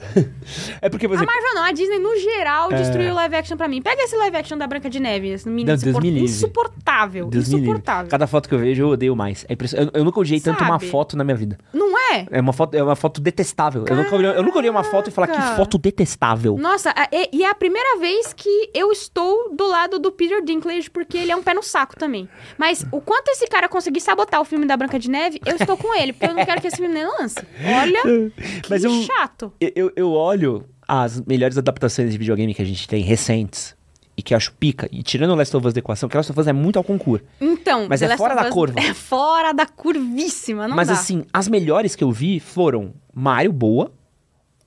[0.79, 1.25] É porque, por A.
[1.25, 2.75] Marvel não, a Disney no geral É.
[2.75, 3.81] destruiu o live action pra mim.
[3.81, 7.27] Pega esse live action da Branca de Neve, esse menino Deus insupor- me insuportável.
[7.29, 8.11] Deus insuportável.
[8.11, 9.43] Cada foto que eu vejo, eu odeio mais.
[9.49, 10.87] É impression- eu, eu nunca odiei tanto uma Sabe?
[10.91, 11.57] foto na minha vida.
[11.73, 11.98] Não é?
[12.29, 13.85] É uma foto, é uma foto detestável.
[13.87, 16.57] Eu nunca, olhei, eu nunca olhei uma foto e falar que foto detestável.
[16.57, 20.89] Nossa, e, e é a primeira vez que eu estou do lado do Peter Dinklage,
[20.89, 22.27] porque ele é um pé no saco também.
[22.57, 25.77] Mas o quanto esse cara conseguir sabotar o filme da Branca de Neve, eu estou
[25.77, 27.37] com ele, porque eu não quero que esse filme nem lance.
[27.63, 28.01] Olha,
[28.61, 29.53] que Mas eu- chato.
[29.59, 33.77] Eu, eu olho as melhores adaptações de videogame que a gente tem recentes
[34.19, 34.87] e que acho pica.
[34.91, 36.83] E tirando o Last of Us da equação, que Last of Us é muito ao
[36.83, 37.25] concurso.
[37.39, 38.79] Então, Mas é fora da curva.
[38.79, 40.93] É fora da curvíssima, não Mas dá.
[40.95, 43.91] assim, as melhores que eu vi foram Mario boa,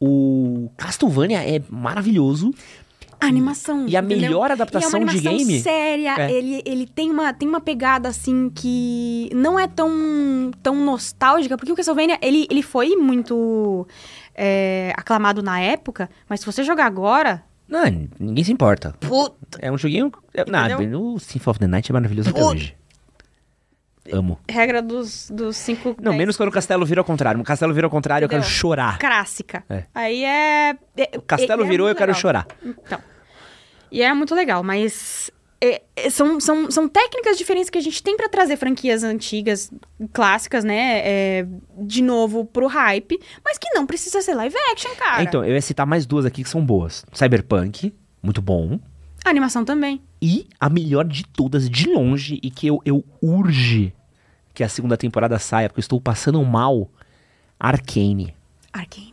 [0.01, 2.53] o Castlevania é maravilhoso.
[3.21, 3.87] A animação.
[3.87, 4.19] E a entendeu?
[4.31, 6.17] melhor E é adaptação uma de game- séria.
[6.19, 6.33] É.
[6.33, 11.71] Ele, ele tem, uma, tem uma pegada, assim, que não é tão, tão nostálgica, porque
[11.71, 13.87] o Castlevania, ele, ele foi muito
[14.35, 17.45] é, aclamado na época, mas se você jogar agora.
[17.73, 18.95] Não, ninguém se importa.
[19.01, 19.59] Puta!
[19.61, 20.13] É um joguinho.
[20.35, 22.53] É, nada, o Symphony of the Night é maravilhoso até Puta.
[22.55, 22.77] hoje.
[24.13, 24.39] Amo.
[24.51, 25.97] Regra dos, dos cinco.
[25.99, 26.19] Não, dez.
[26.19, 27.41] menos quando o castelo vira ao contrário.
[27.41, 28.59] O castelo vira ao contrário, eu quero Entendeu?
[28.59, 28.99] chorar.
[28.99, 29.65] Clássica.
[29.71, 29.85] É.
[29.95, 30.77] Aí é.
[30.99, 32.21] é- O castelo é- é virou, eu muito quero legal.
[32.21, 32.47] chorar.
[32.63, 32.99] Então.
[33.91, 35.31] E é muito legal, mas.
[35.63, 39.71] É- é- são, são, são técnicas diferentes que a gente tem pra trazer franquias antigas,
[40.13, 41.01] clássicas, né?
[41.05, 41.47] é,
[41.79, 45.23] de novo pro hype, mas que não precisa ser live action, cara.
[45.23, 48.81] Então, eu ia citar mais duas aqui que são boas: Cyberpunk, muito bom.
[49.25, 50.03] A animação também.
[50.21, 53.93] E a melhor de todas, de longe, e que eu, eu urge
[54.53, 56.91] que a segunda temporada saia, porque eu estou passando mal.
[57.59, 58.35] Arcane.
[58.73, 59.12] Arcane.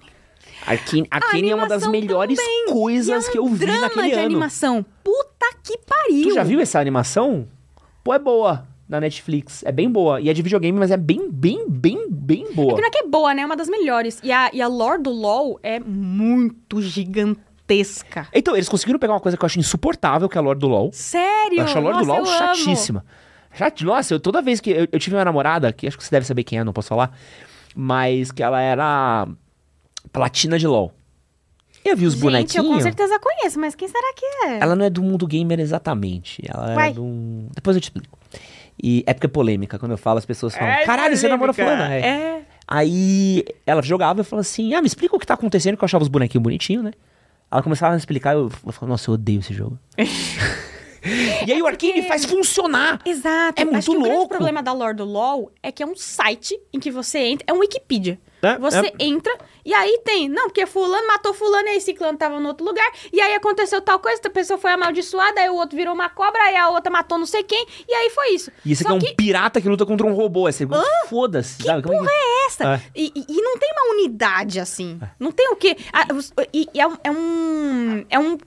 [0.66, 2.66] Arcane, Arcane é uma das melhores também.
[2.68, 4.26] coisas E é um que eu vi drama naquele de ano.
[4.26, 4.86] animação.
[5.04, 6.24] Puta que pariu.
[6.30, 7.48] Tu já viu essa animação?
[8.04, 8.68] Pô, é boa.
[8.88, 9.64] Na Netflix.
[9.66, 10.20] É bem boa.
[10.20, 12.72] E é de videogame, mas é bem, bem, bem, bem boa.
[12.72, 13.44] É que não é que é boa, né?
[13.44, 14.20] É uma das melhores.
[14.24, 18.28] E a, e a lore do LoL é muito gigantesca.
[18.34, 20.68] Então, eles conseguiram pegar uma coisa que eu acho insuportável, que é a lore do
[20.68, 20.90] LoL.
[20.92, 21.60] Sério?
[21.60, 22.56] Eu acho a lore do Nossa, LoL eu amo.
[22.56, 23.06] chatíssima.
[23.54, 24.72] Chate- Nossa, eu, toda vez que.
[24.72, 26.88] Eu, eu tive uma namorada, que acho que você deve saber quem é, não posso
[26.90, 27.16] falar.
[27.76, 29.28] Mas que ela era
[30.12, 30.94] platina de LOL.
[31.86, 32.84] Eu vi os Gente, eu com bonequinhos.
[32.84, 34.60] certeza conheço, mas quem será que é?
[34.60, 36.44] Ela não é do mundo gamer exatamente.
[36.46, 36.90] Ela Uai.
[36.90, 37.04] é do.
[37.04, 38.18] um- Depois eu te explico.
[38.82, 39.80] E é porque é polêmica.
[39.80, 41.78] Quando eu falo, as pessoas falam: É Caralho, você namora polêmica.
[41.78, 41.96] fulana.
[41.96, 42.00] É.
[42.08, 42.42] É.
[42.68, 45.86] Aí ela jogava e falava assim: Ah, me explica o que tá acontecendo, que eu
[45.86, 46.92] achava os bonequinhos bonitinhos, né?
[47.52, 49.80] Ela começava a explicar e eu, eu falava, nossa, eu odeio esse jogo.
[51.48, 53.00] e aí o Arcane faz funcionar.
[53.06, 53.60] Exato.
[53.62, 54.30] É muito Acho que o grande louco.
[54.30, 57.54] problema da lore do LoL é que é um site em que você entra, é
[57.54, 58.20] um Wikipedia.
[58.42, 58.94] É, você é.
[59.00, 59.36] entra
[59.66, 62.90] e aí tem, não, porque fulano matou fulano e aí ciclano tava no outro lugar,
[63.12, 66.42] e aí aconteceu tal coisa, a pessoa foi amaldiçoada, aí o outro virou uma cobra,
[66.44, 68.52] aí a outra matou não sei quem, e aí foi isso.
[68.66, 70.48] E esse aqui é um pirata que luta contra um robô.
[70.50, 70.66] Esse
[71.08, 71.84] foda-se, sabe?
[71.84, 72.76] Como é que- essa.
[72.76, 72.82] É.
[72.96, 75.00] E, e- não tem uma unidade assim.
[75.20, 75.78] Não tem o quê?
[75.94, 76.08] Ah,
[76.54, 78.06] e, é, é um.
[78.10, 78.38] É um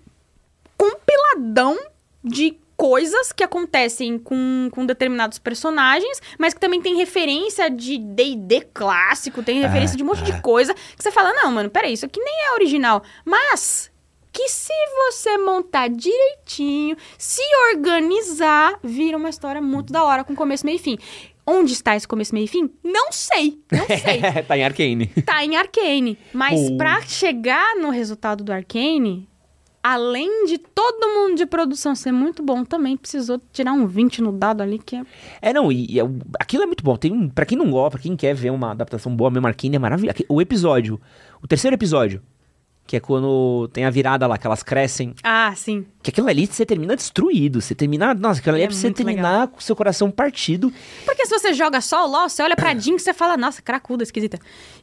[0.77, 1.79] compiladão
[2.25, 8.63] de coisas que acontecem com, com determinados personagens, mas que também tem referência de D&D
[8.75, 12.05] clássico, tem referência de um monte de coisa, que você fala, não, mano, peraí, isso
[12.05, 13.01] aqui nem é original.
[13.25, 13.89] Mas
[14.33, 17.41] que se você montar direitinho, se
[17.73, 20.99] organizar, vira uma história muito da hora, com começo, meio e fim.
[21.47, 22.69] Onde está esse começo, meio e fim?
[22.83, 24.43] Não sei, não sei.
[24.43, 25.07] tá em Arcane.
[25.25, 26.19] tá em Arcane.
[26.33, 26.77] Mas Pô.
[26.79, 29.29] pra chegar no resultado do Arcane,
[29.83, 34.31] além de todo mundo de produção ser muito bom, também precisou tirar um 20 no
[34.33, 35.05] dado ali, que é...
[35.41, 36.05] É, não, e, e é-
[36.39, 36.97] aquilo é muito bom.
[36.97, 39.79] Tem pra quem não gosta, pra quem quer ver uma adaptação boa, mesmo Arcane é
[39.79, 40.19] maravilhoso.
[40.29, 41.01] O episódio,
[41.43, 42.23] o terceiro episódio,
[42.93, 45.15] que é quando tem a virada lá, que elas crescem.
[45.25, 45.87] Ah, sim.
[46.03, 47.59] Que aquilo ali você termina destruído.
[47.59, 48.13] Você termina.
[48.13, 50.71] Nossa, aquilo ali é, É pra você terminar com o seu coração partido.
[51.07, 53.63] Porque se você joga só o LoL, você olha pra Jinx e você fala, nossa,
[53.63, 54.39] cracuda, esquisita.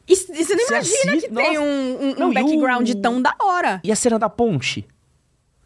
[0.08, 0.78] E, e você não Você imagina
[1.12, 1.60] assiste- que tem nossa.
[1.60, 3.80] um, um- um Não, o- background tão da hora.
[3.84, 4.84] E a cena da ponte?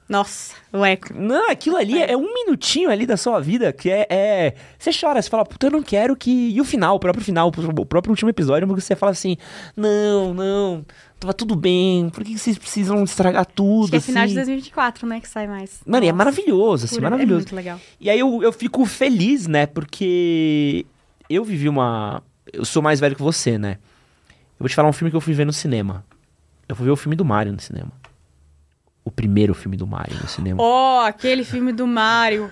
[0.06, 1.14] Nossa, o eco.
[1.14, 5.20] Não, aquilo ali é, um minutinho ali da sua vida que é, é- Você chora,
[5.22, 6.50] você fala, puta, eu não quero que.
[6.50, 9.38] E o final, o próprio final, o próprio último episódio, porque você fala assim:
[9.74, 10.84] não, não,
[11.24, 13.84] tava tudo bem, por que vocês precisam estragar tudo?
[13.84, 14.34] Acho que é final de assim?
[14.36, 15.80] 2024, né, que sai mais.
[15.86, 17.38] Mano, e é maravilhoso, assim, pura- É maravilhoso.
[17.40, 17.80] muito legal.
[18.00, 19.66] E aí eu, eu fico feliz, né?
[19.66, 20.84] Porque
[21.28, 22.22] eu vivi uma.
[22.52, 23.78] Eu sou mais velho que você, né?
[24.30, 26.04] Eu vou te falar um filme que eu fui ver no cinema.
[26.68, 27.90] Eu fui ver o filme do Mario no cinema.
[29.04, 30.62] O primeiro filme do Mario no cinema.
[30.62, 32.50] Ó, aquele filme do Mario.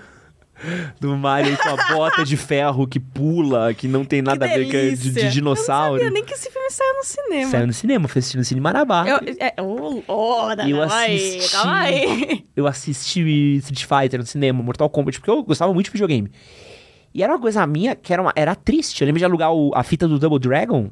[0.99, 4.65] Do Mario com a bota de ferro que pula, que não tem nada a ver
[4.65, 5.29] com de, de delícia.
[5.29, 5.97] dinossauro.
[6.01, 7.51] Eu não sabia nem que esse filme saiu no cinema.
[7.51, 9.05] Saiu no cinema, foi assistindo no Cine Marabá.
[9.07, 11.51] Eu, é, oh, oh, E eu calma assisti.
[11.51, 12.45] calma aí.
[12.55, 16.31] Eu assisti Street Fighter no cinema, Mortal Kombat, porque eu gostava muito de videogame.
[17.13, 19.01] E era uma coisa minha que era, uma- era triste.
[19.01, 20.89] Eu lembro de alugar o- a fita do Double Dragon.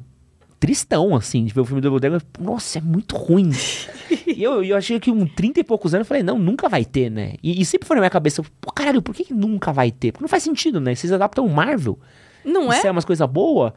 [0.62, 2.20] Tristão, assim, de ver o filme do Double.
[2.38, 3.50] Nossa, é muito ruim.
[4.28, 6.84] e eu, eu achei que com 30 e poucos anos, eu falei, não, nunca vai
[6.84, 7.34] ter, né?
[7.42, 10.12] E, e sempre foi na minha cabeça, pô, caralho, por que, que nunca vai ter?
[10.12, 10.94] Porque não faz sentido, né?
[10.94, 11.98] Vocês adaptam Marvel.
[12.44, 12.90] Não Isso é?
[12.90, 13.72] é umas coisas boas.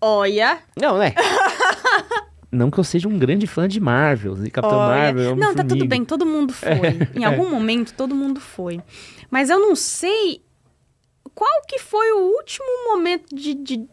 [0.00, 0.60] Olha.
[0.80, 1.12] Não, né?
[2.52, 4.46] não que eu seja um grande fã de Marvel.
[4.46, 4.88] E Capitão olha.
[4.88, 5.34] Marvel.
[5.34, 6.70] Não, tá tudo bem, todo mundo foi.
[7.20, 8.80] Em algum momento, todo mundo foi.
[9.28, 10.40] Mas eu não sei
[11.34, 13.88] qual que foi o último momento de, de,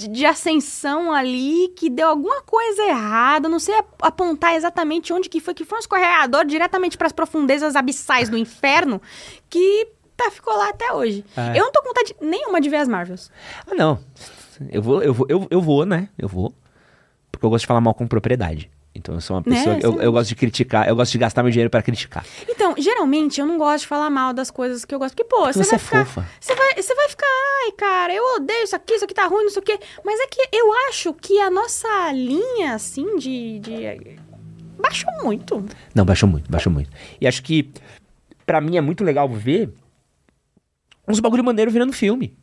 [0.00, 3.48] de- de ascensão ali que deu alguma coisa errada.
[3.48, 7.12] Não sei ap- apontar exatamente onde que foi, que foi um escorregador diretamente para as
[7.12, 9.00] profundezas abissais do inferno
[9.48, 11.24] que tá, ficou lá até hoje.
[11.36, 11.58] É.
[11.58, 13.30] Eu não tô com vontade nenhuma de ver as Marvels.
[13.66, 13.98] Ah, não.
[14.70, 16.08] Eu vou, eu vou, eu, eu vou, né?
[16.18, 16.52] Eu vou.
[17.32, 18.70] Porque eu gosto de falar mal com propriedade.
[18.94, 19.78] Então eu sou uma Né, pessoa.
[19.80, 19.98] eu, sim.
[20.00, 22.24] eu gosto de criticar, eu gosto de gastar meu dinheiro pra criticar.
[22.48, 25.14] Então, geralmente eu não gosto de falar mal das coisas que eu gosto.
[25.14, 26.04] Porque, pô, Porque você você vai é ficar.
[26.06, 26.28] fofa.
[26.40, 27.26] Você vai, você vai ficar,
[27.64, 29.78] ai, cara, eu odeio isso aqui, isso aqui tá ruim, não sei o quê.
[30.04, 33.60] Mas é que eu acho que a nossa linha, assim, de.
[33.60, 34.18] de...
[34.78, 35.64] Baixou muito.
[35.94, 36.90] Não, baixou muito, baixou muito.
[37.20, 37.70] E acho que,
[38.44, 39.72] pra mim, é muito legal ver
[41.06, 42.36] uns bagulho maneiro virando filme.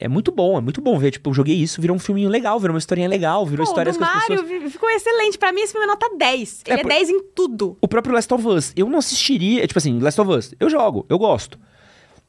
[0.00, 1.10] É muito bom, é muito bom ver.
[1.10, 3.96] Tipo, eu joguei isso, virou um filminho legal, virou uma historinha legal, virou Pô, histórias
[3.96, 4.72] do que as Mario pessoas.
[4.72, 5.36] ficou excelente.
[5.38, 6.62] Pra mim, esse filme é nota 10.
[6.66, 7.76] É, Ele é, por- 10 em tudo.
[7.80, 9.66] O próprio Last of Us, eu não assistiria.
[9.66, 11.58] Tipo assim, Last of Us, eu jogo, eu gosto.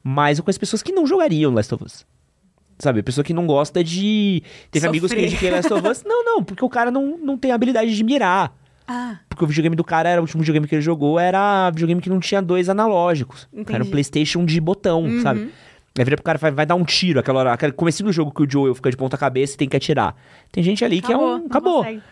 [0.02, 2.04] Mas eu conheço pessoas que não jogariam Last of Us.
[2.78, 3.02] Sabe?
[3.02, 4.42] Pessoa que não gosta de.
[4.70, 6.02] Teve amigos que indiquei Last of Us.
[6.06, 8.56] Não, não, porque o cara não, não tem a habilidade de mirar.
[8.88, 12.00] Ah, Porque o videogame do cara era o último videogame que ele jogou, era videogame
[12.00, 13.46] que não tinha dois analógicos.
[13.52, 13.74] Entendi.
[13.74, 15.22] Era um PlayStation de botão, Uhum.
[15.22, 15.50] sabe?
[15.98, 18.30] Aí vira pro cara vai, vai dar um tiro, aquela hora, aquele comecinho do jogo
[18.32, 20.14] que o Joel fica de ponta cabeça e tem que atirar.
[20.52, 21.36] Tem gente ali que é acabou.
[21.36, 21.46] um.
[21.46, 21.76] Acabou.
[21.78, 22.02] consegue.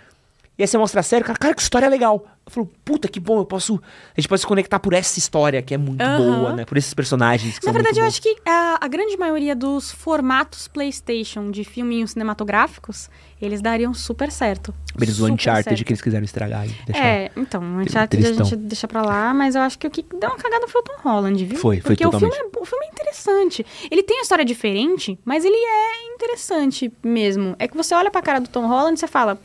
[0.58, 2.26] E aí você mostra a série, cara, cara, que história legal.
[2.44, 3.80] Eu falo, puta, que bom, eu posso.
[4.16, 6.18] A gente pode se conectar por essa história que é muito Aham.
[6.18, 6.64] boa, né?
[6.64, 9.92] Por esses personagens que Na verdade, eu muito acho que a, a grande maioria dos
[9.92, 13.08] formatos PlayStation de filminhos cinematográficos,
[13.40, 14.74] eles dariam super certo.
[15.00, 15.84] Eles Super Uncharted certo.
[15.84, 17.04] que eles quiseram estragar e deixar.
[17.06, 18.46] É, então, o Uncharted a tristão.
[18.46, 20.84] gente deixa pra lá, mas eu acho que o que deu uma cagada foi o
[20.84, 21.56] Tom Holland, viu?
[21.58, 22.56] Foi, foi Porque o filme, totalmente.
[22.56, 23.64] é, o filme é interessante.
[23.88, 27.54] Ele tem uma história diferente, mas ele é interessante mesmo.
[27.60, 29.38] É que você olha pra cara do Tom Holland e você fala...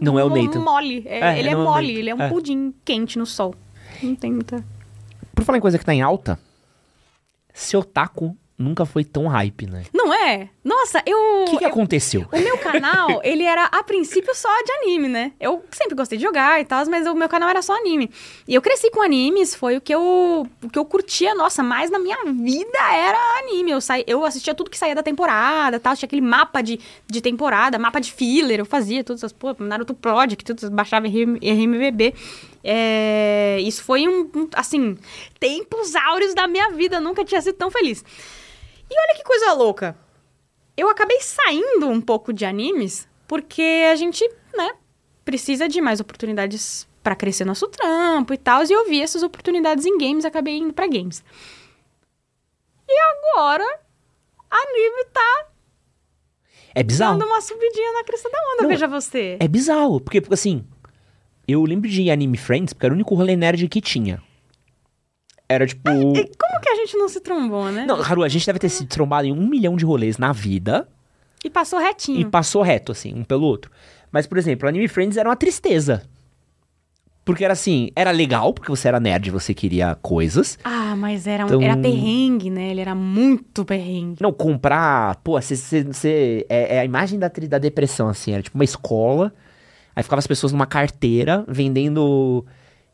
[0.00, 1.02] Não é o "Mo- Nathan." Mole.
[1.06, 2.28] É, É, ele é é mole, ele é um É.
[2.28, 3.54] pudim quente no sol.
[4.02, 4.64] Não tem muita...
[5.34, 6.38] Por falar em coisa que tá em alta,
[7.54, 9.84] seu taco nunca foi tão hype, né?
[9.92, 10.48] Não é?
[10.62, 11.18] Nossa, eu...
[11.42, 12.26] O que, que eu- aconteceu?
[12.30, 15.32] O meu canal, ele era a princípio só de anime, né?
[15.40, 18.10] Eu sempre gostei de jogar e tal, mas o meu canal era só anime.
[18.46, 21.90] E eu cresci com animes, foi o que eu, o que eu curtia, nossa, mais
[21.90, 23.70] na minha vida era anime.
[23.70, 27.20] Eu, saí, eu assistia tudo que saía da temporada tal, tinha aquele mapa de, de
[27.22, 32.14] temporada, mapa de filler, eu fazia todas as, pô, Naruto Project, tudo, baixava RM, RMVB.
[32.62, 34.98] É, isso foi um, um, assim,
[35.38, 38.04] tempos áureos da minha vida, nunca tinha sido tão feliz.
[38.90, 39.96] E olha que coisa louca
[40.76, 44.72] eu acabei saindo um pouco de animes porque a gente, né,
[45.24, 48.64] precisa de mais oportunidades pra crescer nosso trampo e tal.
[48.64, 51.22] E eu vi essas oportunidades em games, acabei indo pra games.
[52.88, 53.64] E agora,
[54.50, 55.46] anime tá
[56.74, 57.18] É bizarro.
[57.18, 59.36] dando uma subidinha na crista da onda, Não, veja você.
[59.40, 60.64] É bizarro, porque, porque, assim,
[61.46, 64.22] eu lembro de Anime Friends, porque era o único rolê nerd que tinha.
[65.50, 65.90] Era tipo.
[65.90, 67.84] E como que a gente não se trombou, né?
[67.84, 70.86] Não, Haru, a gente deve ter se trombado em um milhão de rolês na vida
[71.44, 72.30] E passou e retinho.
[72.30, 73.68] passou reto, assim, um pelo outro.
[74.12, 76.02] Mas, por exemplo, Anime Friends era uma tristeza.
[77.24, 80.56] Porque era assim, era legal, porque você era nerd, você queria coisas.
[80.64, 82.70] Ah, mas era, um, Então- era perrengue, né?
[82.70, 84.22] Ele era muito perrengue.
[84.22, 88.64] Não, comprar, pô, você, é, é a imagem da, da depressão, assim, era tipo uma
[88.64, 89.32] escola,
[89.96, 92.44] aí ficava as pessoas numa carteira vendendo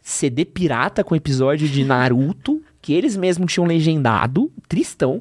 [0.08, 5.20] CD pirata com episódio de Naruto, que eles mesmos tinham legendado, tristão.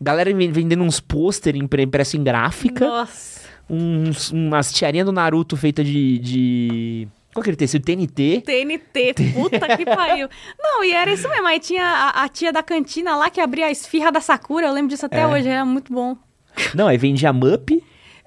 [0.00, 3.40] Galera ven- vendendo uns pôster impre- impresso em gráfica, Nossa.
[3.68, 7.08] uns, umas tiarinhas do Naruto feita de, de...
[7.34, 7.84] Qual que ele tecido?
[7.84, 8.42] TNT.
[8.46, 10.28] TNT, puta que pariu.
[10.62, 11.46] Não, e era isso mesmo.
[11.48, 14.68] Aí tinha a, a tia da cantina lá que abria a esfirra da Sakura.
[14.68, 15.26] Eu lembro disso até É.
[15.26, 16.16] hoje, era muito bom.
[16.74, 17.70] Não, aí vendia Mup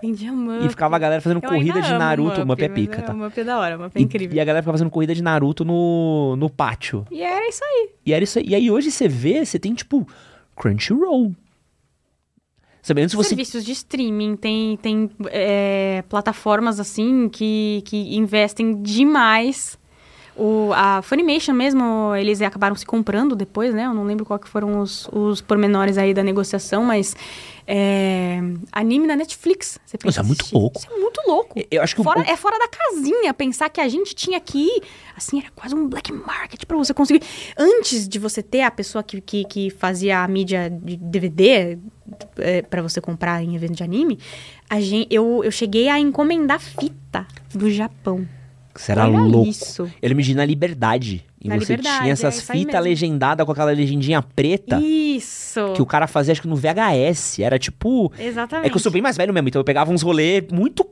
[0.08, 0.66] Vendia Mup.
[0.66, 2.40] e ficava a galera fazendo Eu corrida de Naruto.
[2.40, 3.14] Mup, Mup é pica, tá?
[3.14, 4.36] O Mup é da hora, o Mup é E- incrível.
[4.36, 7.06] E a galera ficava fazendo corrida de Naruto no, no pátio.
[7.10, 7.90] E era isso aí.
[8.06, 8.46] E era isso aí.
[8.48, 10.08] E aí hoje você vê, você tem tipo
[10.56, 11.34] Crunchyroll.
[12.82, 13.30] Sabe, antes você.
[13.30, 19.80] Serviços de streaming, tem, tem é, plataformas assim que, que investem demais.
[20.36, 23.86] O, a Funimation mesmo, eles acabaram se comprando depois, né?
[23.86, 27.16] Eu não lembro qual que foram os, os pormenores aí da negociação, mas
[27.68, 28.40] é,
[28.72, 29.80] anime na Netflix.
[29.86, 30.80] Você pensa Isso é muito louco.
[30.80, 31.60] Isso é muito louco.
[31.70, 34.70] Eu acho que Fora- o- É fora da casinha pensar que a gente tinha aqui,
[35.16, 37.22] assim, era quase um black market pra você conseguir.
[37.58, 41.78] Antes de você ter a pessoa que, que, que fazia a mídia de DVD
[42.38, 44.18] é, para você comprar em evento de anime,
[44.70, 48.28] a gente, eu, eu cheguei a encomendar fita do Japão.
[48.76, 49.50] Você era Olha louco.
[49.50, 49.84] isso.
[50.02, 51.24] Eu lembro de ir na Liberdade.
[51.42, 54.80] E Na você Liberdade, tinha é essas aí fitas legendadas com aquela legendinha preta.
[54.82, 55.74] Isso.
[55.76, 57.40] Que o cara fazia, acho que no VHS.
[57.40, 58.12] Era tipo.
[58.18, 58.68] Exatamente.
[58.68, 60.86] É que eu sou bem mais velho mesmo, então eu pegava uns rolês muito.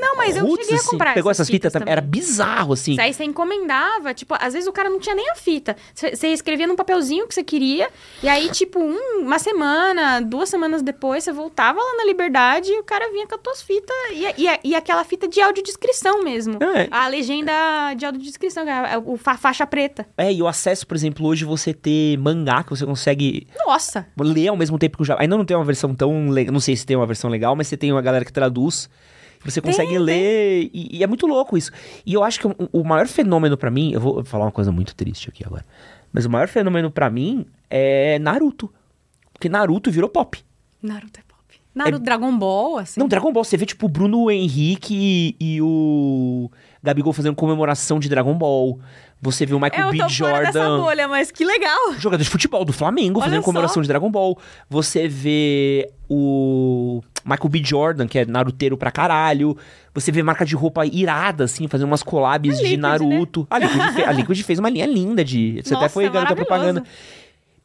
[0.00, 0.90] Não, mas eu roots, cheguei a assim.
[0.90, 1.86] comprar Pegou essas fitas também.
[1.86, 1.92] também.
[1.92, 2.98] Era bizarro, assim.
[3.00, 5.76] Aí você encomendava, tipo, às vezes o cara não tinha nem a fita.
[5.94, 7.88] Você escrevia num papelzinho que você queria,
[8.22, 12.78] e aí, tipo, um- uma semana, duas semanas depois, você voltava lá na Liberdade e
[12.78, 13.94] o cara vinha com as tuas fitas.
[14.12, 16.58] E, e, e aquela fita de audiodescrição mesmo.
[16.62, 16.88] É.
[16.90, 17.52] A legenda
[17.94, 20.06] de audiodescrição, que é o fa- faixa preta.
[20.16, 24.06] É, e o acesso, por exemplo, hoje você ter mangá que você consegue Nossa!
[24.18, 25.22] ler ao mesmo tempo que o Japão.
[25.22, 26.52] Ainda não tem uma versão tão legal.
[26.52, 28.88] Não sei se tem uma versão legal, mas você tem uma galera que traduz.
[29.44, 30.70] Você consegue ler.
[30.72, 31.70] E, e é muito louco isso.
[32.06, 33.92] E eu acho que o, o maior fenômeno pra mim.
[33.92, 35.64] Eu vou falar uma coisa muito triste aqui agora.
[36.12, 38.72] Mas o maior fenômeno pra mim é Naruto.
[39.32, 40.38] Porque Naruto virou pop.
[40.82, 41.32] Naruto é pop.
[41.74, 43.00] Naruto Dragon Ball, assim.
[43.00, 46.50] Não, Dragon Ball, você vê tipo o Bruno Henrique e, e o
[46.82, 48.78] Gabigol fazendo comemoração de Dragon Ball.
[49.22, 49.98] Você vê o Michael B.
[50.10, 50.82] fora dessa Jordan.
[50.82, 51.94] bolha, mas que legal!
[51.96, 53.44] Jogador de futebol do Flamengo Olha fazendo só.
[53.46, 54.36] comemoração de Dragon Ball.
[54.68, 57.62] Você vê o Michael B.
[57.64, 59.56] Jordan, que é naruteiro pra caralho.
[59.94, 63.46] Você vê marca de roupa irada, assim, fazendo umas collabs de Liquid, Naruto.
[63.50, 65.60] A, Liquid fe- a Liquid fez uma linha linda de.
[65.62, 66.46] Você até Nossa, foi é garota maravilhoso.
[66.46, 66.84] propaganda.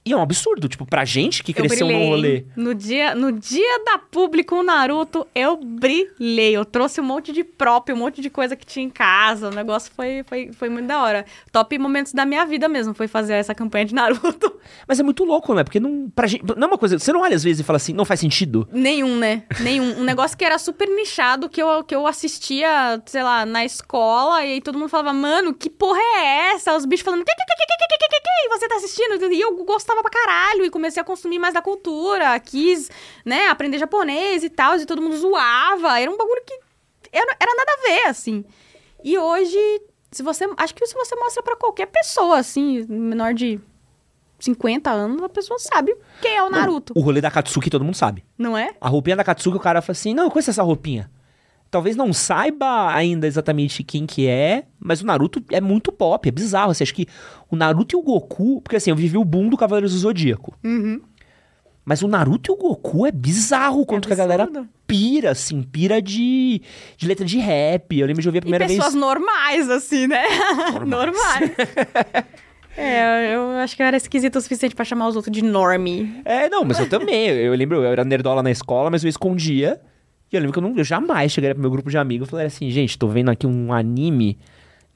[0.08, 2.46] E é um absurdo, tipo, pra gente que Eu cresceu brilhei, no rolê.
[2.56, 6.56] No dia, no dia da público o Naruto, eu brilhei.
[6.56, 9.50] Eu trouxe um monte de prop, um monte de coisa que tinha em casa.
[9.50, 11.26] O negócio foi, foi, foi muito da hora.
[11.52, 14.58] Top momentos da minha vida mesmo foi fazer essa campanha de Naruto.
[14.88, 15.64] Mas é muito louco, né?
[15.64, 16.10] Porque não.
[16.16, 16.98] Pra gente, não é uma coisa.
[16.98, 18.68] Você não olha às vezes e fala assim, não faz sentido.
[18.72, 19.44] Nenhum, né?
[19.60, 20.00] Nenhum.
[20.00, 24.44] Um negócio que era super nichado, que eu, que eu assistia, sei lá, na escola,
[24.46, 26.76] e aí todo mundo falava, mano, que porra é essa?
[26.76, 29.32] Os bichos falando, que, que, que, que, que, que, que, que, que você tá assistindo?
[29.32, 32.90] E eu gostava pra caralho, e comecei a consumir mais da cultura, quis,
[33.26, 36.00] né, aprender japonês e tal, e todo mundo zoava.
[36.00, 36.60] Era um bagulho que
[37.12, 38.46] era, era nada a ver, assim.
[39.04, 39.58] E hoje,
[40.12, 40.48] se você.
[40.58, 43.60] Acho que se você mostra pra qualquer pessoa, assim, menor de
[44.40, 46.94] 50 anos, a pessoa sabe quem é o Naruto.
[46.96, 48.24] O rolê da Katsuki todo mundo sabe.
[48.38, 48.76] Não é?
[48.80, 51.10] A roupinha da Katsuki, o cara fala assim, não, eu conheço essa roupinha.
[51.70, 56.32] Talvez não saiba ainda exatamente quem que é, mas o Naruto é muito pop, é
[56.32, 56.74] bizarro.
[56.74, 57.06] Você acha que
[57.52, 58.62] o Naruto e o Goku...
[58.62, 60.56] Porque assim, eu vivi o boom do Cavaleiros do Zodíaco.
[60.64, 61.02] Uhum.
[61.84, 64.50] Mas o Naruto e o Goku é bizarro o quanto que a galera
[64.86, 66.62] pira, assim, pira de,
[66.98, 67.98] de letra de rap.
[67.98, 68.96] Eu lembro de ouvir a E primeira pessoas vez.
[68.96, 70.24] normais, assim, né?
[70.86, 71.52] normais.
[72.76, 76.22] é, eu acho que eu era esquisita o suficiente pra chamar os outros de normie.
[76.26, 77.28] É, não, mas eu também.
[77.28, 79.80] Eu lembro, eu era nerdola na escola, mas eu escondia.
[80.32, 82.32] E eu lembro que eu, não, eu jamais chegaria pro meu grupo de amigos e
[82.32, 84.38] falaria assim, gente, tô vendo aqui um anime.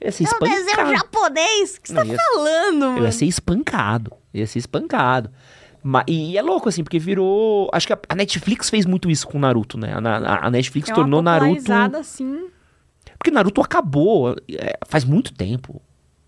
[0.00, 0.90] Eu ia ser É um desenho espancado.
[0.96, 1.76] japonês.
[1.76, 3.04] O que você Não, tá ia- falando, Eu mano?
[3.04, 4.12] ia ser espancado.
[4.34, 5.30] Eu ia ser espancado.
[5.82, 7.68] Ma- e é louco, assim, porque virou.
[7.72, 9.92] Acho que a, a Netflix fez muito isso com o Naruto, né?
[9.94, 11.72] A, a- Netflix É uma tornou Naruto.
[11.98, 12.48] assim.
[13.18, 15.80] Porque Naruto acabou é, faz muito tempo,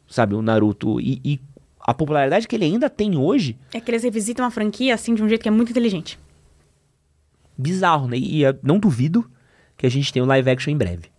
[0.09, 0.35] sabe?
[0.35, 1.01] O Naruto.
[1.01, 1.41] E, e
[1.81, 5.23] a popularidade que ele ainda tem hoje, É que eles revisitam a franquia, assim, de
[5.23, 6.19] um jeito que é muito inteligente.
[7.57, 8.17] Bizarro, né?
[8.17, 9.29] E eu não duvido
[9.77, 11.11] que a gente tenha o live action em breve.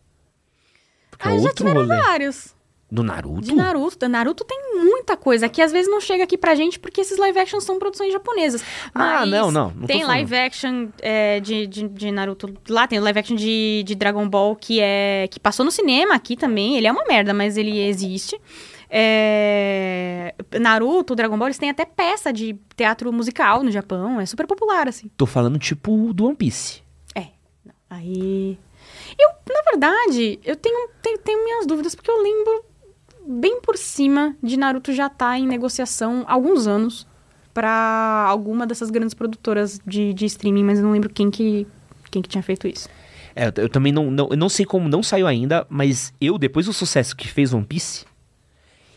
[1.11, 1.95] Porque Ah, é já tiveram rolê.
[1.97, 2.55] vários.
[2.91, 3.41] Do Naruto?
[3.41, 4.07] De Naruto.
[4.07, 7.37] Naruto tem muita coisa que às vezes não chega aqui pra gente porque esses live
[7.39, 8.63] action são produções japonesas.
[8.93, 12.53] Ah, não, não, não tem live action é, de, de, de Naruto.
[12.69, 16.37] Lá tem live action de, de Dragon Ball que é que passou no cinema aqui
[16.37, 16.77] também.
[16.77, 18.39] Ele é uma merda, mas ele existe.
[18.89, 24.19] É, Naruto, Dragon Ball, eles têm até peça de teatro musical no Japão.
[24.19, 25.09] É super popular, assim.
[25.17, 26.81] Tô falando tipo do One Piece.
[27.13, 27.27] É.
[27.89, 28.57] Aí.
[29.17, 32.65] Eu, na verdade, eu tenho, tenho, tenho minhas dúvidas, porque eu lembro
[33.27, 37.07] bem por cima de Naruto já tá em negociação há alguns anos
[37.53, 41.65] pra alguma dessas grandes produtoras de, de streaming, mas eu não lembro quem que,
[42.11, 42.89] quem que tinha feito isso.
[43.35, 46.37] É, eu, eu também não, não, eu não sei como não saiu ainda, mas eu,
[46.37, 48.05] depois do sucesso que fez One Piece,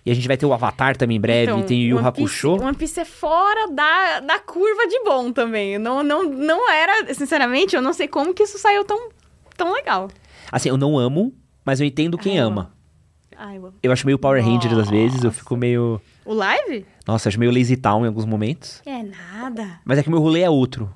[0.08, 2.06] e a gente vai ter o Avatar também em breve, Então, tem o Yu One
[2.08, 2.52] Hakusho.
[2.54, 5.76] Piece, One Piece é fora da, da curva de bom também.
[5.78, 9.10] Não, não, não era, sinceramente, eu não sei como que isso saiu tão,
[9.54, 10.08] tão legal.
[10.50, 12.72] Assim, eu não amo, mas eu entendo quem Ah, eu ama.
[13.36, 13.74] Ai, eu amo.
[13.82, 16.00] Eu acho meio Power Rangers às vezes, eu fico meio.
[16.24, 16.86] O live?
[17.06, 18.80] Nossa, acho meio Lazy Town em alguns momentos.
[18.86, 19.78] É nada.
[19.84, 20.90] Mas é que meu rolê é outro.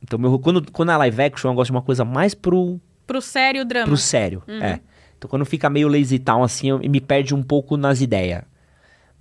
[0.00, 3.20] Então, meu, quando, quando é live action, eu gosto de uma coisa mais pro, Pro
[3.20, 3.86] sério drama.
[3.86, 4.42] pro sério.
[4.46, 4.62] Uhum.
[4.62, 4.80] É.
[5.18, 8.42] Então, quando fica meio Lazy Town, assim, eu, me perde um pouco nas ideias.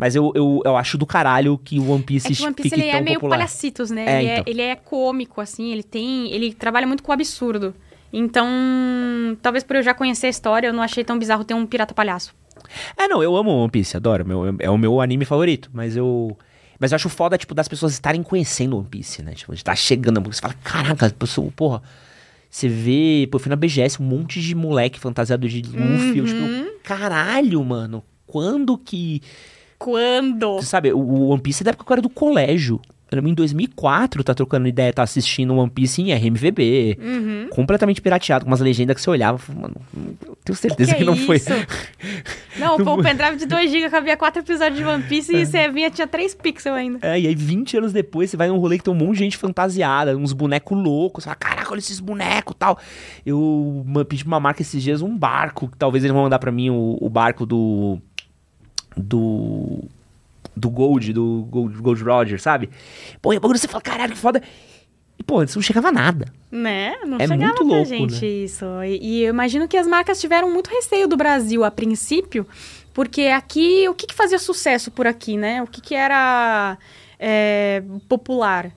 [0.02, 2.56] Mas eu, eu, eu acho do caralho que o One Piece, É que o One
[2.56, 3.38] Piece ele é meio popular.
[3.38, 4.04] palhacitos, né?
[4.06, 4.44] É, ele, então.
[4.48, 6.32] é, ele é cômico, assim, ele tem.
[6.34, 7.76] Ele trabalha muito com o absurdo.
[8.12, 8.48] Então,
[9.44, 11.94] talvez por eu já conhecer a história, eu não achei tão bizarro ter um pirata
[11.94, 12.34] palhaço.
[12.98, 14.26] É, não, eu amo One Piece, adoro.
[14.26, 15.70] Meu, é o meu anime favorito.
[15.72, 16.36] Mas eu.
[16.80, 19.34] Mas eu acho foda, tipo, das pessoas estarem conhecendo One Piece, né?
[19.34, 21.82] Tipo, de estar chegando, porque você fala, caraca, pessoa, porra.
[22.50, 26.18] Você vê, pô, eu fui na BGS, um monte de moleque fantasiado de Luffy.
[26.18, 26.64] Eu, Uhum.
[26.66, 28.04] tipo, caralho, mano.
[28.26, 29.22] Quando que.
[29.84, 30.56] Quando?
[30.58, 32.80] Você sabe, o- o One Piece é da época que eu era do colégio.
[33.12, 36.98] Eu em 2004, tá trocando ideia, tá assistindo One Piece em RMVB.
[36.98, 37.48] Uhum.
[37.50, 39.38] Completamente pirateado, com umas legendas que você olhava.
[39.50, 39.76] e Mano,
[40.46, 41.36] tenho certeza que, Que não foi.
[41.36, 41.50] isso?
[42.58, 45.90] Não, pô, o pendrive de 2GB cabia 4 episódios de One Piece e você vinha,
[45.90, 47.00] tinha 3 pixels ainda.
[47.02, 49.20] É, e aí 20 anos depois você vai num rolê que tem um monte de
[49.20, 52.78] gente fantasiada, uns bonecos loucos, você fala, caraca, olha esses bonecos tal.
[53.26, 56.52] Eu pedi pra uma marca esses dias um barco, que talvez eles vão mandar pra
[56.52, 58.00] mim o, o barco do.
[58.96, 59.84] Do.
[60.56, 62.70] Do Gold, do Gold, Gold Roger, sabe?
[63.22, 64.42] Pô, e o bagulho você fala, caralho, que foda.
[65.18, 66.26] E, pô, isso não chegava nada.
[66.52, 66.96] Né?
[67.06, 68.28] Não É chegava muito pra louco, gente né?
[68.28, 68.66] isso.
[68.84, 72.46] E, e eu imagino que as marcas tiveram muito receio do Brasil a princípio,
[72.94, 75.64] porque aqui, o que, que fazia sucesso por aqui, né?
[75.64, 76.78] O que, que era
[77.18, 78.72] é, popular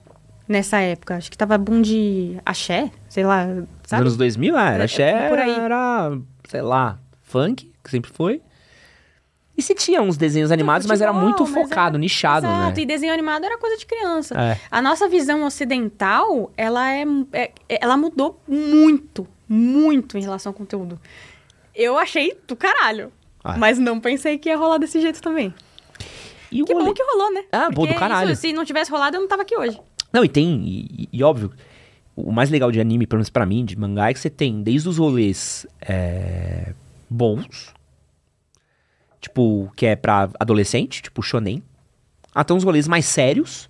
[0.47, 1.17] nessa época?
[1.17, 4.01] Acho que tava boom de axé, sei lá, Nos sabe?
[4.03, 5.51] anos 2000, ah, era, É, axé, por aí.
[5.59, 6.17] era,
[6.47, 8.41] sei lá, funk, que sempre foi.
[9.57, 12.75] E se tinha uns desenhos animados, mas era futebol, muito mas focado, era- nichado, Exato,
[12.75, 12.81] né?
[12.83, 14.35] e desenho animado era coisa de criança.
[14.39, 14.59] É.
[14.69, 20.99] A nossa visão ocidental, ela é, é- ela mudou muito, muito em relação ao conteúdo.
[21.73, 23.11] Eu achei do caralho.
[23.43, 23.57] Ah.
[23.57, 25.53] Mas não pensei que ia rolar desse jeito também.
[26.51, 27.43] E Que bom que rolou, né?
[27.51, 28.31] Ah, bom do Porque caralho.
[28.31, 29.79] isso, se não tivesse rolado, eu não tava aqui hoje.
[30.11, 31.51] Não, e tem, e, e óbvio,
[32.15, 34.63] o mais legal de anime, pelo menos pra mim, de mangá, é que você tem
[34.63, 36.73] desde os rolês é,
[37.09, 37.73] bons,
[39.25, 41.61] tipo, que é pra adolescente, tipo shonen,
[42.33, 43.69] até uns rolês mais sérios,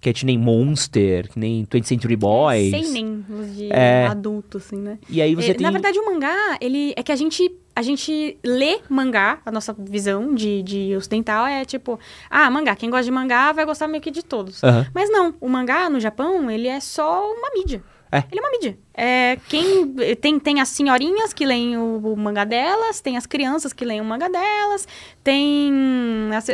[0.00, 2.70] que é que nem Monster, que nem 20th Century Boys.
[2.70, 4.06] Sem nem os de É.
[4.06, 4.98] adulto, assim, né?
[5.08, 5.62] E aí você É, tem...
[5.64, 9.72] Na verdade, o mangá, ele é que a gente a gente lê mangá, a nossa
[9.78, 11.98] visão de, de ocidental é tipo,
[12.28, 14.60] ah, mangá, quem gosta de mangá vai gostar meio que de todos.
[14.92, 17.82] Mas não, o mangá no Japão, ele é só uma mídia.
[18.14, 18.24] É.
[18.30, 18.78] Ele é uma mídia.
[18.94, 23.72] É, quem tem, tem as senhorinhas que leem o, o mangá delas, tem as crianças
[23.72, 24.86] que leem o mangá delas,
[25.24, 25.72] tem,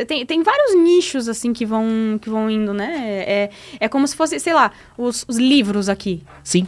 [0.07, 1.85] tem, tem vários nichos assim que vão,
[2.21, 3.23] que vão indo, né?
[3.27, 3.49] É,
[3.81, 6.23] é como se fosse, sei lá, os, os livros aqui.
[6.43, 6.65] Sim.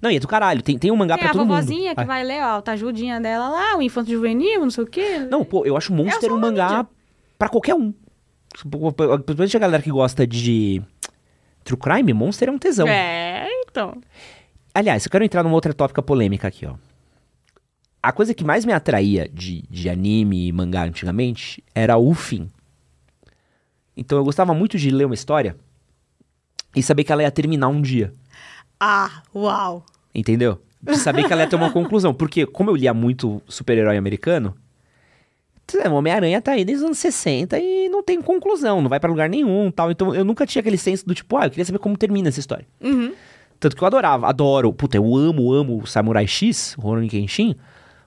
[0.00, 1.94] Não, e é do caralho, tem, tem um mangá Tem pra a todo vovozinha mundo.
[1.96, 2.04] que Ah.
[2.04, 5.18] vai ler ó, a autoajudinha dela lá, o infanto juvenil, não sei o quê.
[5.30, 6.86] Não, pô, eu acho Monster só um mangá mídia.
[7.36, 7.92] pra qualquer um.
[8.52, 10.80] Principalmente a galera que gosta de
[11.64, 12.86] True Crime, Monster é um tesão.
[12.86, 13.43] É,
[13.74, 14.00] então.
[14.72, 16.74] Aliás, eu quero entrar numa outra tópica polêmica aqui, ó.
[18.00, 22.50] A coisa que mais me atraía de, de anime e mangá antigamente era o fim.
[23.96, 25.56] Então eu gostava muito de ler uma história
[26.76, 28.12] e saber que ela ia terminar um dia.
[28.78, 29.84] Ah, uau.
[30.14, 30.60] Entendeu?
[30.82, 32.12] De saber que ela ia ter uma conclusão.
[32.12, 34.54] Porque, como eu lia muito super-herói americano,
[35.90, 39.08] o Homem-Aranha tá aí desde os anos 60 e não tem conclusão, não vai pra
[39.08, 39.90] lugar nenhum tal.
[39.90, 42.40] Então eu nunca tinha aquele senso do tipo, ah, eu queria saber como termina essa
[42.40, 42.66] história.
[42.82, 43.14] Uhum.
[43.64, 47.56] Tanto que eu adorava, adoro, puta, eu amo, amo o Samurai X, o Rurouni Kenshin,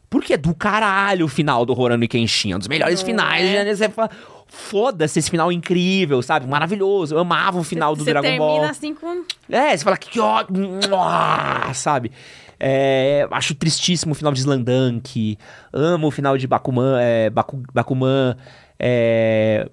[0.08, 3.74] porque é do caralho o final do Rurouni Kenshin, é um dos melhores finais, né?
[3.74, 4.08] Você fala,
[4.46, 6.46] foda-se esse final incrível, sabe?
[6.46, 8.64] Maravilhoso, eu amava o final do Você Dragon termina Ball.
[8.66, 9.24] assim com...
[9.50, 10.46] É, você fala que ó,
[11.74, 12.12] sabe?
[12.60, 15.40] É, acho tristíssimo o final de Slandunk.
[15.74, 17.00] Amo o final de Bakuman.
[17.00, 18.38] É, Baku, Bakuman
[18.80, 19.68] é,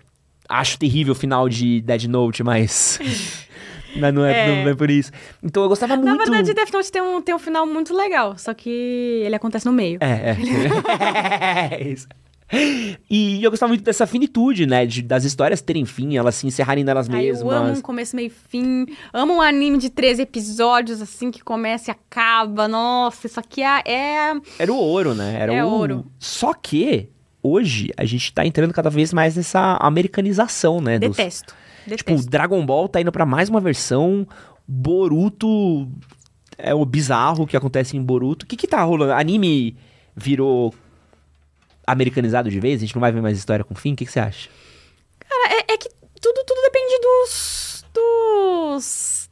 [0.49, 2.99] acho terrível o final de Dead Note, mas.
[3.97, 4.65] mas não, é, É.
[4.65, 5.11] não é por isso.
[5.43, 6.07] Então eu gostava muito.
[6.09, 8.69] Na verdade, Death Note tem um, tem um final muito legal, só que
[9.25, 9.99] ele acontece no meio.
[10.01, 10.37] É,
[11.71, 11.75] é.
[11.81, 12.07] é isso.
[13.11, 14.85] E eu gostava muito dessa finitude, né?
[14.87, 17.83] de- das histórias terem fim, elas se encerrarem nelas Aí eu amo um mesmas.
[17.83, 18.87] começo, meio fim.
[19.13, 22.69] Amo um anime de 13 episódios, assim, que começa e acaba.
[22.69, 23.83] Nossa, isso aqui é...
[23.87, 24.35] é...
[24.59, 25.37] Era o ouro, né?
[25.41, 26.07] Era É o ouro.
[26.19, 27.09] Só que
[27.43, 30.99] hoje a gente tá entrando cada vez mais nessa americanização, né?
[30.99, 31.17] dos-
[31.87, 32.17] Detesto.
[32.17, 32.31] Tipo.
[32.31, 34.27] Dragon Ball tá indo pra mais uma versão.
[34.67, 35.89] Boruto
[36.57, 38.45] é o bizarro que acontece em Boruto.
[38.45, 39.13] O que que tá rolando?
[39.13, 39.77] Anime
[40.17, 40.75] virou
[41.87, 42.81] americanizado de vez?
[42.81, 43.93] A gente não vai ver mais história com fim?
[43.93, 44.49] O que que você acha?
[45.21, 45.89] Cara, é, é que
[46.21, 47.85] tudo, tudo depende dos...
[47.93, 49.31] dos...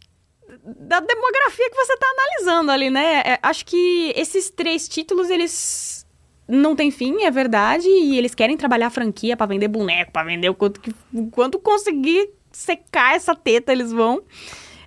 [0.65, 3.23] Da demografia que você tá analisando ali, né?
[3.25, 6.07] É, acho que esses três títulos, eles
[6.47, 10.23] não têm fim, é verdade, e eles querem trabalhar a franquia pra vender boneco, pra
[10.23, 14.23] vender o quanto, que, o quanto conseguir secar essa teta, eles vão.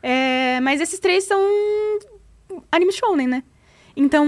[0.02, 1.40] É, mas esses três são
[2.72, 3.44] anime shounen, né?
[3.98, 4.28] Então,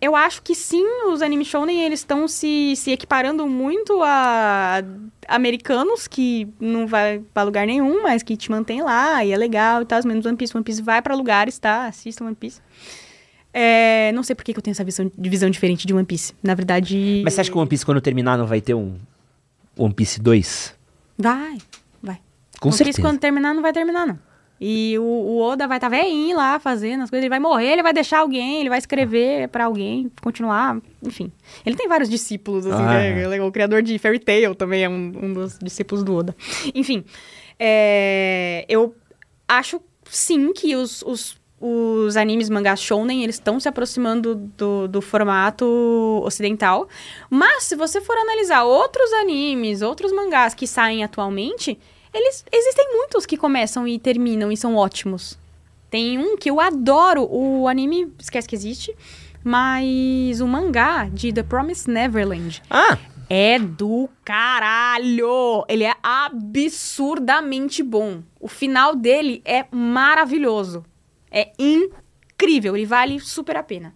[0.00, 4.82] eu acho que sim, os anime shounen, eles estão se, se equiparando muito a
[5.28, 9.82] americanos, que não vai pra lugar nenhum, mas que te mantém lá, e é legal
[9.82, 10.56] e tal, menos One Piece.
[10.56, 11.86] One Piece vai pra lugares, tá?
[11.86, 12.60] Assistam One Piece.
[13.52, 16.34] É, não sei por que que eu tenho essa visão, divisão diferente de One Piece.
[16.42, 17.22] Na verdade...
[17.24, 18.96] Mas você acha que o One Piece, quando terminar, não vai ter um
[19.78, 20.74] One Piece 2?
[21.16, 21.58] Vai, vai.
[22.64, 22.96] Com One certeza.
[22.96, 24.18] Piece, quando terminar, não vai terminar, não.
[24.60, 27.22] E o, o Oda vai estar tá velhinho lá fazendo as coisas.
[27.24, 31.30] Ele vai morrer, ele vai deixar alguém, ele vai escrever pra alguém, continuar, enfim.
[31.66, 33.20] Ele tem vários discípulos, assim, Ah, né?
[33.20, 33.36] é.
[33.36, 36.34] É O criador de Fairy Tail também é um, um dos discípulos do Oda.
[36.74, 37.04] Enfim,
[37.58, 38.94] é, eu
[39.46, 45.02] acho sim que os, os, os animes mangás shounen, eles estão se aproximando do, do
[45.02, 45.66] formato
[46.24, 46.88] ocidental.
[47.28, 51.78] Mas se você for analisar outros animes, outros mangás que saem atualmente,
[52.14, 55.38] eles existem muitos que começam e terminam e são ótimos.
[55.90, 58.96] Tem um que eu adoro, o anime, esquece que existe,
[59.42, 65.64] mas o mangá de The Promised Neverland Ah, é do caralho!
[65.68, 68.22] Ele é absurdamente bom.
[68.40, 70.84] O final dele é maravilhoso.
[71.30, 73.94] É incrível, ele vale super a pena.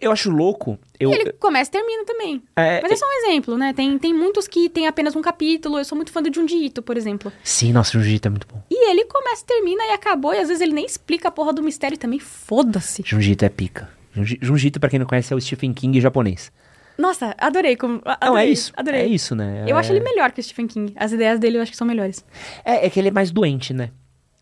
[0.00, 0.78] Eu acho louco.
[0.98, 2.42] Eu, ele começa e termina também.
[2.56, 3.72] é, Mas é só um exemplo, né?
[3.72, 5.78] Tem, tem muitos que tem apenas um capítulo.
[5.78, 7.32] Eu sou muito fã do Junji Ito, por exemplo.
[7.42, 8.62] Sim, nossa, o Jiu-Jitsu é muito bom.
[8.70, 10.32] E ele começa, termina e acabou.
[10.34, 13.02] E às vezes ele nem explica a porra do mistério também foda-se.
[13.04, 13.90] Jiu-Jitsu é pica.
[14.14, 16.52] Jiu-Jitsu, pra quem não conhece, é o Stephen King japonês.
[16.96, 17.76] Nossa, adorei.
[17.76, 18.72] Como, a- Não, é adorei, isso.
[18.76, 19.00] Adorei.
[19.00, 19.64] É isso, né?
[19.66, 20.92] Eu É- acho ele melhor que o Stephen King.
[20.96, 22.24] As ideias dele eu acho que são melhores.
[22.64, 23.90] É, é que ele é mais doente, né?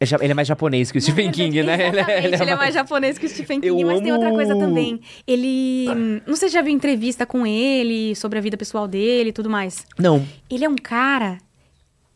[0.03, 1.75] É Ele é mais japonês que o Stephen King, né?
[1.89, 4.57] Exatamente, ele é, mais japonês que o Stephen King, Eu mas tem outra amo- coisa
[4.59, 5.01] também.
[5.27, 5.87] Ele.
[6.27, 9.49] Não sei se já viu entrevista com ele sobre a vida pessoal dele e tudo
[9.49, 9.87] mais.
[9.99, 10.27] Não.
[10.51, 11.39] Ele é um cara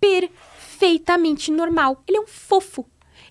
[0.01, 2.03] perfeitamente normal.
[2.09, 2.85] Ele é um fofo.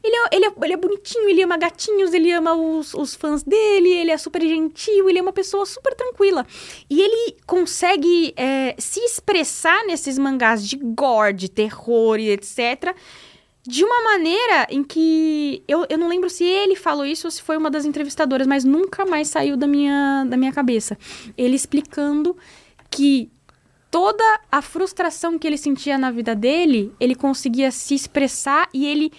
[0.04, 3.42] Ele é, ele, é, ele é bonitinho, ele ama gatinhos, ele ama os, os fãs
[3.42, 6.46] dele, ele é super gentil, ele é uma pessoa super tranquila.
[6.88, 12.96] E ele consegue é, se expressar nesses mangás de gore, de terror e etc.
[13.68, 15.64] De uma maneira em que.
[15.68, 18.64] Eu, eu não lembro se ele falou isso ou se foi uma das entrevistadoras, mas
[18.64, 20.98] nunca mais saiu da minha, da minha cabeça.
[21.36, 22.38] Ele explicando
[22.92, 23.32] que
[23.90, 29.12] toda a frustração que ele sentia na vida dele, ele conseguia se expressar e ele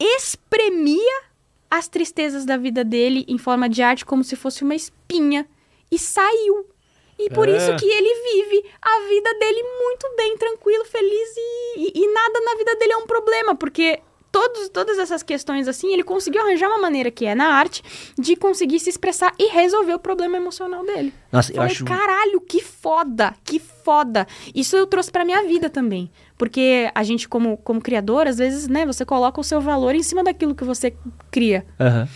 [0.00, 1.22] espremia
[1.70, 5.46] as tristezas da vida dele em forma de arte como se fosse uma espinha
[5.90, 6.73] e saiu.
[7.18, 7.52] E por Ah.
[7.56, 12.40] isso que ele vive a vida dele muito bem, tranquilo, feliz e, e- e nada
[12.40, 14.00] na vida dele é um problema, porque
[14.32, 17.84] todos, todas essas questões assim, ele conseguiu arranjar uma maneira que é na arte
[18.18, 21.14] de conseguir se expressar e resolver o problema emocional dele.
[21.30, 21.84] Nossa, eu Falei, acho.
[21.84, 24.26] caralho, que foda, que foda.
[24.52, 26.10] Isso eu trouxe pra minha vida também.
[26.36, 30.02] Porque a gente, como, como criador, às vezes, né, você coloca o seu valor em
[30.02, 30.92] cima daquilo que você
[31.30, 31.64] cria.
[31.78, 32.08] Aham.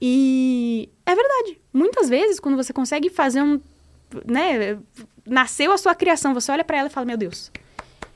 [0.00, 1.60] E é verdade.
[1.72, 3.60] Muitas vezes, quando você consegue fazer um.
[4.26, 4.78] Né,
[5.26, 7.50] nasceu a sua criação, você olha pra ela e fala: Meu Deus,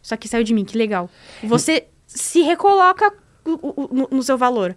[0.03, 1.11] isso aqui saiu de mim, que legal.
[1.43, 3.13] Você se recoloca
[3.45, 4.77] o- o- no, no seu valor.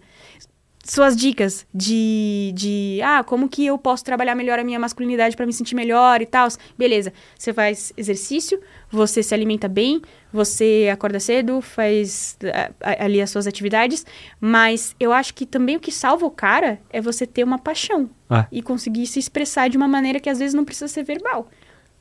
[0.84, 3.00] Suas dicas de, de.
[3.04, 6.26] Ah, como que eu posso trabalhar melhor a minha masculinidade pra me sentir melhor e
[6.26, 6.48] tal.
[6.78, 7.14] Beleza.
[7.38, 8.60] Você faz exercício,
[8.90, 10.02] você se alimenta bem,
[10.34, 12.36] você acorda cedo, faz
[12.82, 14.06] ali as suas atividades.
[14.40, 18.10] Mas eu acho que também o que salva o cara é você ter uma paixão
[18.28, 18.48] Ah.
[18.52, 21.48] e conseguir se expressar de uma maneira que às vezes não precisa ser verbal.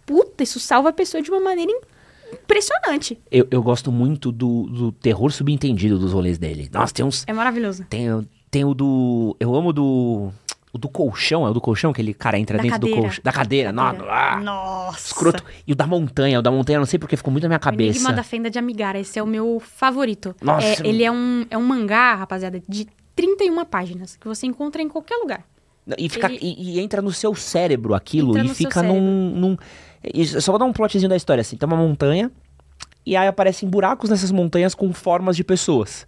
[0.06, 1.80] Puta, isso salva a pessoa de uma maneira im-
[2.32, 3.20] impressionante.
[3.30, 6.68] Eu, eu gosto muito do, do terror subentendido dos rolês dele.
[6.72, 7.24] Nossa, tem uns.
[7.26, 7.84] É maravilhoso.
[7.88, 8.06] Tem,
[8.50, 9.36] tem o do.
[9.40, 10.30] Eu amo do.
[10.72, 13.02] O do colchão, é o do colchão que ele, cara, entra Da dentro do cadeira.
[13.02, 13.20] colchão.
[13.24, 14.06] Da cadeira, Da cadeira.
[14.12, 15.06] ah, Nossa.
[15.08, 15.44] escroto.
[15.66, 17.60] E o da montanha, o da montanha, não sei porque ficou muito na minha O
[17.60, 17.98] cabeça.
[17.98, 20.32] Enigma da Fenda de Amigara, esse é o meu favorito.
[20.40, 20.66] Nossa.
[20.66, 22.86] É, ele é um, é um mangá, rapaziada, de
[23.16, 25.42] 31 páginas, que você encontra em qualquer lugar.
[25.98, 29.56] E, fica, Ele- e, e entra no seu cérebro aquilo Entra e fica num, num.
[30.14, 32.30] e Só vou dar um plotzinho da história assim: tem uma montanha
[33.04, 36.06] e aí aparecem buracos nessas montanhas com formas de pessoas.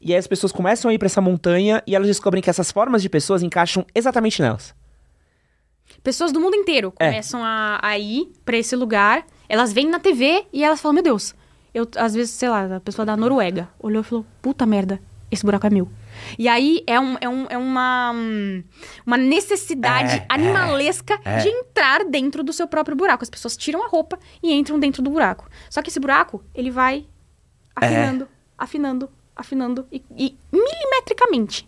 [0.00, 2.70] E aí as pessoas começam a ir pra essa montanha e elas descobrem que essas
[2.70, 4.74] formas de pessoas encaixam exatamente nelas.
[6.02, 7.06] Pessoas do mundo inteiro É.
[7.10, 11.02] começam a, a ir pra esse lugar, elas vêm na TV e elas falam, meu
[11.02, 11.34] Deus,
[11.74, 15.00] eu, às vezes, sei lá, a pessoa da Noruega olhou e falou, puta merda,
[15.30, 15.88] esse buraco é meu.
[16.38, 18.12] E aí é, um, é, um, é uma,
[19.06, 21.38] uma necessidade É, animalesca é.
[21.38, 23.22] de entrar dentro do seu próprio buraco.
[23.24, 25.48] As pessoas tiram a roupa e entram dentro do buraco.
[25.70, 27.06] Só que esse buraco, ele vai
[27.74, 31.66] afinando, afinando, afinando e, e milimetricamente.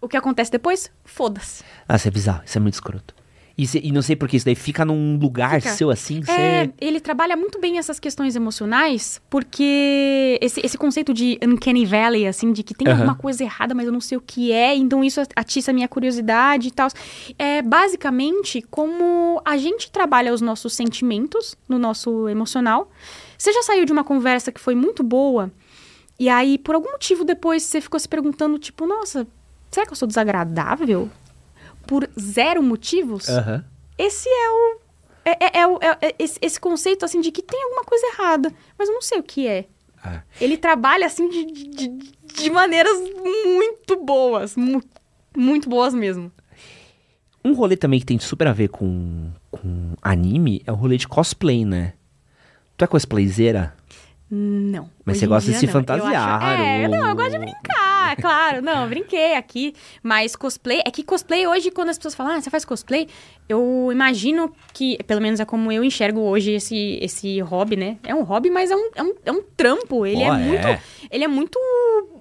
[0.00, 0.90] O que acontece depois?
[1.04, 1.64] Foda-se.
[1.88, 3.14] Ah, isso é bizarro, isso é muito escroto.
[3.60, 5.74] E, cê- e não sei por que isso daí fica num lugar Fica.
[5.74, 6.30] seu assim, você.
[6.40, 12.28] É, ele trabalha muito bem essas questões emocionais, porque esse, esse conceito de uncanny valley,
[12.28, 12.96] assim, de que tem Aham.
[13.00, 15.88] alguma coisa errada, mas eu não sei o que é, então isso atiça a minha
[15.88, 16.86] curiosidade e tal.
[17.36, 22.88] É basicamente como a gente trabalha os nossos sentimentos no nosso emocional.
[23.36, 25.50] Você já saiu de uma conversa que foi muito boa,
[26.18, 29.26] e aí, por algum motivo, depois você ficou se perguntando, tipo, nossa,
[29.70, 31.08] será que eu sou desagradável?
[31.86, 33.28] Por zero motivos?
[33.96, 34.78] Esse é o.
[35.24, 38.52] É, é- é é- é esse, esse conceito, assim, de que tem alguma coisa errada,
[38.78, 39.66] mas eu não sei o que é.
[40.02, 40.22] Ah.
[40.40, 42.96] Ele trabalha, assim, de, de, de maneiras
[43.44, 44.54] muito boas.
[44.56, 44.82] mu-
[45.36, 46.30] muito boas mesmo.
[47.44, 51.06] Um rolê também que tem super a ver com, com anime é o rolê de
[51.08, 51.94] cosplay, né?
[52.76, 53.74] Tu é cosplayzeira?
[54.30, 54.90] Não.
[55.06, 55.72] Mas você gosta de se não.
[55.72, 58.60] Fantasiar, acho- É, ou- não, eu gosto de brincar, claro.
[58.60, 59.74] Não, brinquei aqui.
[60.02, 60.82] Mas cosplay.
[60.84, 63.08] É que cosplay hoje, quando as pessoas falam, ah, você faz cosplay,
[63.48, 67.96] eu imagino que, pelo menos é como eu enxergo hoje esse, esse hobby, né?
[68.04, 70.04] É um hobby, mas é um, é um, é um trampo.
[70.04, 70.32] Ele Pô, é é.
[70.32, 70.82] muito.
[71.10, 71.58] Ele é muito.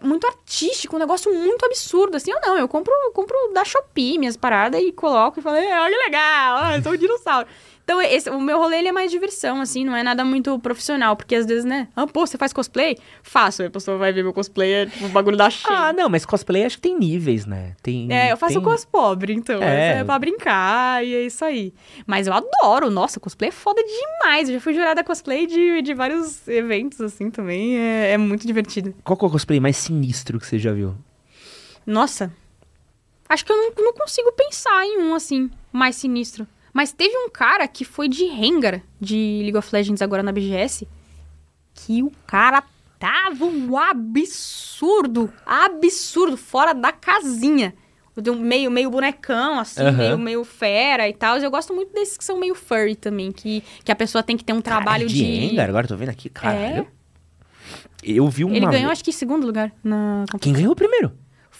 [0.01, 2.15] Muito artístico, um negócio muito absurdo.
[2.17, 5.81] Assim, eu não, eu compro, compro da Shopee minhas paradas e coloco e falo, "É,
[5.81, 7.47] olha que legal, eu sou um dinossauro.
[7.88, 11.15] Então, esse, o meu rolê ele é mais diversão, assim, não é nada muito profissional,
[11.15, 11.88] porque às vezes, né?
[11.95, 12.97] Ah, pô, você faz cosplay?
[13.23, 13.61] Faço.
[13.61, 15.73] Aí a pessoa vai ver meu cosplay, é tipo o bagulho da cheia.
[15.73, 17.77] Ah, não, mas cosplay acho que tem níveis, né?
[17.81, 18.61] Tem, É, eu faço tem...
[18.61, 19.64] cos pobre, então.
[19.64, 19.93] É.
[19.93, 19.97] É.
[19.99, 21.73] é pra brincar e é isso aí.
[22.05, 22.91] Mas eu adoro.
[22.91, 24.49] Nossa, cosplay é foda demais.
[24.49, 27.77] Eu já fui jurada cosplay de, de vários eventos, assim, também.
[27.80, 28.93] É, é muito divertido.
[29.01, 30.93] Qual é o cosplay mais sinistro que você já viu?
[31.85, 32.34] Nossa.
[33.30, 36.45] Acho que eu não, não consigo pensar em um, assim, mais sinistro.
[36.77, 40.87] Mas teve um cara que foi de Rengar, de League of Legends agora na BGS,
[41.73, 42.63] que o cara
[42.99, 47.73] tava um absurdo, absurdo, fora da casinha.
[48.15, 49.97] De um meio, meio bonecão, assim, Aham.
[49.97, 51.37] meio, meio fera e tal.
[51.37, 54.43] Eu gosto muito desses que são meio furry também, que, que a pessoa tem que
[54.43, 55.25] ter um trabalho Cara, de...
[55.25, 56.85] Engar, agora eu tô vendo aqui, caralho.
[58.03, 58.55] Eu vi uma.
[58.55, 60.25] Ele ganhou, acho que, em segundo lugar na.
[60.39, 61.11] Quem ganhou primeiro?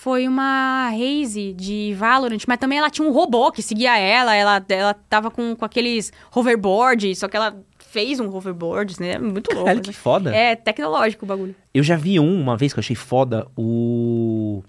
[0.08, 4.66] Foi uma Raze de Valorant, mas também ela tinha um robô que seguia ela, ela,
[4.70, 9.18] ela tava com, com aqueles hoverboard, só que ela fez um hoverboard, né?
[9.20, 9.66] Muito louco.
[9.66, 9.84] Caralho, né?
[9.84, 10.34] que foda.
[10.34, 11.54] É tecnológico o bagulho.
[11.74, 14.64] Eu já vi um uma vez que eu achei foda, o.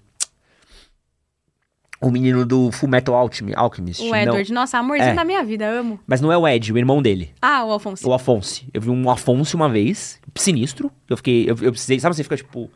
[2.01, 4.03] O menino do Full Metal Alchemist.
[4.03, 4.17] O não.
[4.17, 5.15] Edward, nossa, amorzinho É.
[5.15, 6.01] da minha vida, amo.
[6.05, 7.33] Mas não é o Ed, o irmão dele.
[7.41, 8.09] Ah, o Alfonso.
[8.09, 8.65] O Afonso.
[8.73, 10.91] Eu vi um Afonso uma vez, sinistro.
[11.09, 11.43] Eu fiquei.
[11.43, 11.97] Eu, eu precisei.
[11.97, 12.69] Sabe, você fica tipo.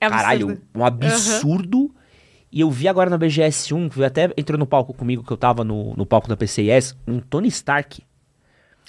[0.00, 0.22] É absurdo.
[0.22, 1.94] Caralho, um absurdo.
[2.52, 5.64] E eu vi agora na BGS1, que até entrou no palco comigo, que eu tava
[5.64, 8.00] no, no palco da PCIS, um Tony Stark.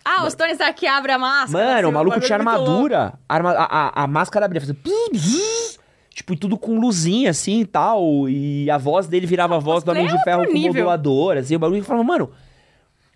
[0.03, 1.65] Ah, os Tony Stark que abre a máscara.
[1.65, 3.13] Mano, assim, o maluco tinha armadura.
[3.27, 4.75] A, arma- a, a- a máscara abria, fazia.
[6.13, 8.29] Tipo, e tudo com luzinha assim e tal.
[8.29, 11.55] E a voz dele virava a voz do Homem de Ferro com modulador, assim.
[11.55, 12.29] O bagulho que falava, mano.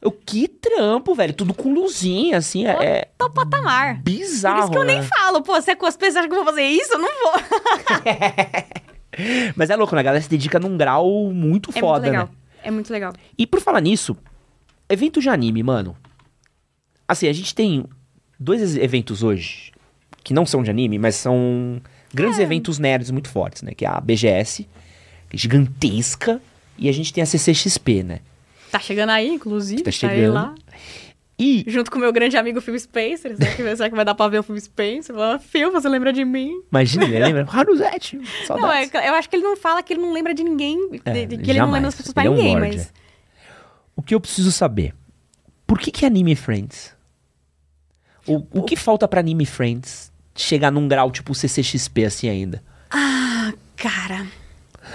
[0.01, 1.33] Eu, que trampo, velho.
[1.33, 2.65] Tudo com luzinha, assim.
[2.65, 3.95] É, é Top patamar.
[3.95, 4.59] Por bizarro.
[4.61, 5.07] isso que eu nem né?
[5.07, 6.93] falo, pô, você é cosplay, você acha que eu vou fazer isso?
[6.93, 7.33] Eu não vou.
[9.55, 10.01] Mas é louco, né?
[10.01, 12.25] A galera se dedica num grau muito É foda, muito legal.
[12.27, 12.31] né?
[12.63, 13.13] É muito legal.
[13.37, 14.15] E por falar nisso,
[14.87, 15.95] evento de anime, mano.
[17.07, 17.85] Assim, a gente tem
[18.39, 19.71] dois eventos hoje
[20.23, 21.81] que não são de anime, mas são
[22.13, 23.73] grandes eventos nerds muito fortes, né?
[23.73, 24.67] Que é a BGS,
[25.33, 26.41] é gigantesca,
[26.77, 28.19] e a gente tem a CCXP, né?
[28.71, 29.81] Tá chegando aí, inclusive.
[29.83, 30.33] Tá aí chegando.
[30.33, 30.55] lá.
[31.41, 33.37] E Junto com o meu grande amigo Phil Spencer.
[33.37, 35.15] Será que, será que vai dar pra ver o Phil Spencer?
[35.15, 36.61] Fala, Phil, você lembra de mim?
[36.69, 37.45] imagina, ele lembra?
[37.49, 38.19] Haruzete,
[38.49, 40.77] Não, é, eu acho que ele não fala que ele não lembra de ninguém.
[41.05, 41.83] É, de- que ele não lembra jamais.
[41.83, 42.93] das pessoas pra Ele é um ninguém, mas.
[43.95, 44.93] O que eu preciso saber?
[45.65, 46.93] Por que que Anime Friends?
[48.27, 52.61] O, o que falta pra Anime Friends chegar num grau tipo CCXP assim ainda?
[52.91, 54.18] Ah, cara.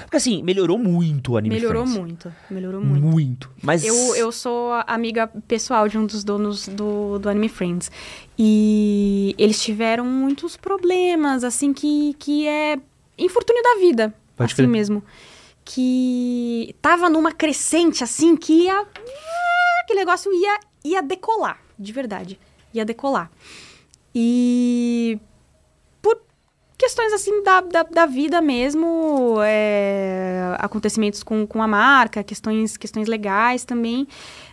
[0.05, 2.01] Porque assim, melhorou muito o Anime melhorou Friends.
[2.01, 2.35] muito.
[2.51, 3.05] Melhorou muito.
[3.05, 3.51] Muito.
[3.62, 3.85] Mas.
[3.85, 7.90] Eu, eu sou amiga pessoal de um dos donos do, do Anime Friends.
[8.39, 12.78] E eles tiveram muitos problemas, assim, que, que é
[13.18, 14.14] infortúnio da vida.
[14.36, 14.68] Pode assim crer.
[14.68, 15.02] mesmo.
[15.64, 18.86] Que tava numa crescente, assim, que ia.
[19.82, 22.39] Aquele negócio ia, ia decolar, de verdade.
[22.72, 23.31] Ia decolar.
[24.14, 25.18] E.
[26.85, 33.09] Questões assim da, da, da vida mesmo, é, acontecimentos com, com a marca, questões, questões
[33.09, 34.06] legais também,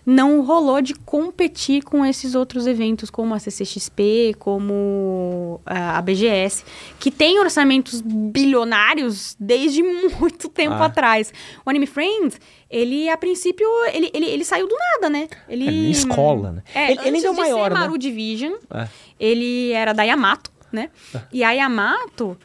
[0.05, 6.63] não rolou de competir com esses outros eventos, como a CCXP, como ah, a BGS,
[7.01, 9.83] que tem orçamentos bilionários desde
[10.17, 10.85] muito tempo Ah.
[10.85, 11.33] atrás.
[11.65, 12.39] O Anime Friends,
[12.69, 15.27] ele, a princípio, ele, ele, ele saiu do nada, né?
[15.49, 16.63] Ele, É, na escola, né?
[16.73, 17.79] É, Ele- ele antes ainda é maior, ser né?
[17.81, 18.87] Maru Division, É.
[19.19, 20.89] ele era da Yamato, né?
[21.31, 22.37] E a Yamato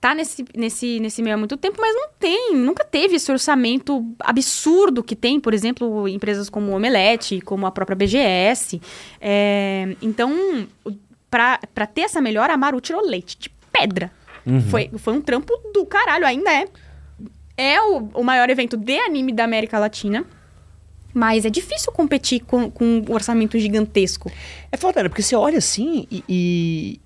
[0.00, 4.04] tá nesse, nesse, nesse meio há muito tempo, mas não tem, nunca teve esse orçamento
[4.20, 8.80] absurdo que tem, por exemplo, empresas como o Omelete, como a própria BGS.
[9.20, 10.66] É, então,
[11.30, 14.10] pra ter essa melhora, a Maru tirou leite de pedra.
[14.46, 14.60] Uhum.
[14.60, 16.66] Foi, foi um trampo do caralho, ainda é.
[17.56, 20.24] É o, o maior evento de anime da América Latina.
[21.12, 24.30] Mas é difícil competir com, com um orçamento gigantesco.
[24.72, 25.08] É foda, né?
[25.08, 26.24] Porque você olha assim e.
[26.28, 27.00] e...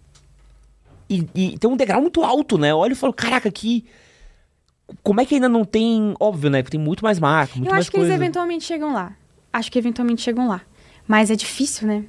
[1.09, 2.70] E, e tem um degrau muito alto, né?
[2.70, 3.85] Eu olho e falo, caraca, que.
[5.02, 6.14] Como é que ainda não tem.
[6.20, 6.62] Óbvio, né?
[6.62, 8.12] Porque tem muito mais marca, muito Eu mais acho que coisa.
[8.12, 9.12] eles eventualmente chegam lá.
[9.52, 10.60] Acho que eventualmente chegam lá.
[11.06, 12.05] Mas é difícil, né?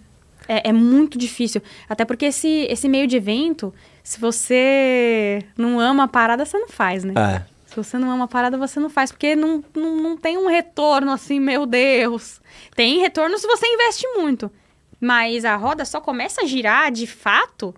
[0.47, 1.61] É, é muito difícil.
[1.87, 3.73] Até porque esse, esse meio de evento,
[4.03, 7.13] se você não ama a parada, você não faz, né?
[7.15, 7.45] É.
[7.67, 9.11] Se você não ama a parada, você não faz.
[9.11, 12.41] Porque não, não, não tem um retorno assim, meu Deus.
[12.75, 14.51] Tem retorno se você investe muito.
[14.99, 17.73] Mas a roda só começa a girar de fato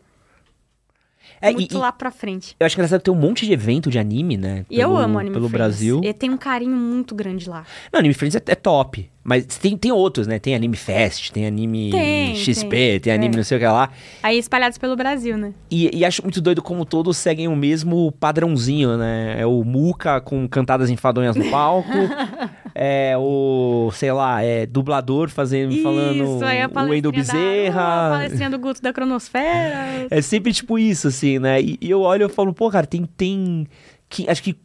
[1.41, 2.55] É, muito e lá pra frente.
[2.59, 4.65] eu acho que engraçado ter um monte de evento de anime, né?
[4.69, 5.51] E eu amo Anime Pelo Friends.
[5.67, 6.01] Brasil.
[6.03, 7.65] E tem um carinho muito grande lá.
[7.91, 9.09] Não, Anime Friends é, é top.
[9.23, 10.39] Mas tem, tem outros, né?
[10.39, 13.13] Tem Anime Fest, tem Anime Tem, XP, tem, tem.
[13.13, 13.37] Anime É.
[13.37, 13.89] não sei o que lá.
[14.23, 15.53] Aí espalhados pelo Brasil, né?
[15.69, 19.35] E, e acho muito doido como todos seguem o mesmo padrãozinho, né?
[19.39, 21.89] É o Muca com cantadas enfadonhas no palco.
[22.83, 28.09] é o, sei lá, é dublador fazendo, falando Isso, aí a o Wendel da Bezerra.
[28.09, 30.07] palestrinha do Guto da Cronosfera.
[30.09, 31.61] É sempre tipo isso, assim, né?
[31.61, 33.05] E, e eu olho e falo, pô, cara, tem.
[33.05, 33.67] tem
[34.09, 34.57] que, acho que.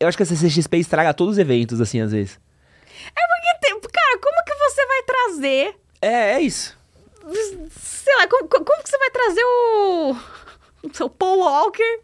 [0.00, 2.40] Eu acho que a CCXP estraga todos os eventos, assim, às vezes.
[3.14, 5.74] Porque tem- cara, como que você vai trazer...
[6.00, 6.74] É, é isso.
[7.70, 10.16] Sei lá, como, como que você vai trazer o...
[10.84, 12.00] O seu Paul Walker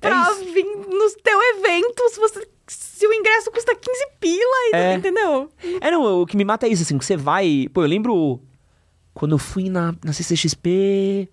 [0.00, 2.48] pra É vir no teu evento se, você,
[3.02, 4.94] se o ingresso custa 15 pila, e- É.
[4.94, 5.50] entendeu?
[5.80, 7.66] É, não, o que me mata é isso, assim, que você vai.
[7.72, 8.40] Pô, eu lembro
[9.12, 11.28] quando eu fui na, na CCXP.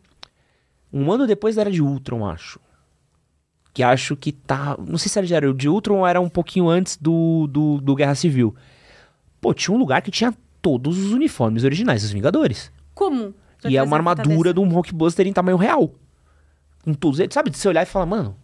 [0.91, 2.59] Um ano depois da Era de Ultron, acho.
[3.73, 4.75] Que acho que tá.
[4.79, 7.79] Não sei se era de Era de Ultron ou era um pouquinho antes do, do,
[7.79, 8.55] do Guerra Civil.
[9.39, 12.71] Pô, tinha um lugar que tinha todos os uniformes originais dos Vingadores.
[12.95, 13.33] Como?
[13.65, 15.93] e é uma armadura de um Rockbuster em tamanho real.
[16.83, 17.49] com todos eles, sabe?
[17.49, 18.35] De você olhar e falar, mano,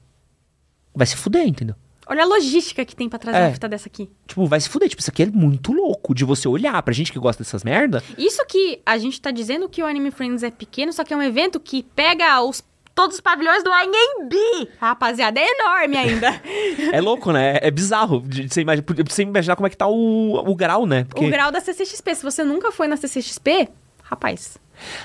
[0.94, 1.76] vai se fuder, entendeu?
[2.08, 3.42] Olha a logística que tem pra trazer É.
[3.46, 4.10] uma fita dessa aqui.
[4.28, 4.88] Tipo, vai se fuder.
[4.90, 8.04] Tipo, isso aqui é muito louco de você olhar pra gente que gosta dessas merda.
[8.18, 11.18] Isso que a gente tá dizendo que o Anime Friends é pequeno, só que é
[11.18, 12.64] um evento que pega os,
[12.94, 14.34] todos os pavilhões do AMB.
[14.80, 16.42] Rapaziada, é enorme ainda.
[16.94, 17.58] É louco, né?
[17.62, 20.86] É bizarro de você imaginar, de você imaginar como é que tá o, o grau,
[20.86, 21.06] né?
[21.06, 22.16] Porque, O grau da CCXP.
[22.16, 23.68] Se você nunca foi na CCXP,
[24.04, 24.58] rapaz,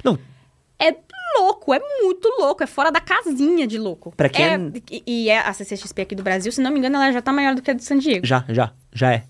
[0.05, 0.19] Não,
[0.79, 0.95] é
[1.39, 4.13] louco, é muito louco, é fora da casinha de louco.
[4.17, 4.59] Pra quem é,
[4.91, 7.33] e, e é a CCXP aqui do Brasil, se não me engano, ela já tá
[7.33, 8.27] maior do que a de San Diego.
[8.27, 9.25] já, já, já é.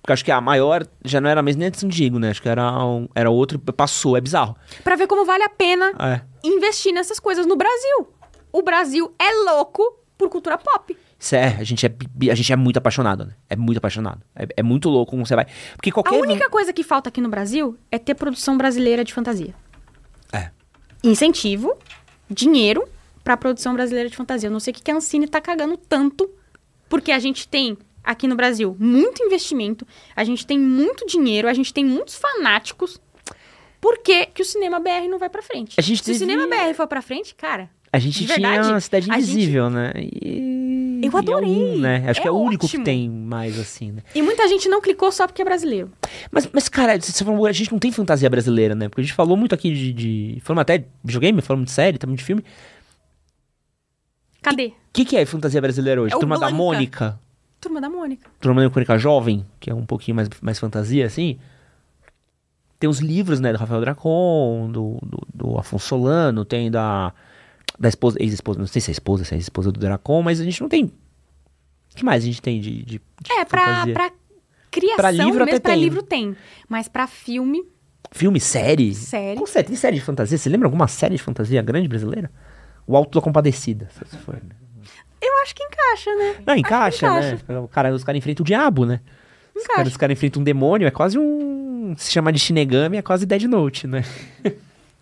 [0.00, 2.28] Porque acho que a maior já não era mais nem a de San Diego, né?
[2.30, 4.54] Acho que era, um, era outro, passou, é bizarro.
[4.82, 6.20] Pra ver como vale a pena É.
[6.46, 8.08] investir nessas coisas no Brasil.
[8.52, 9.82] O Brasil é louco
[10.18, 10.94] por cultura pop.
[11.18, 11.94] Isso é, a gente é,
[12.30, 13.32] a gente é muito apaixonado, né?
[13.48, 14.20] É muito apaixonado.
[14.36, 15.46] É, é muito louco como você vai.
[15.74, 16.20] Porque A qualquer.
[16.20, 19.54] única coisa que falta aqui no Brasil é ter produção brasileira de fantasia.
[20.34, 20.50] É.
[21.08, 21.76] Incentivo,
[22.30, 22.84] dinheiro
[23.22, 24.48] pra produção brasileira de fantasia.
[24.48, 26.28] Eu não sei o que que a Ancine tá cagando tanto,
[26.88, 31.54] porque a gente tem aqui no Brasil muito investimento, a gente tem muito dinheiro, a
[31.54, 33.00] gente tem muitos fanáticos.
[33.80, 35.74] Por que, que o cinema BR não vai pra frente?
[35.78, 39.10] A Se o cinema BR for pra frente, cara, A gente tinha verdade, a Cidade
[39.10, 39.92] a gente- Invisível, né?
[39.96, 40.73] E...
[41.06, 41.50] Eu e é adorei.
[41.50, 42.04] um, né?
[42.08, 42.80] Acho que é É o único ótimo.
[42.82, 44.02] que tem mais assim, né?
[44.14, 45.90] e muita gente não clicou só porque é brasileiro.
[46.30, 48.88] Mas, mas cara, você falou, a gente não tem fantasia brasileira, né?
[48.88, 49.92] Porque a gente falou muito aqui de.
[49.92, 52.44] de falamos até de videogame, falamos de série, também de filme.
[54.42, 54.66] Cadê?
[54.66, 56.14] O que, que é fantasia brasileira hoje?
[56.14, 56.56] É Turma da Blanca.
[56.56, 57.20] Mônica.
[57.60, 58.30] Turma da Mônica.
[58.40, 61.38] Turma da Mônica Jovem, que é um pouquinho mais, mais fantasia, assim.
[62.78, 67.12] Tem os livros, né, do Rafael Dracon, do, do, do Afonso Solano, tem da.
[67.78, 70.44] Da esposa, ex-esposa, não sei se é esposa, se é ex-esposa do Dracon, mas a
[70.44, 70.84] gente não tem.
[70.84, 72.82] O que mais a gente tem de.
[72.84, 74.10] de, de É, pra, pra
[74.70, 75.80] criação Pra livro mesmo, pra tem.
[75.80, 76.36] livro tem.
[76.68, 77.64] Mas pra filme,
[78.12, 78.94] Filme, série?
[78.94, 79.36] Série.
[79.36, 79.66] Qual série?
[79.66, 80.38] Tem série de fantasia?
[80.38, 82.30] Você lembra alguma série de fantasia grande brasileira?
[82.86, 84.34] O Alto da Compadecida, se for.
[84.34, 84.54] né?
[85.20, 86.34] eu acho que encaixa, né?
[86.46, 87.40] Não, encaixa, encaixa.
[87.48, 87.58] né?
[87.58, 89.00] O cara, os caras enfrentam o diabo, né?
[89.54, 89.76] Os Encaixa.
[89.76, 91.94] caras, os caras enfrentam um demônio, é quase um.
[91.96, 94.04] Se chama de Shinigami, é quase Dead Note, né?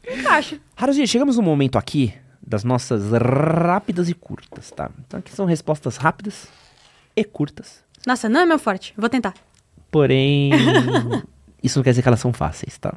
[0.08, 0.58] Encaixa.
[0.76, 2.14] Haruzinha, chegamos no momento aqui
[2.52, 4.90] das nossas rápidas e curtas, tá?
[5.06, 6.48] Então aqui são respostas rápidas
[7.16, 7.82] e curtas.
[8.06, 8.92] Nossa, não é meu forte.
[8.96, 9.32] Vou tentar.
[9.90, 10.50] Porém,
[11.62, 12.94] isso não quer dizer que elas são fáceis, tá?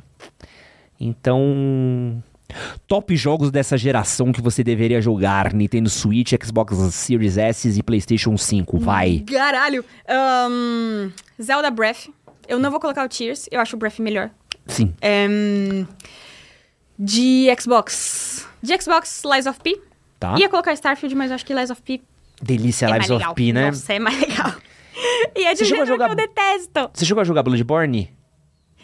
[1.00, 2.22] Então,
[2.86, 8.38] top jogos dessa geração que você deveria jogar: Nintendo Switch, Xbox Series S e PlayStation
[8.38, 8.78] 5.
[8.78, 9.20] Vai.
[9.20, 9.86] Caralho.
[10.08, 11.12] Ahn,
[11.42, 12.10] Zelda Breath.
[12.46, 13.48] Eu não vou colocar o Tears.
[13.50, 14.30] Eu acho o Breath melhor.
[14.68, 14.94] Sim.
[15.02, 15.86] Hum,
[17.00, 18.48] de Xbox.
[18.66, 19.80] De Xbox, Lies of P.
[20.20, 20.36] Tá.
[20.40, 22.02] Ia colocar Starfield, mas acho que Lies of P
[22.42, 23.24] Delícia é mais of.
[23.36, 23.68] P, né?
[23.68, 24.54] Nossa, é mais legal.
[25.36, 26.90] E é de Você jogar- que eu detesto.
[26.94, 28.10] Você chegou a jogar Bloodborne?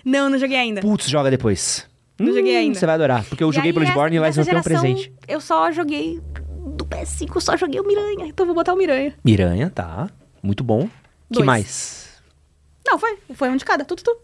[0.03, 0.81] Não, não joguei ainda.
[0.81, 1.87] Putz, joga depois.
[2.19, 2.77] Não joguei ainda.
[2.77, 4.59] Você vai adorar, porque eu E joguei aí, Bloodborne e essa- Lives of P é
[4.59, 5.13] um presente.
[5.27, 6.19] Eu só joguei
[6.75, 8.27] do PS5, eu só joguei o Miranha.
[8.27, 9.15] Então vou botar o Miranha.
[9.23, 10.09] Miranha, tá.
[10.43, 10.87] Muito bom.
[10.87, 11.45] que Dois.
[11.45, 12.21] mais?
[12.85, 13.17] Não, foi.
[13.33, 13.85] Foi um de cada.
[13.85, 14.19] Tudo, tudo.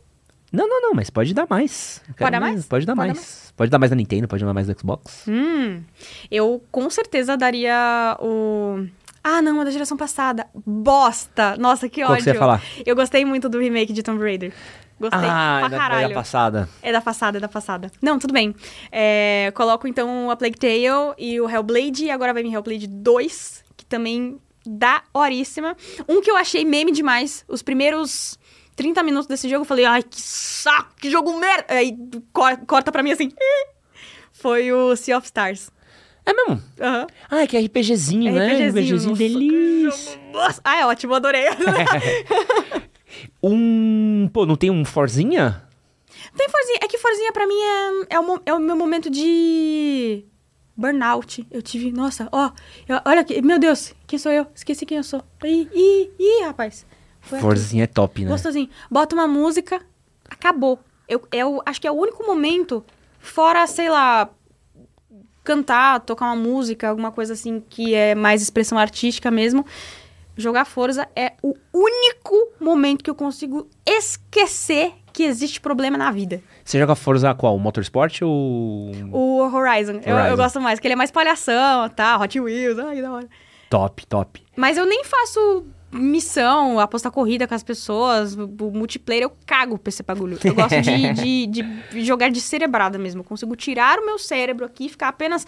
[0.57, 2.01] Não, não, não, mas pode dar mais.
[2.17, 2.65] Pode dar mais?
[2.65, 3.53] Pode dar Pode dar mais.
[3.55, 5.27] Pode dar mais da Nintendo, pode dar mais do Xbox.
[5.27, 5.83] Hum.
[6.31, 8.87] Eu com certeza daria o.
[9.23, 10.47] Ah, não, é da geração passada.
[10.65, 11.55] Bosta!
[11.57, 12.23] Nossa, que Qual ódio.
[12.23, 12.63] que você ia falar?
[12.83, 14.51] Eu gostei muito do remake de Tomb Raider.
[14.99, 16.09] Gostei ah, pra da, caralho.
[16.09, 16.69] da passada.
[16.81, 17.91] É da passada, é da passada.
[18.01, 18.55] Não, tudo bem.
[18.91, 22.05] É, coloco então a Plague Tale e o Hellblade.
[22.05, 25.77] E agora vai vir Hellblade 2, que também dá horíssima.
[26.09, 27.45] Um que eu achei meme demais.
[27.47, 28.39] Os primeiros
[28.77, 31.65] 30 minutos desse jogo eu falei, ai, que saco, que jogo merda.
[31.73, 31.93] Aí
[32.31, 33.29] cor- corta pra mim assim.
[34.31, 35.69] Foi o Sea of Stars.
[36.25, 36.61] É mesmo?
[36.79, 37.07] Aham.
[37.29, 38.47] Ah, é que é RPGzinho, né?
[38.69, 40.19] RPGzinho, delícia.
[40.31, 41.43] Nossa, ah, é ótimo, adorei.
[43.41, 44.29] Um.
[44.33, 45.63] Pô, não tem um Forzinha?
[46.35, 46.79] Tem Forzinha.
[46.83, 47.55] É que Forzinha pra mim
[48.09, 50.23] é, é, o, é o meu momento de
[50.75, 51.47] burnout.
[51.49, 52.51] Eu tive, nossa, ó,
[52.87, 54.45] eu- olha aqui, meu Deus, quem sou eu?
[54.53, 55.23] Esqueci quem eu sou.
[55.43, 56.85] Ih, ih, ih, rapaz.
[57.27, 58.31] Forzinha é top, né?
[58.31, 58.69] Gostosinho.
[58.89, 59.81] Bota uma música,
[60.29, 60.79] acabou.
[61.07, 62.83] Eu, eu acho que é o único momento,
[63.19, 64.29] fora, sei lá,
[65.43, 69.65] cantar, tocar uma música, alguma coisa assim que é mais expressão artística mesmo.
[70.35, 76.43] Jogar Forza é o único momento que eu consigo esquecer que existe problema na vida.
[76.63, 77.55] Você joga Forza qual?
[77.55, 78.91] O Motorsport ou.
[79.11, 79.99] O Horizon.
[80.05, 80.29] Eu, Horizon.
[80.29, 82.19] eu gosto mais, que ele é mais palhação, tá?
[82.19, 83.27] Hot Wheels, ai, da hora.
[83.67, 84.43] Top, top.
[84.55, 89.89] Mas eu nem faço missão, apostar corrida com as pessoas, o multiplayer, eu cago pra
[89.89, 90.37] esse bagulho.
[90.43, 93.21] Eu gosto de, de, de jogar de cerebrada mesmo.
[93.21, 95.45] Eu consigo tirar o meu cérebro aqui e ficar apenas,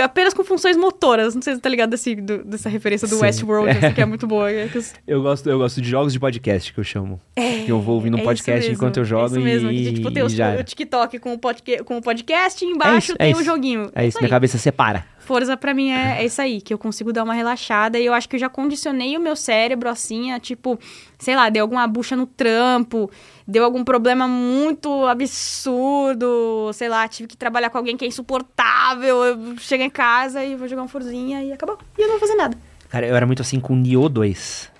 [0.00, 1.34] apenas com funções motoras.
[1.34, 3.22] Não sei se você tá ligado desse, do- dessa referência do Sim.
[3.22, 4.50] Westworld, essa que é muito boa.
[4.50, 4.68] É
[5.06, 7.20] Eu gosto, eu gosto de jogos de podcast, que eu chamo.
[7.34, 9.70] que eu vou ouvindo um é podcast mesmo, enquanto eu jogo é isso mesmo.
[9.70, 10.64] e, que, tipo, tem os- já o.
[10.64, 13.90] TikTok com o, podca com o podcast e embaixo é tem o joguinho.
[13.94, 15.04] É isso, minha cabeça separa.
[15.26, 18.14] Forza pra mim é, é isso aí, que eu consigo dar uma relaxada e eu
[18.14, 20.78] acho que eu já condicionei o meu cérebro assim, a tipo,
[21.18, 23.10] sei lá, deu alguma bucha no trampo,
[23.46, 29.24] deu algum problema muito absurdo, sei lá, tive que trabalhar com alguém que é insuportável,
[29.24, 31.76] eu chego em casa e vou jogar um Forzinha e acabou.
[31.98, 32.56] E eu não vou fazer nada.
[32.88, 34.70] Cara, eu era muito assim com Nioh 2.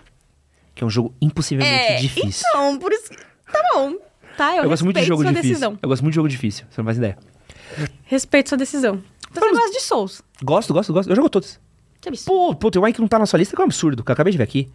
[0.76, 2.46] Que é um jogo impossivelmente difícil.
[2.50, 3.16] Então, por isso que...
[3.50, 3.94] Tá bom.
[4.36, 5.42] Tá, eu, eu gosto muito de jogo difícil.
[5.42, 5.78] decisão.
[5.82, 7.18] Eu gosto muito de jogo difícil, você não faz ideia.
[8.04, 9.02] Respeito sua decisão.
[9.36, 10.22] Então você Vamos- gosta de Souls.
[10.42, 11.08] Gosto, gosto, gosto.
[11.10, 11.58] Eu jogo todos.
[12.00, 12.26] Que absurdo.
[12.36, 14.02] Pô, pô, tem um aí que não tá na sua lista que é um absurdo,
[14.04, 14.70] que eu acabei de ver aqui.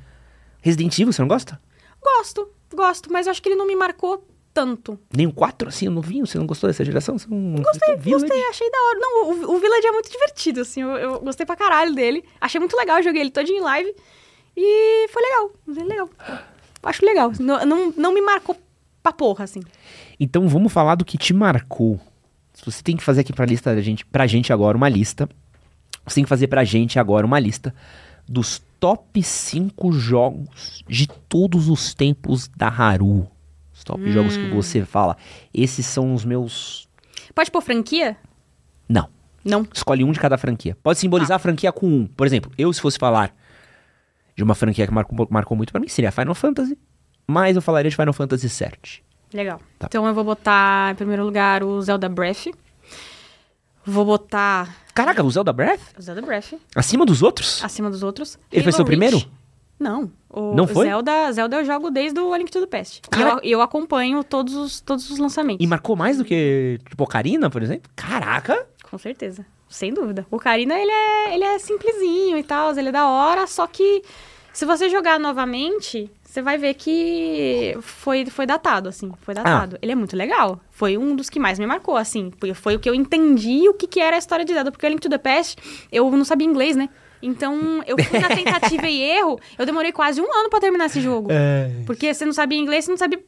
[0.62, 1.60] Resident Evil, você não gosta?
[2.02, 5.00] Gosto, gosto, mas eu acho que ele não me marcou tanto.
[5.16, 6.26] Nem o 4, assim, o novinho?
[6.28, 7.18] Você não gostou dessa geração?
[7.18, 8.20] Você não Gostei, gostou?
[8.20, 9.00] Gostei, achei da hora.
[9.00, 12.24] Não, o, o Village é muito divertido, assim, eu, eu gostei pra caralho dele.
[12.40, 13.96] Achei muito legal, joguei ele todinho em live
[14.58, 16.10] e foi legal, foi legal.
[16.84, 18.58] Acho legal, não, não, não me marcou
[19.02, 19.62] pra porra, assim.
[20.20, 22.00] Então vamos falar do que te marcou.
[22.66, 25.30] Você tem que fazer aqui pra lista da gente, pra gente agora uma lista.
[26.06, 27.74] Você tem que fazer pra gente agora uma lista
[28.28, 33.28] dos top 5 jogos de todos os tempos da Haru.
[33.74, 35.18] Os top jogos que você fala.
[35.54, 36.88] Esses são os meus.
[37.34, 38.18] Pode pôr franquia?
[38.88, 39.08] Não.
[39.44, 39.68] Não.
[39.74, 40.78] Escolhe um de cada franquia.
[40.84, 42.08] Pode simbolizar a franquia com um.
[42.08, 43.36] Por exemplo, eu, se fosse falar
[44.36, 46.78] de uma franquia que marcou, marcou muito pra mim, seria Final Fantasy.
[47.28, 49.04] Mas eu falaria de Final Fantasy VII.
[49.34, 49.60] Legal.
[49.80, 49.88] Tá.
[49.90, 52.48] Então eu vou botar, em primeiro lugar, o Zelda Breath.
[53.86, 55.82] Vou botar Caraca, o Zelda Breath?
[55.98, 57.64] o Zelda Breath Acima dos outros?
[57.64, 58.38] acima dos outros.
[58.52, 59.18] Ele foi seu primeiro?
[59.18, 59.32] Reach.
[59.80, 60.12] Não.
[60.30, 60.86] O Não foi?
[60.86, 63.02] Zelda, Zelda eu jogo desde o A Link to the Past.
[63.04, 65.64] E Cara- Eu, eu acompanho todos os, todos os lançamentos.
[65.64, 67.90] E marcou mais do que, tipo, Ocarina, por exemplo?
[67.96, 68.68] Caraca!
[68.90, 69.44] Com certeza.
[69.68, 70.28] Sem dúvida.
[70.30, 74.04] O Karina, ele é, ele é simplesinho e tal, ele é da hora, só que
[74.54, 79.12] se você jogar novamente, você vai ver que foi, foi datado, assim.
[79.22, 79.78] Foi datado.
[79.82, 80.62] Ele é muito legal.
[80.70, 82.32] Foi um dos que mais me marcou, assim.
[82.40, 84.72] Foi, foi o que eu entendi o que, que era a história de Zelda.
[84.72, 85.58] Porque o Link to the Past,
[85.92, 86.88] eu não sabia inglês, né?
[87.22, 91.02] Então, eu fui na tentativa e erro, eu demorei quase um ano pra terminar esse
[91.02, 91.28] jogo.
[91.86, 93.20] Porque você não sabia inglês, você não sabia...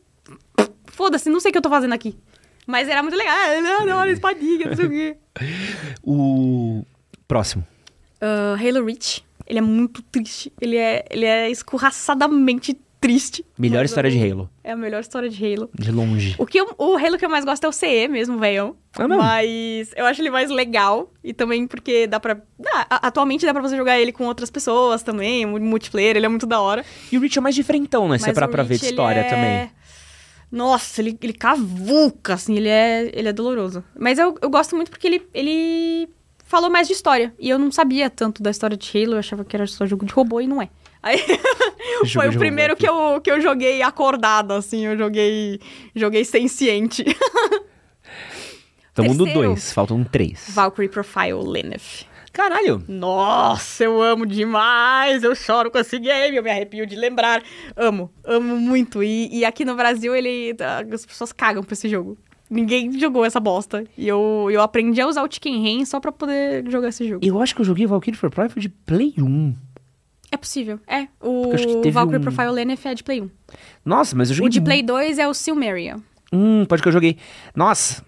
[0.88, 2.18] Foda-se, não sei o que eu tô fazendo aqui.
[2.66, 3.36] Mas era muito legal.
[3.36, 5.18] Ah, não, espadinha, não sei o quê.
[6.02, 6.86] O
[7.28, 7.68] próximo.
[8.22, 9.26] Ah, Halo Reach.
[9.46, 10.54] Ele é muito triste.
[10.62, 13.46] Ele é, ele é escorraçadamente triste.
[13.58, 14.50] Melhor Mas história de Halo.
[14.64, 15.70] É a melhor história de Halo.
[15.78, 16.36] De longe.
[16.38, 18.76] O, que eu- o Halo que eu mais gosto é o CE mesmo, velhão.
[18.98, 19.18] Ah, não?
[19.18, 21.12] Mas eu acho ele mais legal.
[21.24, 22.36] E também porque dá pra...
[22.58, 25.46] dá- atualmente dá pra você jogar ele com outras pessoas também.
[25.46, 26.84] mu- Multiplayer, ele é muito da hora.
[27.12, 28.18] E o Reach é mais diferentão, né?
[28.18, 29.72] Se é pra, pra ver de história é- também.
[30.52, 33.84] Nossa, ele, ele cavuca, assim, ele é, ele é doloroso.
[33.98, 36.08] Mas eu, eu gosto muito porque ele, ele
[36.46, 37.34] falou mais de história.
[37.40, 40.06] E eu não sabia tanto da história de Halo, eu achava que era só jogo
[40.06, 40.70] de robô e não é.
[41.04, 41.20] Aí
[42.14, 45.60] foi o primeiro que eu, que eu joguei acordado, assim, eu joguei,
[45.94, 47.04] joguei senciente.
[48.96, 49.50] Tamo no Terceiro.
[49.50, 50.46] dois, faltam três.
[50.50, 52.06] Valkyrie Profile Lenneth.
[52.32, 52.82] Caralho!
[52.88, 55.24] Nossa, eu amo demais.
[55.24, 57.44] Eu choro com esse game, eu me arrepio de lembrar.
[57.76, 59.04] Amo, amo muito.
[59.04, 60.56] E, e aqui no Brasil, ele
[60.92, 62.18] as pessoas cagam pra esse jogo.
[62.50, 63.84] Ninguém jogou essa bosta.
[63.98, 67.26] E eu, eu aprendi a usar o Chicken Rain só pra poder jogar esse jogo.
[67.26, 69.56] Eu acho que eu joguei Valkyrie for Private de Play 1.
[70.34, 71.08] É possível, é.
[71.22, 71.52] O
[71.92, 73.30] Valkyrie um- Profile Lenneth é de Play 1.
[73.86, 74.48] Nossa, mas eu joguei...
[74.48, 75.98] O de Play 2 é o Silmeria.
[76.32, 77.18] Hum, pode que eu joguei.
[77.56, 78.04] Nossa,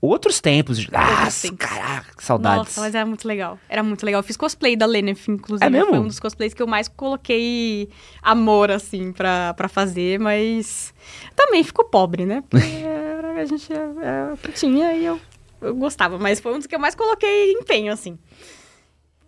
[0.00, 0.78] outros tempos.
[0.78, 1.50] de- tempos.
[1.58, 2.58] caraca, que saudades.
[2.58, 3.58] Nossa, mas era muito legal.
[3.68, 4.20] Era muito legal.
[4.20, 5.66] Eu fiz cosplay da Lenneth, inclusive.
[5.66, 5.88] É mesmo?
[5.88, 7.88] Foi um dos cosplays que eu mais coloquei
[8.22, 10.94] amor, assim, pra, pra fazer, mas
[11.34, 12.44] também ficou pobre, né?
[12.48, 12.64] Porque
[13.40, 15.20] a gente é, é o que tinha e eu,
[15.60, 18.16] eu gostava, mas foi um dos que eu mais coloquei empenho, assim.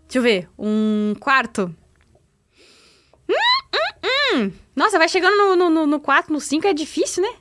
[0.06, 0.48] Deixa eu ver.
[0.56, 1.74] Um quarto.
[3.74, 4.52] Hum, hum.
[4.74, 7.36] Nossa, vai chegando no, no, no, no 4, no 5 é difícil, né?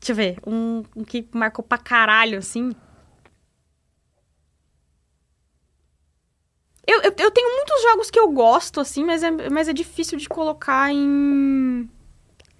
[0.00, 0.38] Deixa eu ver.
[0.46, 2.72] Um, um que marcou pra caralho, assim.
[6.86, 10.18] Eu, eu, eu tenho muitos jogos que eu gosto, assim, mas é, mas é difícil
[10.18, 11.88] de colocar em.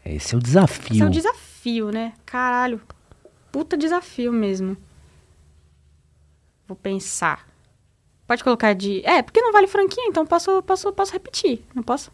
[0.04, 0.92] Esse é o desafio.
[0.94, 2.12] Esse é um desafio, né?
[2.24, 2.80] Caralho.
[3.50, 4.76] Puta desafio mesmo.
[6.68, 7.49] Vou pensar.
[8.30, 9.04] Pode colocar de.
[9.04, 11.64] É, porque não vale franquia, então posso, posso, posso repetir.
[11.74, 12.12] Não posso?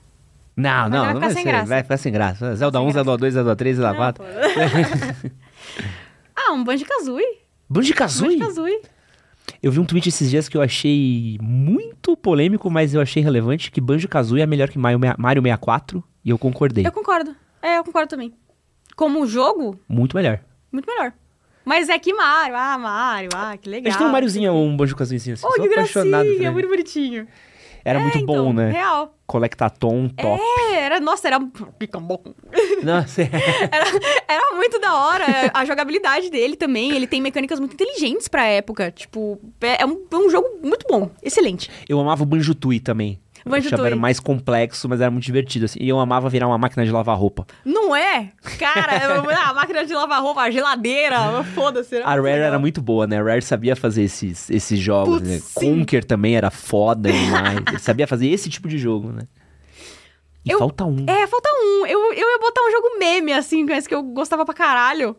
[0.57, 1.45] Não, não, vai não ficar vai ser.
[1.45, 1.67] graça.
[1.67, 2.55] Vai ficar sem graça.
[2.57, 4.25] Zelda sem 1, Zelda 2, Zelda 3, Zelda Não, 4.
[4.25, 4.31] pô.
[6.35, 7.41] ah, um Banjo-Kazooie.
[7.69, 8.39] Banjo-Kazooie?
[8.39, 8.81] Banjo-Kazooie.
[9.63, 13.71] Eu vi um tweet esses dias que eu achei muito polêmico, mas eu achei relevante,
[13.71, 14.99] que Banjo-Kazooie é melhor que Mario
[15.43, 16.87] 64, e eu concordei.
[16.87, 17.37] Eu concordo.
[17.61, 18.33] É, eu concordo também.
[18.97, 20.41] Como jogo, Muito melhor.
[20.73, 21.13] muito melhor.
[21.67, 23.91] Mas é que Mario, ah, Mario, ah, que A legal.
[23.91, 25.35] gente tem um Mariozinho, um Banjo-Kazooie assim.
[25.45, 27.27] Oh, que gracinha, muito bonitinho.
[27.85, 28.71] Era É, muito então, bom, né?
[28.71, 29.15] Real.
[29.27, 30.43] Colectatom, top.
[30.71, 31.39] É, era, nossa, era.
[31.39, 32.23] Bom.
[32.83, 33.31] Nossa, é.
[33.71, 33.85] Era,
[34.29, 35.25] era muito da hora.
[35.55, 36.93] A jogabilidade dele também.
[36.93, 38.91] Ele tem mecânicas muito inteligentes pra época.
[38.91, 41.11] Tipo, é é um, é um jogo muito bom.
[41.23, 41.71] Excelente.
[41.89, 43.21] Eu amava o Banjo-Tooie também.
[43.47, 43.75] Eu Banjo-Tooie.
[43.75, 45.79] achava era mais complexo, mas era muito divertido, assim.
[45.81, 47.47] E eu amava virar uma máquina de lavar roupa.
[47.65, 48.33] Não é?
[48.59, 49.19] Cara,
[49.49, 51.97] a máquina de lavar roupa, a geladeira, foda-se.
[51.99, 53.19] A Rare era muito boa, né?
[53.21, 55.41] A Rare sabia fazer esses, esses jogos, Putz, né?
[55.55, 57.61] Conker também era foda demais.
[57.69, 59.23] Ele sabia fazer esse tipo de jogo, né?
[60.45, 61.05] E Eu- falta um.
[61.09, 61.87] É, falta um.
[61.87, 65.17] Eu, eu ia botar um jogo meme, assim, mas que eu gostava pra caralho.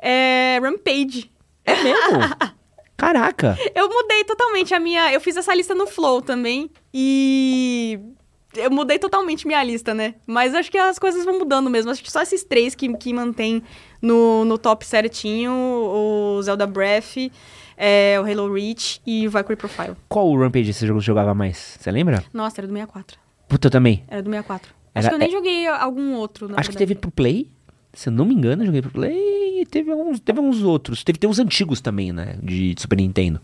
[0.00, 0.58] É.
[0.62, 1.30] Rampage.
[1.64, 2.18] É mesmo?
[2.98, 3.56] Caraca!
[3.74, 5.12] Eu mudei totalmente a minha.
[5.12, 6.68] Eu fiz essa lista no Flow também.
[6.92, 7.98] E.
[8.56, 10.14] Eu mudei totalmente minha lista, né?
[10.26, 11.90] Mas acho que as coisas vão mudando mesmo.
[11.92, 13.62] Acho que só esses três que, que mantém
[14.02, 17.30] no, no top certinho: o Zelda Breath,
[17.76, 19.94] é, o Halo Reach e o Valkyrie Profile.
[20.08, 21.76] Qual o Rampage que você jogava mais?
[21.78, 22.24] Você lembra?
[22.32, 23.16] Nossa, era do 64.
[23.48, 24.04] Puta, eu também.
[24.08, 24.70] Era do 64.
[24.92, 26.78] Era- Acho que eu nem joguei algum outro, Acho que verdade.
[26.78, 27.48] teve pro Play.
[27.92, 31.02] Se eu não me engano, eu joguei pro Play e teve uns, teve uns outros.
[31.02, 32.36] Teve, tem uns antigos também, né?
[32.42, 33.40] De Super Nintendo.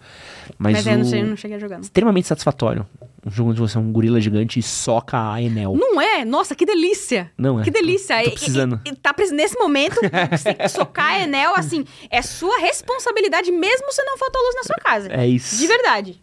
[0.59, 0.91] Mas, Mas o...
[0.91, 1.77] é, não, sei, não cheguei a jogar.
[1.77, 1.83] não.
[1.83, 2.87] extremamente satisfatório.
[3.27, 5.75] Um jogo onde você é um gorila gigante e soca a Enel.
[5.75, 6.25] Não é?
[6.27, 7.33] Nossa, que delícia!
[7.39, 7.65] Não é?
[7.65, 8.17] Que delícia!
[8.23, 8.81] Tô E- e- precisando.
[8.85, 9.97] e- tá precis- nesse momento,
[10.31, 15.09] você socar Enel, assim, é sua responsabilidade mesmo se não faltou luz na sua casa.
[15.11, 15.57] É isso.
[15.59, 16.21] De verdade.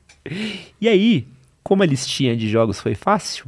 [0.79, 1.27] E aí,
[1.63, 3.45] como a listinha de jogos foi fácil,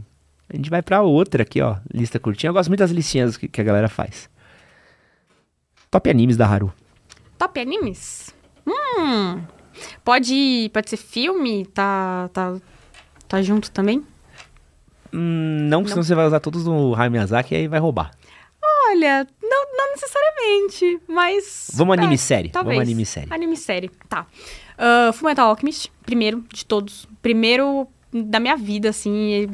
[0.51, 1.77] a gente vai pra outra aqui, ó.
[1.93, 2.49] Lista curtinha.
[2.49, 4.29] Eu gosto muito das listinhas que, que a galera faz.
[5.93, 6.73] Top animes da Haru.
[7.37, 8.33] Top animes?
[8.65, 9.43] Hum.
[10.03, 11.67] Pode, pode ser filme?
[11.67, 12.55] Tá, tá,
[13.27, 14.03] tá junto também?
[15.13, 18.09] Hum, não, senão você vai usar todos do Hayao Miyazaki e aí vai roubar.
[18.89, 21.69] Olha, não, não necessariamente, mas...
[21.75, 22.49] Vamos é, anime série.
[22.49, 22.75] Talvez.
[22.75, 23.27] Vamos anime série.
[23.31, 24.25] Anime série, tá.
[24.73, 27.07] Uh, Fullmetal Alchemist, primeiro de todos.
[27.21, 29.47] Primeiro da minha vida, assim.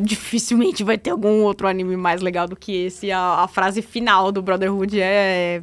[0.00, 3.10] Dificilmente vai ter algum outro anime mais legal do que esse.
[3.12, 5.62] A, a frase final do Brotherhood é...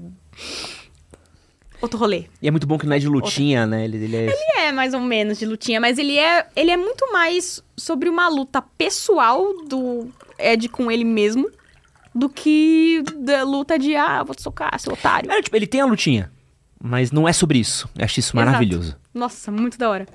[1.82, 2.26] Outro rolê.
[2.42, 3.86] E é muito bom que não é de lutinha, né?
[3.86, 4.26] Ele, ele é...
[4.26, 8.10] Ele é mais ou menos de lutinha, mas ele é, ele é muito mais sobre
[8.10, 10.10] uma luta pessoal do
[10.40, 11.52] Ed com ele mesmo
[12.16, 15.32] do que da luta de, ah, vou te socar, seu otário.
[15.32, 16.32] É, tipo, ele tem a lutinha,
[16.82, 17.88] mas não é sobre isso.
[17.96, 18.46] Eu acho isso Exato.
[18.46, 18.98] maravilhoso.
[19.14, 20.08] Nossa, muito da hora.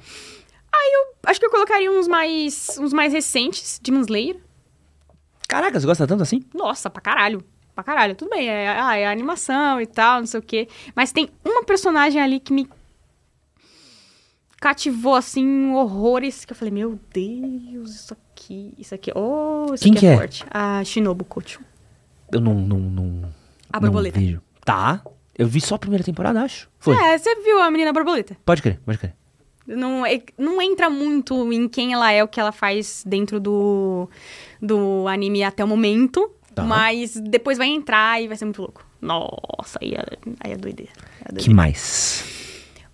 [0.74, 4.36] Aí eu acho que eu colocaria uns mais, uns mais recentes, Demon Slayer.
[5.48, 6.42] Caraca, você gosta tanto assim?
[6.54, 7.44] Nossa, pra caralho.
[7.74, 8.14] Pra caralho.
[8.14, 10.68] Tudo bem, é, ah, é animação e tal, não sei o quê.
[10.94, 12.68] Mas tem uma personagem ali que me
[14.60, 19.92] cativou, assim, horrores, que eu falei, meu Deus, isso aqui, isso aqui, oh, isso Quem
[19.92, 20.16] aqui que é, é?
[20.16, 20.44] forte.
[20.50, 21.60] A Shinobu Kocho.
[22.30, 22.54] Eu não.
[22.54, 23.32] não, não
[23.72, 24.18] A não borboleta.
[24.18, 24.40] vejo.
[24.64, 25.02] Tá.
[25.36, 26.70] Eu vi só a primeira temporada, acho.
[26.78, 26.94] Foi.
[26.94, 28.36] É, você viu a menina borboleta?
[28.44, 29.14] Pode crer, pode crer.
[29.66, 34.08] Não, é- não entra muito em quem ela é, o que ela faz dentro do,
[34.60, 36.30] do anime até o momento.
[36.54, 36.62] Tá.
[36.62, 38.84] Mas depois vai entrar e vai ser muito louco.
[39.00, 40.04] Nossa, aí é,
[40.40, 40.92] aí é doideira.
[41.20, 41.42] É doideira.
[41.44, 42.24] Que mais?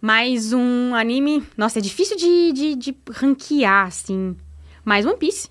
[0.00, 1.42] Mais um anime.
[1.56, 4.36] Nossa, é difícil de, de, de ranquear, assim.
[4.84, 5.48] Mais One Piece.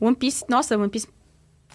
[0.00, 1.06] One Piece, nossa, One Piece.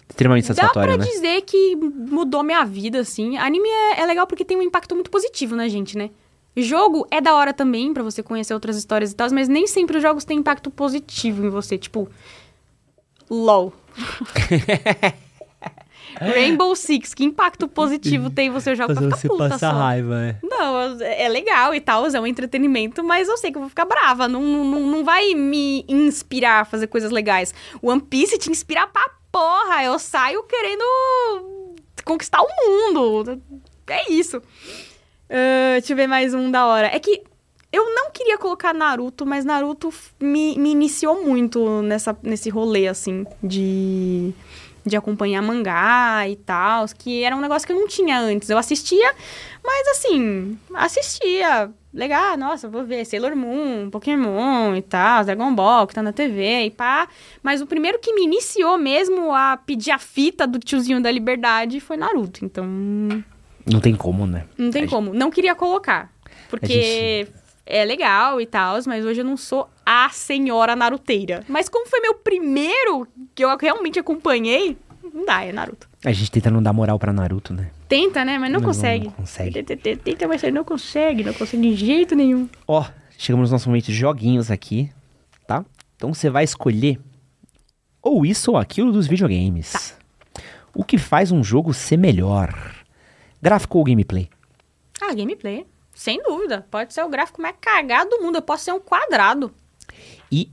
[0.08, 1.10] Extremamente Dá satisfatório, pra né?
[1.10, 3.36] dizer que mudou minha vida, assim.
[3.36, 6.10] Anime é, é legal porque tem um impacto muito positivo na gente, né?
[6.56, 9.96] Jogo é da hora também pra você conhecer outras histórias e tal, mas nem sempre
[9.96, 11.76] os jogos têm impacto positivo em você.
[11.76, 12.08] Tipo,
[13.28, 13.72] LOL.
[16.18, 19.70] Rainbow Six, que impacto positivo tem você joga pra ficar puta só.
[19.70, 20.38] raiva, né?
[20.42, 23.84] Não, é legal e tal, é um entretenimento, mas eu sei que eu vou ficar
[23.84, 24.26] brava.
[24.26, 27.52] Não, não, não vai me inspirar a fazer coisas legais.
[27.82, 29.84] One Piece te inspira pra porra.
[29.84, 30.84] Eu saio querendo
[32.04, 33.42] conquistar o mundo.
[33.88, 34.40] É isso.
[35.28, 36.86] Ah, deixa eu ver mais um da hora.
[36.86, 37.22] É que
[37.72, 43.26] eu não queria colocar Naruto, mas Naruto me, me iniciou muito nessa, nesse rolê, assim,
[43.42, 44.32] de,
[44.84, 48.48] de acompanhar mangá e tal, que era um negócio que eu não tinha antes.
[48.48, 49.14] Eu assistia,
[49.62, 51.70] mas assim, assistia.
[51.92, 56.66] Legal, nossa, vou ver Sailor Moon, Pokémon e tal, Dragon Ball, que tá na TV
[56.66, 57.08] e pá.
[57.42, 61.80] Mas o primeiro que me iniciou mesmo a pedir a fita do tiozinho da liberdade
[61.80, 62.44] foi Naruto.
[62.44, 62.66] Então,
[63.70, 64.44] Não tem como, né?
[64.56, 65.12] não tem A como.
[65.12, 66.10] Não queria colocar.
[66.48, 67.26] Porque
[67.64, 71.42] é legal e tal, mas hoje eu não sou a senhora naruteira.
[71.48, 74.76] Mas como foi meu primeiro que eu realmente acompanhei,
[75.12, 75.88] não dá, é Naruto.
[76.04, 77.70] A gente tenta não dar moral pra Naruto, né?
[77.88, 78.38] Tenta, né?
[78.38, 79.06] Mas não, Não, consegue.
[79.06, 79.62] não consegue.
[79.62, 81.24] Tenta, Tenta, mas não consegue.
[81.24, 82.48] Não consegue de jeito nenhum.
[82.68, 82.84] Ó,
[83.16, 84.90] chegamos nos nossos momentos de joguinhos aqui,
[85.46, 85.64] tá?
[85.96, 87.00] Então você vai escolher
[88.02, 89.72] ou isso ou aquilo dos videogames.
[89.72, 90.42] Tá.
[90.74, 92.54] O que faz um jogo ser melhor?
[93.46, 94.28] Gráfico ou gameplay?
[95.00, 95.64] Ah, gameplay.
[95.94, 96.66] Sem dúvida.
[96.68, 98.38] Pode ser o gráfico mais cagado do mundo.
[98.38, 99.54] Eu posso ser um quadrado.
[100.32, 100.50] E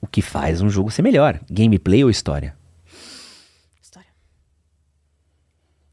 [0.00, 1.38] o que faz um jogo ser melhor?
[1.50, 2.56] Gameplay ou história?
[3.82, 4.08] História.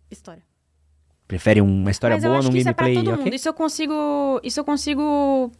[0.09, 0.41] História.
[1.27, 3.03] Prefere uma história Mas eu boa acho num que isso é pra gameplay?
[3.03, 3.25] todo ok?
[3.25, 3.35] mundo.
[3.35, 4.39] Isso eu consigo.
[4.41, 5.51] Isso eu consigo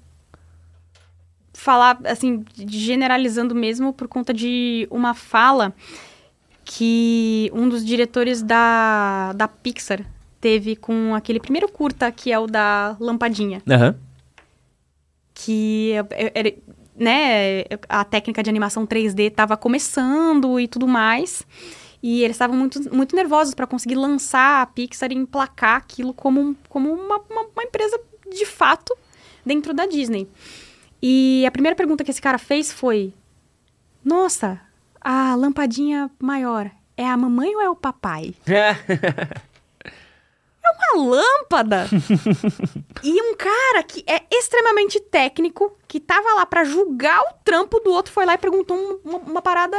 [1.54, 5.76] falar, assim, generalizando mesmo por conta de uma fala
[6.64, 10.06] que um dos diretores da, da Pixar
[10.42, 13.62] teve com aquele primeiro curta que é o da Lampadinha.
[13.70, 13.96] Aham.
[15.34, 16.54] que é- é- era,
[16.98, 21.48] né, a técnica de animação 3D estava começando e tudo mais.
[22.04, 26.56] E eles estavam muito, muito nervosos para conseguir lançar a Pixar e emplacar aquilo como,
[26.68, 27.98] como uma, uma, uma empresa
[28.30, 28.94] de fato
[29.46, 30.28] dentro da Disney.
[31.02, 33.14] E a primeira pergunta que esse cara fez foi:
[34.04, 34.60] Nossa,
[35.00, 38.34] a lampadinha maior é a mamãe ou é o papai?
[40.72, 41.88] uma lâmpada.
[43.04, 47.92] e um cara que é extremamente técnico, que tava lá pra julgar o trampo do
[47.92, 49.78] outro, foi lá e perguntou um- uma, uma parada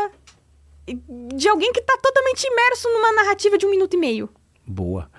[1.34, 4.28] de alguém que tá totalmente imerso numa narrativa de um minuto e meio.
[4.66, 5.10] Boa.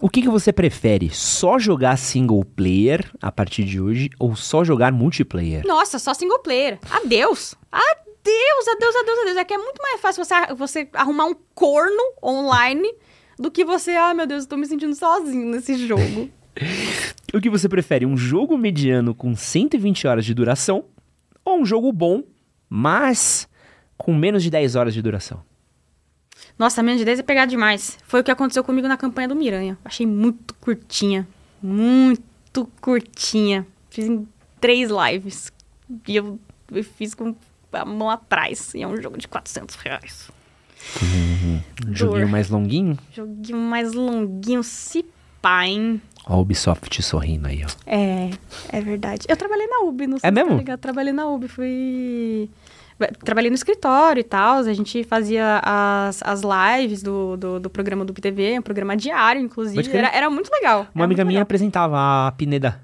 [0.00, 1.10] O que, que você prefere?
[1.10, 5.62] Só jogar single player a partir de hoje ou só jogar multiplayer?
[5.66, 6.78] Nossa, só single player.
[6.90, 7.54] Adeus.
[7.70, 9.36] Adeus, adeus, adeus, adeus.
[9.36, 12.90] É que é muito mais fácil você, você arrumar um corno online
[13.40, 16.30] do que você, ah, meu Deus, eu tô me sentindo sozinho nesse jogo.
[17.32, 18.04] O que você prefere?
[18.04, 20.84] Um jogo mediano com 120 horas de duração
[21.44, 22.24] ou um jogo bom,
[22.68, 23.48] mas
[23.96, 25.40] com menos de 10 horas de duração?
[26.58, 27.96] Nossa, menos de 10 é pegar demais.
[28.02, 29.78] Foi o que aconteceu comigo na campanha do Miranha.
[29.84, 31.26] Achei muito curtinha.
[31.62, 33.64] Muito curtinha.
[33.90, 34.26] Fiz em
[34.60, 35.52] três lives.
[36.08, 36.36] E eu,
[36.72, 37.36] eu fiz com
[37.72, 38.74] a mão atrás.
[38.74, 40.28] E é um jogo de 400 reais.
[41.02, 42.98] Um joguinho mais longuinho?
[43.12, 45.04] Joguinho mais longuinho, se
[45.40, 46.00] pá, hein?
[46.26, 47.68] Ó, a Ubisoft sorrindo aí, ó.
[47.86, 48.30] É,
[48.70, 49.26] é verdade.
[49.28, 50.58] Eu trabalhei na UB, não sei É se tá mesmo?
[50.58, 50.78] ligado.
[50.78, 52.48] Trabalhei na UB, fui...
[53.24, 58.04] Trabalhei no escritório e tal, a gente fazia as, as lives do, do, do programa
[58.04, 59.90] do UBTV, um programa diário, inclusive.
[59.96, 60.86] Era, era muito legal.
[60.94, 61.42] Uma amiga minha legal.
[61.44, 62.78] apresentava a Pineda.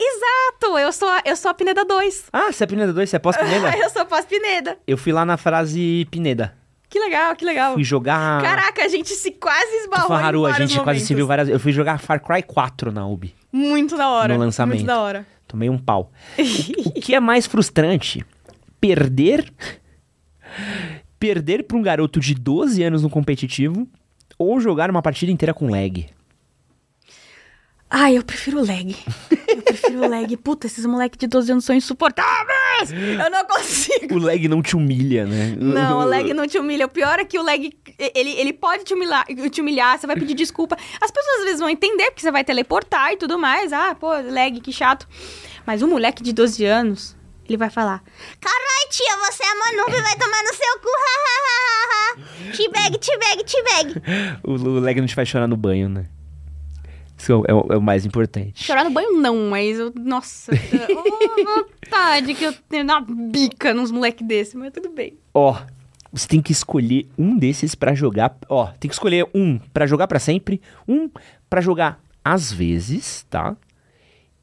[0.00, 2.24] Exato, eu sou, a- eu sou a Pineda 2.
[2.32, 3.10] Ah, você é Pineda 2?
[3.10, 3.76] Você é pós-Pineda?
[3.76, 4.78] eu sou pós-Pineda.
[4.86, 6.54] Eu fui lá na frase Pineda.
[6.90, 7.74] Que legal, que legal.
[7.74, 8.42] Fui jogar...
[8.42, 11.28] Caraca, a gente se quase esbarrou em a gente quase se viu momentos.
[11.28, 11.60] várias vezes.
[11.60, 13.32] Eu fui jogar Far Cry 4 na Ubi.
[13.52, 14.34] Muito da hora.
[14.34, 14.78] No lançamento.
[14.78, 15.24] Muito da hora.
[15.46, 16.10] Tomei um pau.
[16.84, 18.24] O, o que é mais frustrante?
[18.80, 19.52] Perder.
[21.18, 23.86] Perder pra um garoto de 12 anos no competitivo
[24.36, 26.08] ou jogar uma partida inteira com lag?
[27.88, 28.96] Ai, eu prefiro lag.
[29.48, 30.36] Eu prefiro lag.
[30.38, 32.59] Puta, esses moleques de 12 anos são insuportáveis!
[32.88, 34.14] Eu não consigo.
[34.14, 35.54] O lag não te humilha, né?
[35.58, 36.86] Não, o lag não te humilha.
[36.86, 37.72] O pior é que o lag,
[38.14, 40.76] ele, ele pode te humilhar, te humilhar, você vai pedir desculpa.
[41.00, 43.72] As pessoas às vezes vão entender, porque você vai teleportar e tudo mais.
[43.72, 45.08] Ah, pô, lag, que chato.
[45.66, 47.16] Mas um moleque de 12 anos,
[47.48, 48.02] ele vai falar...
[48.40, 50.88] Carai, tia, você é manube e vai tomar no seu cu.
[51.06, 52.56] hahaha.
[52.56, 54.40] T-bag, t-bag, t-bag.
[54.42, 56.06] O, o lag não te faz chorar no banho, né?
[57.20, 58.64] Isso é, o- é o mais importante.
[58.64, 59.92] Chorar no banho não, mas eu...
[59.94, 65.18] Nossa, oh, vontade que eu tenho na bica nos moleques desse, mas tudo bem.
[65.34, 65.60] Ó,
[66.10, 68.36] você tem que escolher um desses pra jogar.
[68.48, 71.10] Ó, tem que escolher um pra jogar pra sempre, um
[71.48, 73.54] pra jogar às vezes, tá?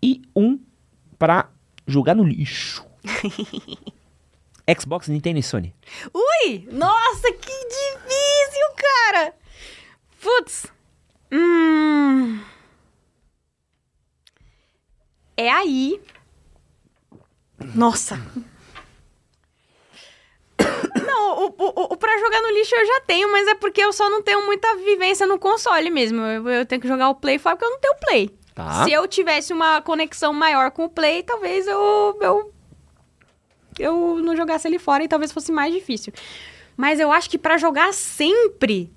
[0.02, 0.60] E um
[1.18, 1.50] pra
[1.88, 2.86] jogar no lixo.
[4.80, 5.74] Xbox, Nintendo e Sony.
[6.14, 6.68] Ui!
[6.72, 9.34] Nossa, que difícil, cara!
[10.22, 10.68] Putz.
[11.32, 12.40] Hum.
[15.38, 16.02] É aí.
[17.76, 18.20] Nossa.
[21.06, 23.94] Não, o, o, o pra jogar no lixo eu já tenho, mas é porque eu
[23.94, 26.22] só não tenho muita vivência no console mesmo.
[26.22, 28.30] Eu, eu tenho que jogar o Play fora porque eu não tenho Play.
[28.56, 28.84] Tá.
[28.84, 32.54] Se eu tivesse uma conexão maior com o Play, talvez eu, eu
[33.78, 36.12] eu não jogasse ele fora e talvez fosse mais difícil.
[36.76, 38.92] Mas eu acho que pra jogar sempre,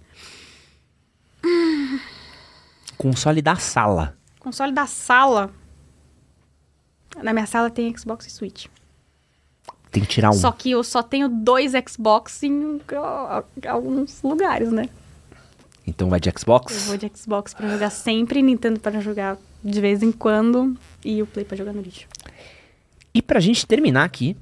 [2.96, 4.16] Console da sala.
[4.38, 5.50] console da sala.
[7.23, 8.66] Na minha sala tem Xbox e Switch.
[9.91, 10.35] Tem que tirar um.
[10.35, 12.81] Só que eu só tenho dois Xbox em
[13.69, 14.89] alguns lugares, né?
[15.87, 16.87] Então vai de Eu Xbox.
[16.87, 21.27] vou de Xbox pra jogar sempre, Nintendo pra jogar de vez em quando e o
[21.27, 22.07] Play pra jogar no lixo.
[23.12, 24.37] E pra gente terminar aqui,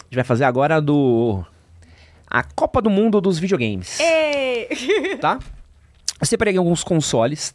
[0.00, 1.42] a gente vai fazer agora do.
[2.26, 3.98] A Copa do Mundo dos videogames.
[3.98, 4.68] Ei!
[5.20, 5.38] tá?
[6.20, 7.54] Eu separei alguns consoles.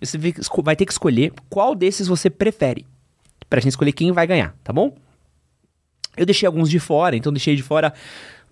[0.00, 0.18] E você
[0.62, 2.84] vai ter que escolher qual desses você prefere.
[3.48, 4.94] Pra gente escolher quem vai ganhar, tá bom?
[6.16, 7.92] Eu deixei alguns de fora, então deixei de fora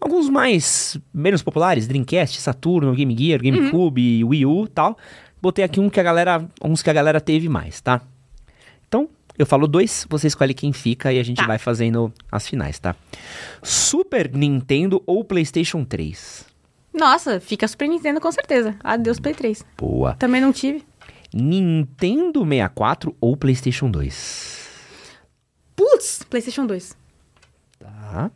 [0.01, 4.97] alguns mais menos populares, Dreamcast, Saturno, Game Gear, GameCube, Wii U, tal.
[5.43, 8.01] Botei aqui um que a galera, uns que a galera teve mais, tá?
[8.89, 9.09] Então,
[9.39, 11.47] Eu falo dois, você escolhe quem fica e a gente Tá.
[11.47, 12.95] vai fazendo as finais, tá?
[13.63, 16.45] Super Nintendo ou PlayStation 3?
[16.93, 18.77] Nossa, fica Super Nintendo com certeza.
[18.85, 19.65] Adeus Play 3.
[19.79, 20.15] Boa.
[20.17, 20.85] Também não tive.
[21.33, 24.60] Nintendo 64 ou PlayStation 2?
[25.81, 26.95] Putz, PlayStation 2.
[27.79, 28.31] Tá.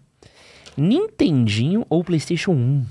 [0.78, 2.86] Nintendinho ou PlayStation 1?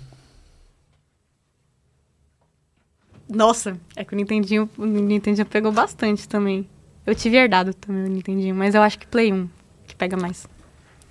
[3.28, 6.70] Nossa, é que o Nintendinho, o Nintendinho pegou bastante também.
[7.04, 9.50] Eu tive herdado também o Nintendinho, mas eu acho que Play 1
[9.88, 10.46] que pega mais.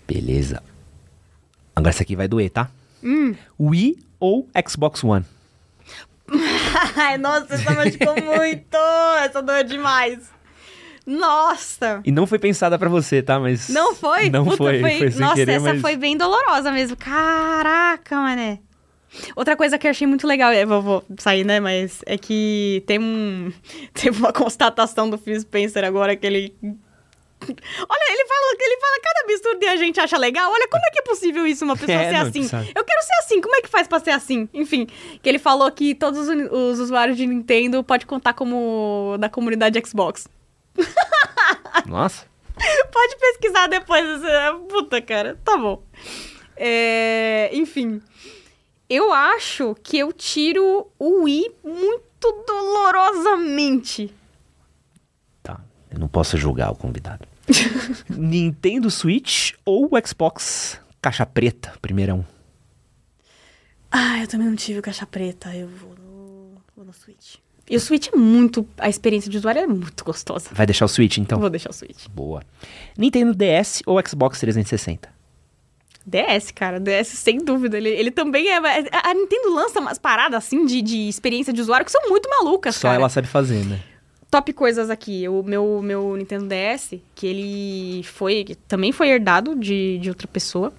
[0.06, 0.62] Beleza.
[1.74, 2.70] Agora essa aqui vai doer, tá?
[3.02, 3.34] Hum.
[3.58, 5.24] Wii ou Xbox One?
[6.94, 8.76] Ai, nossa, essa machucou muito.
[9.18, 10.30] Essa doeu demais.
[11.06, 12.00] Nossa.
[12.04, 13.38] E não foi pensada pra você, tá?
[13.40, 13.68] Mas.
[13.68, 14.30] Não foi?
[14.30, 16.96] Não Puta, foi, foi sem Nossa, querer, essa mas- foi bem dolorosa mesmo.
[16.96, 18.60] Caraca, mané.
[19.36, 21.60] Outra coisa que eu achei muito legal, vou, vou sair, né?
[21.60, 23.52] Mas é que tem um.
[23.92, 26.54] Teve uma constatação do Phil Spencer agora que ele.
[26.62, 30.50] Olha, ele fala, ele fala cada absurdo e a gente acha legal.
[30.50, 32.42] Olha, como é que é possível isso, uma pessoa É, ser assim?
[32.74, 34.48] Eu quero ser assim, como é que faz pra ser assim?
[34.54, 34.86] Enfim,
[35.20, 39.82] que ele falou que todos os, os usuários de Nintendo pode contar como da comunidade
[39.84, 40.28] Xbox.
[41.86, 42.26] Nossa.
[42.92, 44.04] Pode pesquisar depois.
[44.68, 45.38] Puta, cara.
[45.44, 45.82] Tá bom.
[46.56, 48.00] É, Enfim.
[48.88, 54.14] Eu acho que eu tiro o Wii muito dolorosamente.
[55.42, 55.60] Tá.
[55.90, 57.26] Eu não posso julgar o convidado.
[58.10, 62.26] Nintendo Switch ou Xbox Caixa Preta, primeirão?
[63.90, 65.54] Ah, eu também não tive caixa preta.
[65.54, 67.36] Eu vou no, vou no Switch.
[67.68, 68.66] E o Switch é muito.
[68.76, 70.50] A experiência de usuário é muito gostosa.
[70.52, 71.38] Vai deixar o Switch, então?
[71.38, 72.06] Vou deixar o Switch.
[72.08, 72.42] Boa.
[72.98, 75.08] Nintendo DS ou Xbox 360?
[76.04, 77.76] DS, cara, DS sem dúvida.
[77.76, 78.56] Ele, ele também é.
[78.56, 82.28] A a Nintendo lança umas paradas assim de, de experiência de usuário que são muito
[82.28, 82.96] malucas, Só cara.
[82.96, 83.80] ela sabe fazer, né?
[84.32, 85.28] top coisas aqui.
[85.28, 88.44] O meu, meu Nintendo DS, que ele foi.
[88.44, 90.72] que também foi herdado de, de outra pessoa.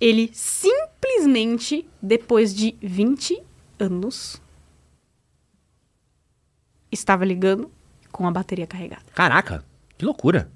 [0.00, 3.40] Ele simplesmente, depois de 20
[3.78, 4.41] anos,
[6.92, 7.70] estava ligando
[8.10, 9.02] com a bateria carregada.
[9.14, 9.64] Caraca,
[9.98, 10.50] que loucura.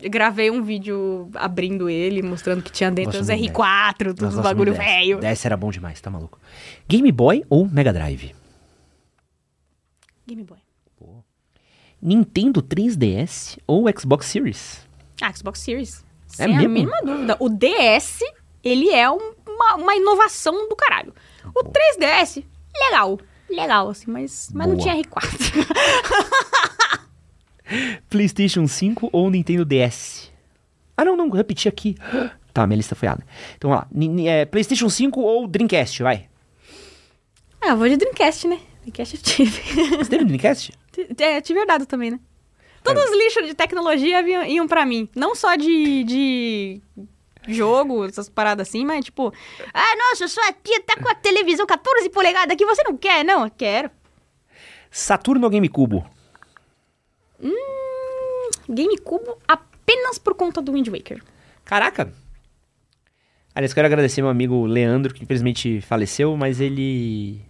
[0.00, 4.10] Eu gravei um vídeo abrindo ele, mostrando que tinha dentro os muito R4, Nós todos
[4.10, 5.18] os gostamos bagulho velho.
[5.18, 6.38] DS era bom demais, tá maluco.
[6.88, 8.32] Game Boy ou Mega Drive?
[10.26, 10.58] Game Boy.
[12.00, 14.86] Nintendo 3DS ou Xbox Series?
[15.20, 16.04] Ah, Xbox Series.
[16.38, 16.68] É Sem a mesmo?
[16.74, 17.36] mínima dúvida.
[17.40, 18.20] O DS,
[18.62, 21.12] ele é um- uma, uma inovação do caralho.
[21.46, 22.44] O 3DS,
[22.84, 23.18] legal.
[23.48, 25.28] Legal, assim, mas, mas não tinha R4.
[28.08, 30.30] PlayStation 5 ou Nintendo DS?
[30.96, 31.96] Ah, não, não, repeti aqui.
[32.50, 33.24] Tá, minha lista foi errada.
[33.56, 33.86] Então, vamos
[34.24, 34.30] lá.
[34.30, 36.28] É, PlayStation 5 ou Dreamcast, vai.
[37.60, 38.58] ah, eu vou de Dreamcast, né?
[38.80, 39.62] Dreamcast eu tive.
[39.96, 40.72] Você teve Dreamcast?
[41.20, 42.18] é, eu tive herdado também, né?
[42.82, 45.08] Todos os lixos de tecnologia iam, iam pra mim.
[45.14, 46.82] Não só de, de
[47.48, 49.32] jogo, essas paradas assim, mas tipo...
[49.72, 53.24] Ah, nossa, sua tia tá com a televisão 14 polegadas aqui, você não quer?
[53.24, 53.90] Não, eu quero.
[54.90, 56.04] Saturno ou GameCube?
[58.68, 61.22] GameCube apenas por conta do Wind Waker.
[61.64, 62.12] Caraca!
[63.54, 67.40] Aliás, quero agradecer meu amigo Leandro, que infelizmente faleceu, mas ele.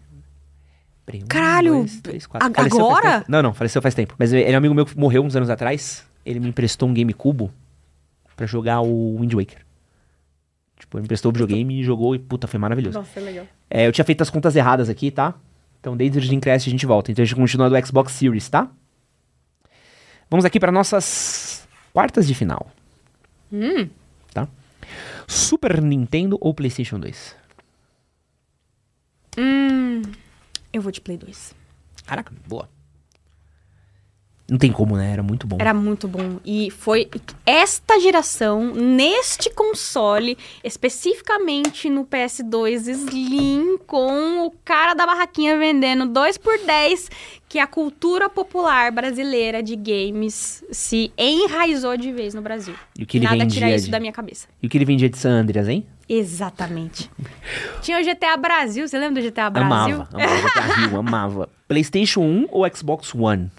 [1.12, 2.28] Um, Caralho, dois, três,
[2.80, 3.24] agora?
[3.28, 4.14] Não, não, faleceu faz tempo.
[4.18, 6.06] Mas ele é um amigo meu que morreu uns anos atrás.
[6.24, 7.50] Ele me emprestou um GameCube
[8.36, 9.66] pra jogar o Wind Waker.
[10.78, 12.98] Tipo, emprestou o videogame e jogou e puta, foi maravilhoso.
[12.98, 13.46] Nossa, é legal.
[13.68, 15.34] É, eu tinha feito as contas erradas aqui, tá?
[15.80, 17.10] Então, desde o Dreamcast a gente volta.
[17.10, 18.70] Então, a gente continua do Xbox Series, tá?
[20.30, 22.70] Vamos aqui para nossas quartas de final.
[23.52, 23.88] Hum,
[24.32, 24.46] Tá?
[25.26, 27.36] Super Nintendo ou PlayStation 2?
[29.38, 30.02] hum,
[30.72, 31.54] eu vou de Play 2.
[32.06, 32.68] Caraca, boa.
[34.50, 35.12] Não tem como, né?
[35.12, 35.58] Era muito bom.
[35.60, 36.38] Era muito bom.
[36.42, 37.10] E foi
[37.44, 46.38] esta geração, neste console, especificamente no PS2 Slim, com o cara da barraquinha vendendo 2
[46.38, 47.10] por 10
[47.48, 52.74] que a cultura popular brasileira de games se enraizou de vez no Brasil.
[52.98, 54.48] E o que ele Nada vendia tira isso de- da minha cabeça.
[54.62, 55.86] E o que ele vendia de San Andreas, hein?
[56.08, 57.10] Exatamente.
[57.82, 59.96] Tinha o GTA Brasil, você lembra do GTA Brasil?
[59.96, 61.48] Amava, amava GTA Rio, amava.
[61.66, 63.50] PlayStation 1 ou Xbox One?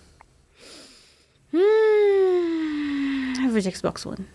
[1.54, 4.26] Hum, eu vou de Xbox One.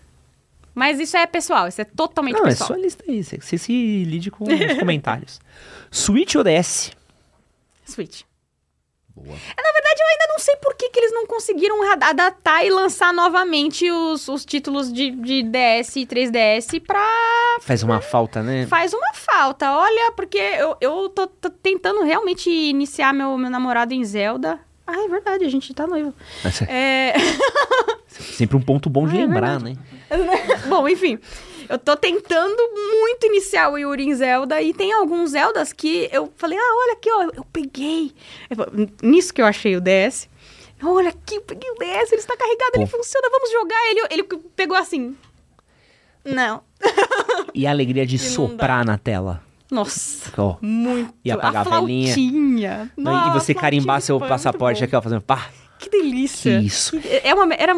[0.73, 2.67] Mas isso é pessoal, isso é totalmente Não, é pessoal.
[2.69, 3.23] só a lista aí.
[3.23, 5.39] Você, você se lide com os comentários.
[5.89, 6.91] Switch ou DS?
[7.85, 8.23] Switch.
[9.15, 9.27] Boa.
[9.27, 12.65] É, Na verdade, eu ainda não sei por que, que eles não conseguiram ra- adaptar
[12.65, 17.01] e lançar novamente os, os títulos de, de DS e 3DS pra.
[17.61, 18.67] Faz uma falta, né?
[18.67, 23.93] Faz uma falta, olha, porque eu, eu tô, tô tentando realmente iniciar meu, meu namorado
[23.93, 24.59] em Zelda.
[24.87, 26.13] Ah, é verdade, a gente tá noivo.
[26.67, 27.13] É.
[28.07, 29.75] você Sempre um ponto bom de Ah, é lembrar, né?
[30.69, 31.19] Bom, enfim.
[31.67, 32.55] Eu tô tentando
[33.01, 36.93] muito iniciar o Yuri em Zelda e tem alguns Zeldas que eu falei, ah, olha
[36.93, 38.13] aqui, ó, eu peguei.
[39.01, 40.29] Nisso que eu achei o DS.
[40.83, 42.97] Olha aqui, eu peguei o DS, ele está carregado, ele Pô.
[42.97, 43.89] funciona, vamos jogar.
[43.89, 44.23] Ele, ele
[44.55, 45.17] pegou assim.
[46.23, 46.61] Não.
[47.53, 49.41] E a alegria de soprar na tela.
[49.71, 50.57] Nossa, Ó.
[50.61, 51.13] muito.
[51.23, 52.13] E apagar a velhinha.
[52.13, 52.91] flautinha.
[52.97, 55.49] e Nossa, você carimbar seu passaporte aqui, ó, fazendo pá.
[55.79, 56.59] Que delícia.
[56.59, 56.95] Que isso.
[57.23, 57.73] É uma, era,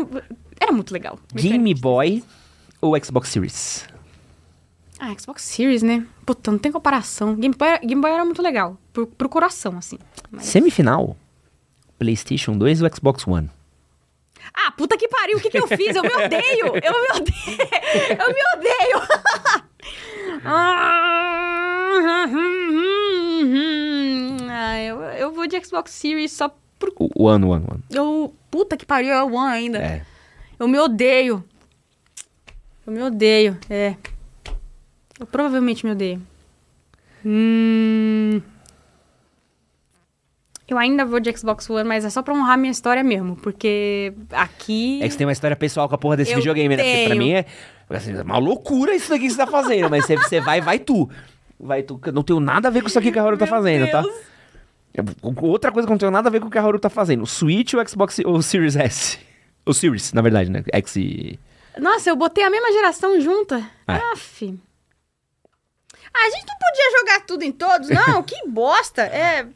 [0.60, 1.18] era muito legal.
[1.34, 2.24] Game Boy
[2.82, 3.86] ou Xbox Series?
[5.00, 6.06] Ah, Xbox Series, né?
[6.26, 7.36] Puta, não tem comparação.
[7.36, 8.78] Game Boy, era- Game Boy era muito legal.
[8.92, 9.98] Pro, pro coração, assim.
[10.32, 11.16] Mas- Semifinal.
[12.00, 13.50] PlayStation 2 ou Xbox One?
[14.54, 15.96] Ah, puta que pariu, o que, que eu fiz?
[15.96, 16.68] Eu me odeio!
[16.84, 17.58] Eu me odeio!
[18.20, 19.02] Eu me odeio!
[20.46, 21.77] ah,
[24.88, 26.94] eu, eu vou de Xbox Series só por.
[26.98, 27.84] O One, One, One.
[27.90, 29.80] Eu, puta que pariu, é o One ainda.
[29.80, 30.02] É.
[30.60, 31.44] Eu me odeio.
[32.86, 33.96] Eu me odeio, é.
[35.20, 36.22] Eu provavelmente me odeio.
[37.26, 38.42] Hum.
[40.68, 43.38] Eu ainda vou de Xbox One, mas é só pra honrar minha história mesmo.
[43.38, 45.00] Porque aqui.
[45.02, 46.84] É que você tem uma história pessoal com a porra desse Eu videogame, né?
[46.84, 47.46] Porque pra mim é,
[47.90, 49.90] assim, é uma loucura isso daqui que você tá fazendo.
[49.90, 51.10] Mas você, você vai, vai tu.
[51.60, 52.00] Vai tu.
[52.14, 54.02] Não tenho nada a ver com isso aqui que a Haru tá fazendo, tá?
[54.02, 54.16] Deus.
[54.94, 55.02] É,
[55.42, 57.24] Outra coisa que não tem nada a ver com o que a Haru tá fazendo.
[57.24, 59.20] O Switch ou o Xbox ou o Series S?
[59.66, 60.64] O Series, na verdade, né?
[60.74, 61.40] X e...
[61.80, 63.58] Nossa, eu botei a mesma geração junta.
[63.88, 63.94] É.
[63.94, 64.58] Aff.
[66.14, 68.24] Ah, a gente não podia jogar tudo em todos, não.
[68.24, 69.04] que bosta.
[69.04, 69.48] É.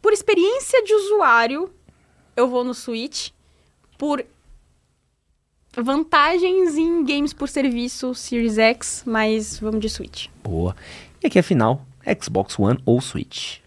[0.00, 1.72] Por experiência de usuário,
[2.36, 3.30] eu vou no Switch.
[3.98, 4.24] Por
[5.76, 10.28] vantagens em games por serviço Series X, mas vamos de Switch.
[10.42, 10.74] Boa.
[11.22, 11.84] E aqui a final,
[12.20, 13.58] Xbox One ou Switch?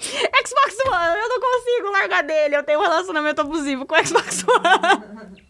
[0.00, 2.56] Xbox One, eu não consigo largar dele.
[2.56, 5.42] Eu tenho um relacionamento abusivo com o Xbox One.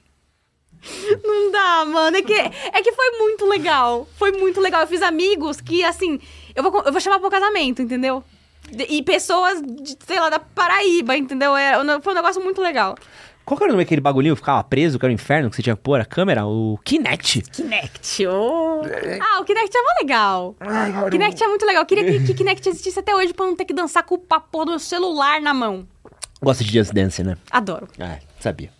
[1.22, 2.16] Não dá, mano.
[2.16, 4.08] É que, é que foi muito legal.
[4.16, 4.82] Foi muito legal.
[4.82, 6.20] Eu fiz amigos que, assim,
[6.54, 8.22] eu vou, eu vou chamar pro casamento, entendeu?
[8.70, 11.54] De- E pessoas, de, sei lá, da Paraíba, entendeu?
[11.56, 11.72] É,
[12.02, 12.96] foi um negócio muito legal.
[13.48, 15.56] Qual que era o nome daquele bagulhinho que ficava preso, que era o inferno, que
[15.56, 16.44] você tinha que pôr a câmera?
[16.44, 17.40] O Kinect.
[17.50, 18.82] Kinect, oh.
[19.22, 20.56] Ah, o Kinect é mó legal.
[21.06, 21.80] O Kinect é muito legal.
[21.80, 24.18] Eu queria que, que Kinect existisse até hoje pra não ter que dançar com o
[24.18, 25.88] papo do celular na mão.
[26.42, 27.38] Gosta de Just Dance, né?
[27.50, 27.88] Adoro.
[27.98, 28.70] Ah, sabia.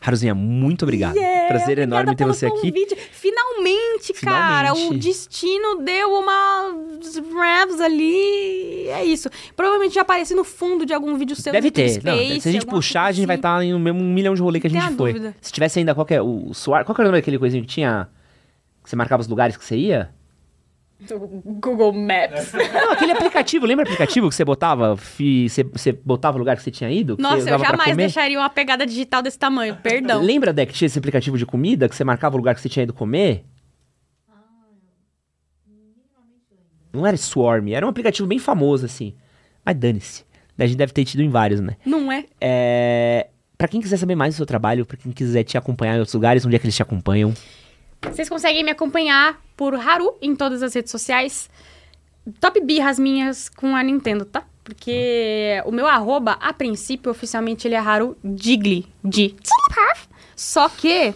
[0.00, 1.16] Haruzinha, muito obrigado.
[1.16, 2.70] Yeah, Prazer enorme ter você aqui.
[2.70, 2.96] convite.
[3.12, 4.94] Finalmente, cara, Finalmente.
[4.96, 6.72] o destino deu uma
[7.32, 8.88] revs ali.
[8.88, 9.28] É isso.
[9.56, 11.52] Provavelmente já apareci no fundo de algum vídeo seu.
[11.52, 11.88] Deve ter.
[11.88, 13.40] Space, Não, se a gente puxar, a gente vai assim.
[13.40, 15.12] estar em no mesmo um milhão de rolê que a gente foi.
[15.12, 15.34] dúvida.
[15.40, 16.22] Se tivesse ainda qualquer.
[16.22, 16.84] O Suar.
[16.84, 18.08] Qual que era o nome daquele coisinho que tinha.
[18.82, 20.10] Que você marcava os lugares que você ia?
[21.00, 22.52] Google Maps.
[22.74, 24.96] Não, aquele aplicativo, lembra o aplicativo que você botava?
[24.96, 27.16] você, você botava o lugar que você tinha ido?
[27.18, 29.76] Nossa, eu jamais deixaria uma pegada digital desse tamanho.
[29.76, 30.20] Perdão.
[30.20, 32.68] Lembra, Deck, que tinha esse aplicativo de comida que você marcava o lugar que você
[32.68, 33.44] tinha ido comer?
[36.92, 39.14] Não era Swarm, era um aplicativo bem famoso, assim.
[39.64, 40.24] Mas dane-se.
[40.58, 41.76] A gente deve ter tido em vários, né?
[41.86, 42.24] Não é?
[42.40, 43.28] É...
[43.56, 46.14] Pra quem quiser saber mais do seu trabalho, pra quem quiser te acompanhar em outros
[46.14, 47.32] lugares, onde é que eles te acompanham?
[48.02, 51.50] Vocês conseguem me acompanhar por Haru em todas as redes sociais.
[52.40, 54.44] Top birras minhas com a Nintendo, tá?
[54.62, 58.86] Porque o meu arroba, a princípio, oficialmente, ele é Haru Digli.
[59.02, 59.34] De
[60.36, 61.14] Só que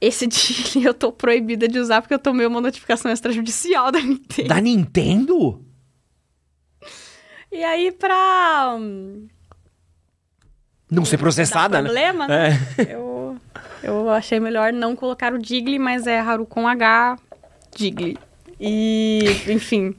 [0.00, 4.48] esse Digli eu tô proibida de usar porque eu tomei uma notificação extrajudicial da Nintendo.
[4.48, 5.62] Da Nintendo?
[7.52, 9.28] E aí, pra hum,
[10.90, 11.84] Não ser processada, né?
[11.84, 12.58] problema, né?
[12.78, 12.94] É.
[12.94, 13.38] eu,
[13.82, 17.18] eu achei melhor não colocar o Digli, mas é Haru com H,
[17.74, 18.18] Digli.
[18.60, 19.94] E, enfim,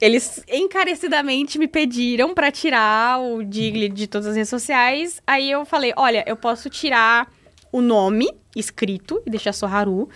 [0.00, 5.22] eles encarecidamente me pediram pra tirar o Digli de todas as redes sociais.
[5.26, 7.30] Aí eu falei, olha, eu posso tirar
[7.70, 10.08] o nome escrito e deixar só Haru.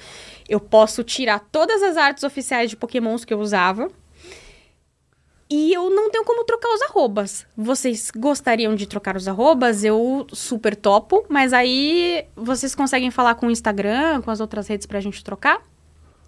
[0.49, 3.89] Eu posso tirar todas as artes oficiais de pokémons que eu usava.
[5.55, 7.47] E eu não tenho como trocar os arrobas.
[7.57, 9.85] Vocês gostariam de trocar os arrobas?
[9.85, 11.25] Eu super topo.
[11.29, 15.63] Mas aí vocês conseguem falar com o Instagram, com as outras redes pra gente trocar?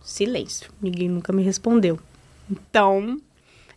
[0.00, 0.70] Silêncio.
[0.80, 1.98] Ninguém nunca me respondeu.
[2.48, 3.20] Então,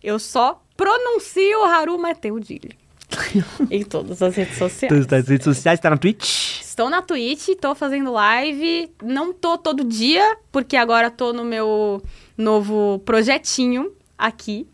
[0.04, 2.78] eu só pronuncio Haru Mateu Dili.
[3.72, 4.94] em todas as redes sociais.
[4.94, 6.62] Todas as redes sociais, tá na Twitch?
[6.62, 8.92] Estou na Twitch, tô fazendo live.
[9.02, 12.04] Não tô todo dia, porque agora tô no meu
[12.38, 14.68] novo projetinho aqui.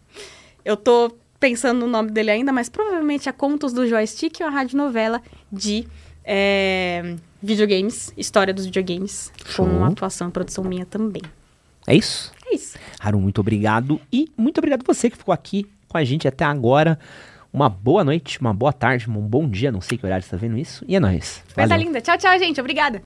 [0.66, 5.22] Eu tô pensando no nome dele ainda, mas provavelmente é Contos do Joystick, uma radionovela
[5.52, 5.88] de
[6.24, 9.66] é, videogames, história dos videogames, Show.
[9.66, 11.22] com uma atuação e produção minha também.
[11.86, 12.34] É isso?
[12.48, 12.78] É isso.
[13.00, 14.02] Haru, muito obrigado.
[14.12, 16.98] E muito obrigado você que ficou aqui com a gente até agora.
[17.54, 20.38] uma boa noite, uma boa tarde, um bom dia, não sei que horário você tá
[20.38, 20.84] vendo isso.
[20.88, 21.44] E é nóis.
[21.54, 22.02] Coisa linda.
[22.02, 22.60] Tchau, tchau, gente.
[22.60, 23.02] Obrigada.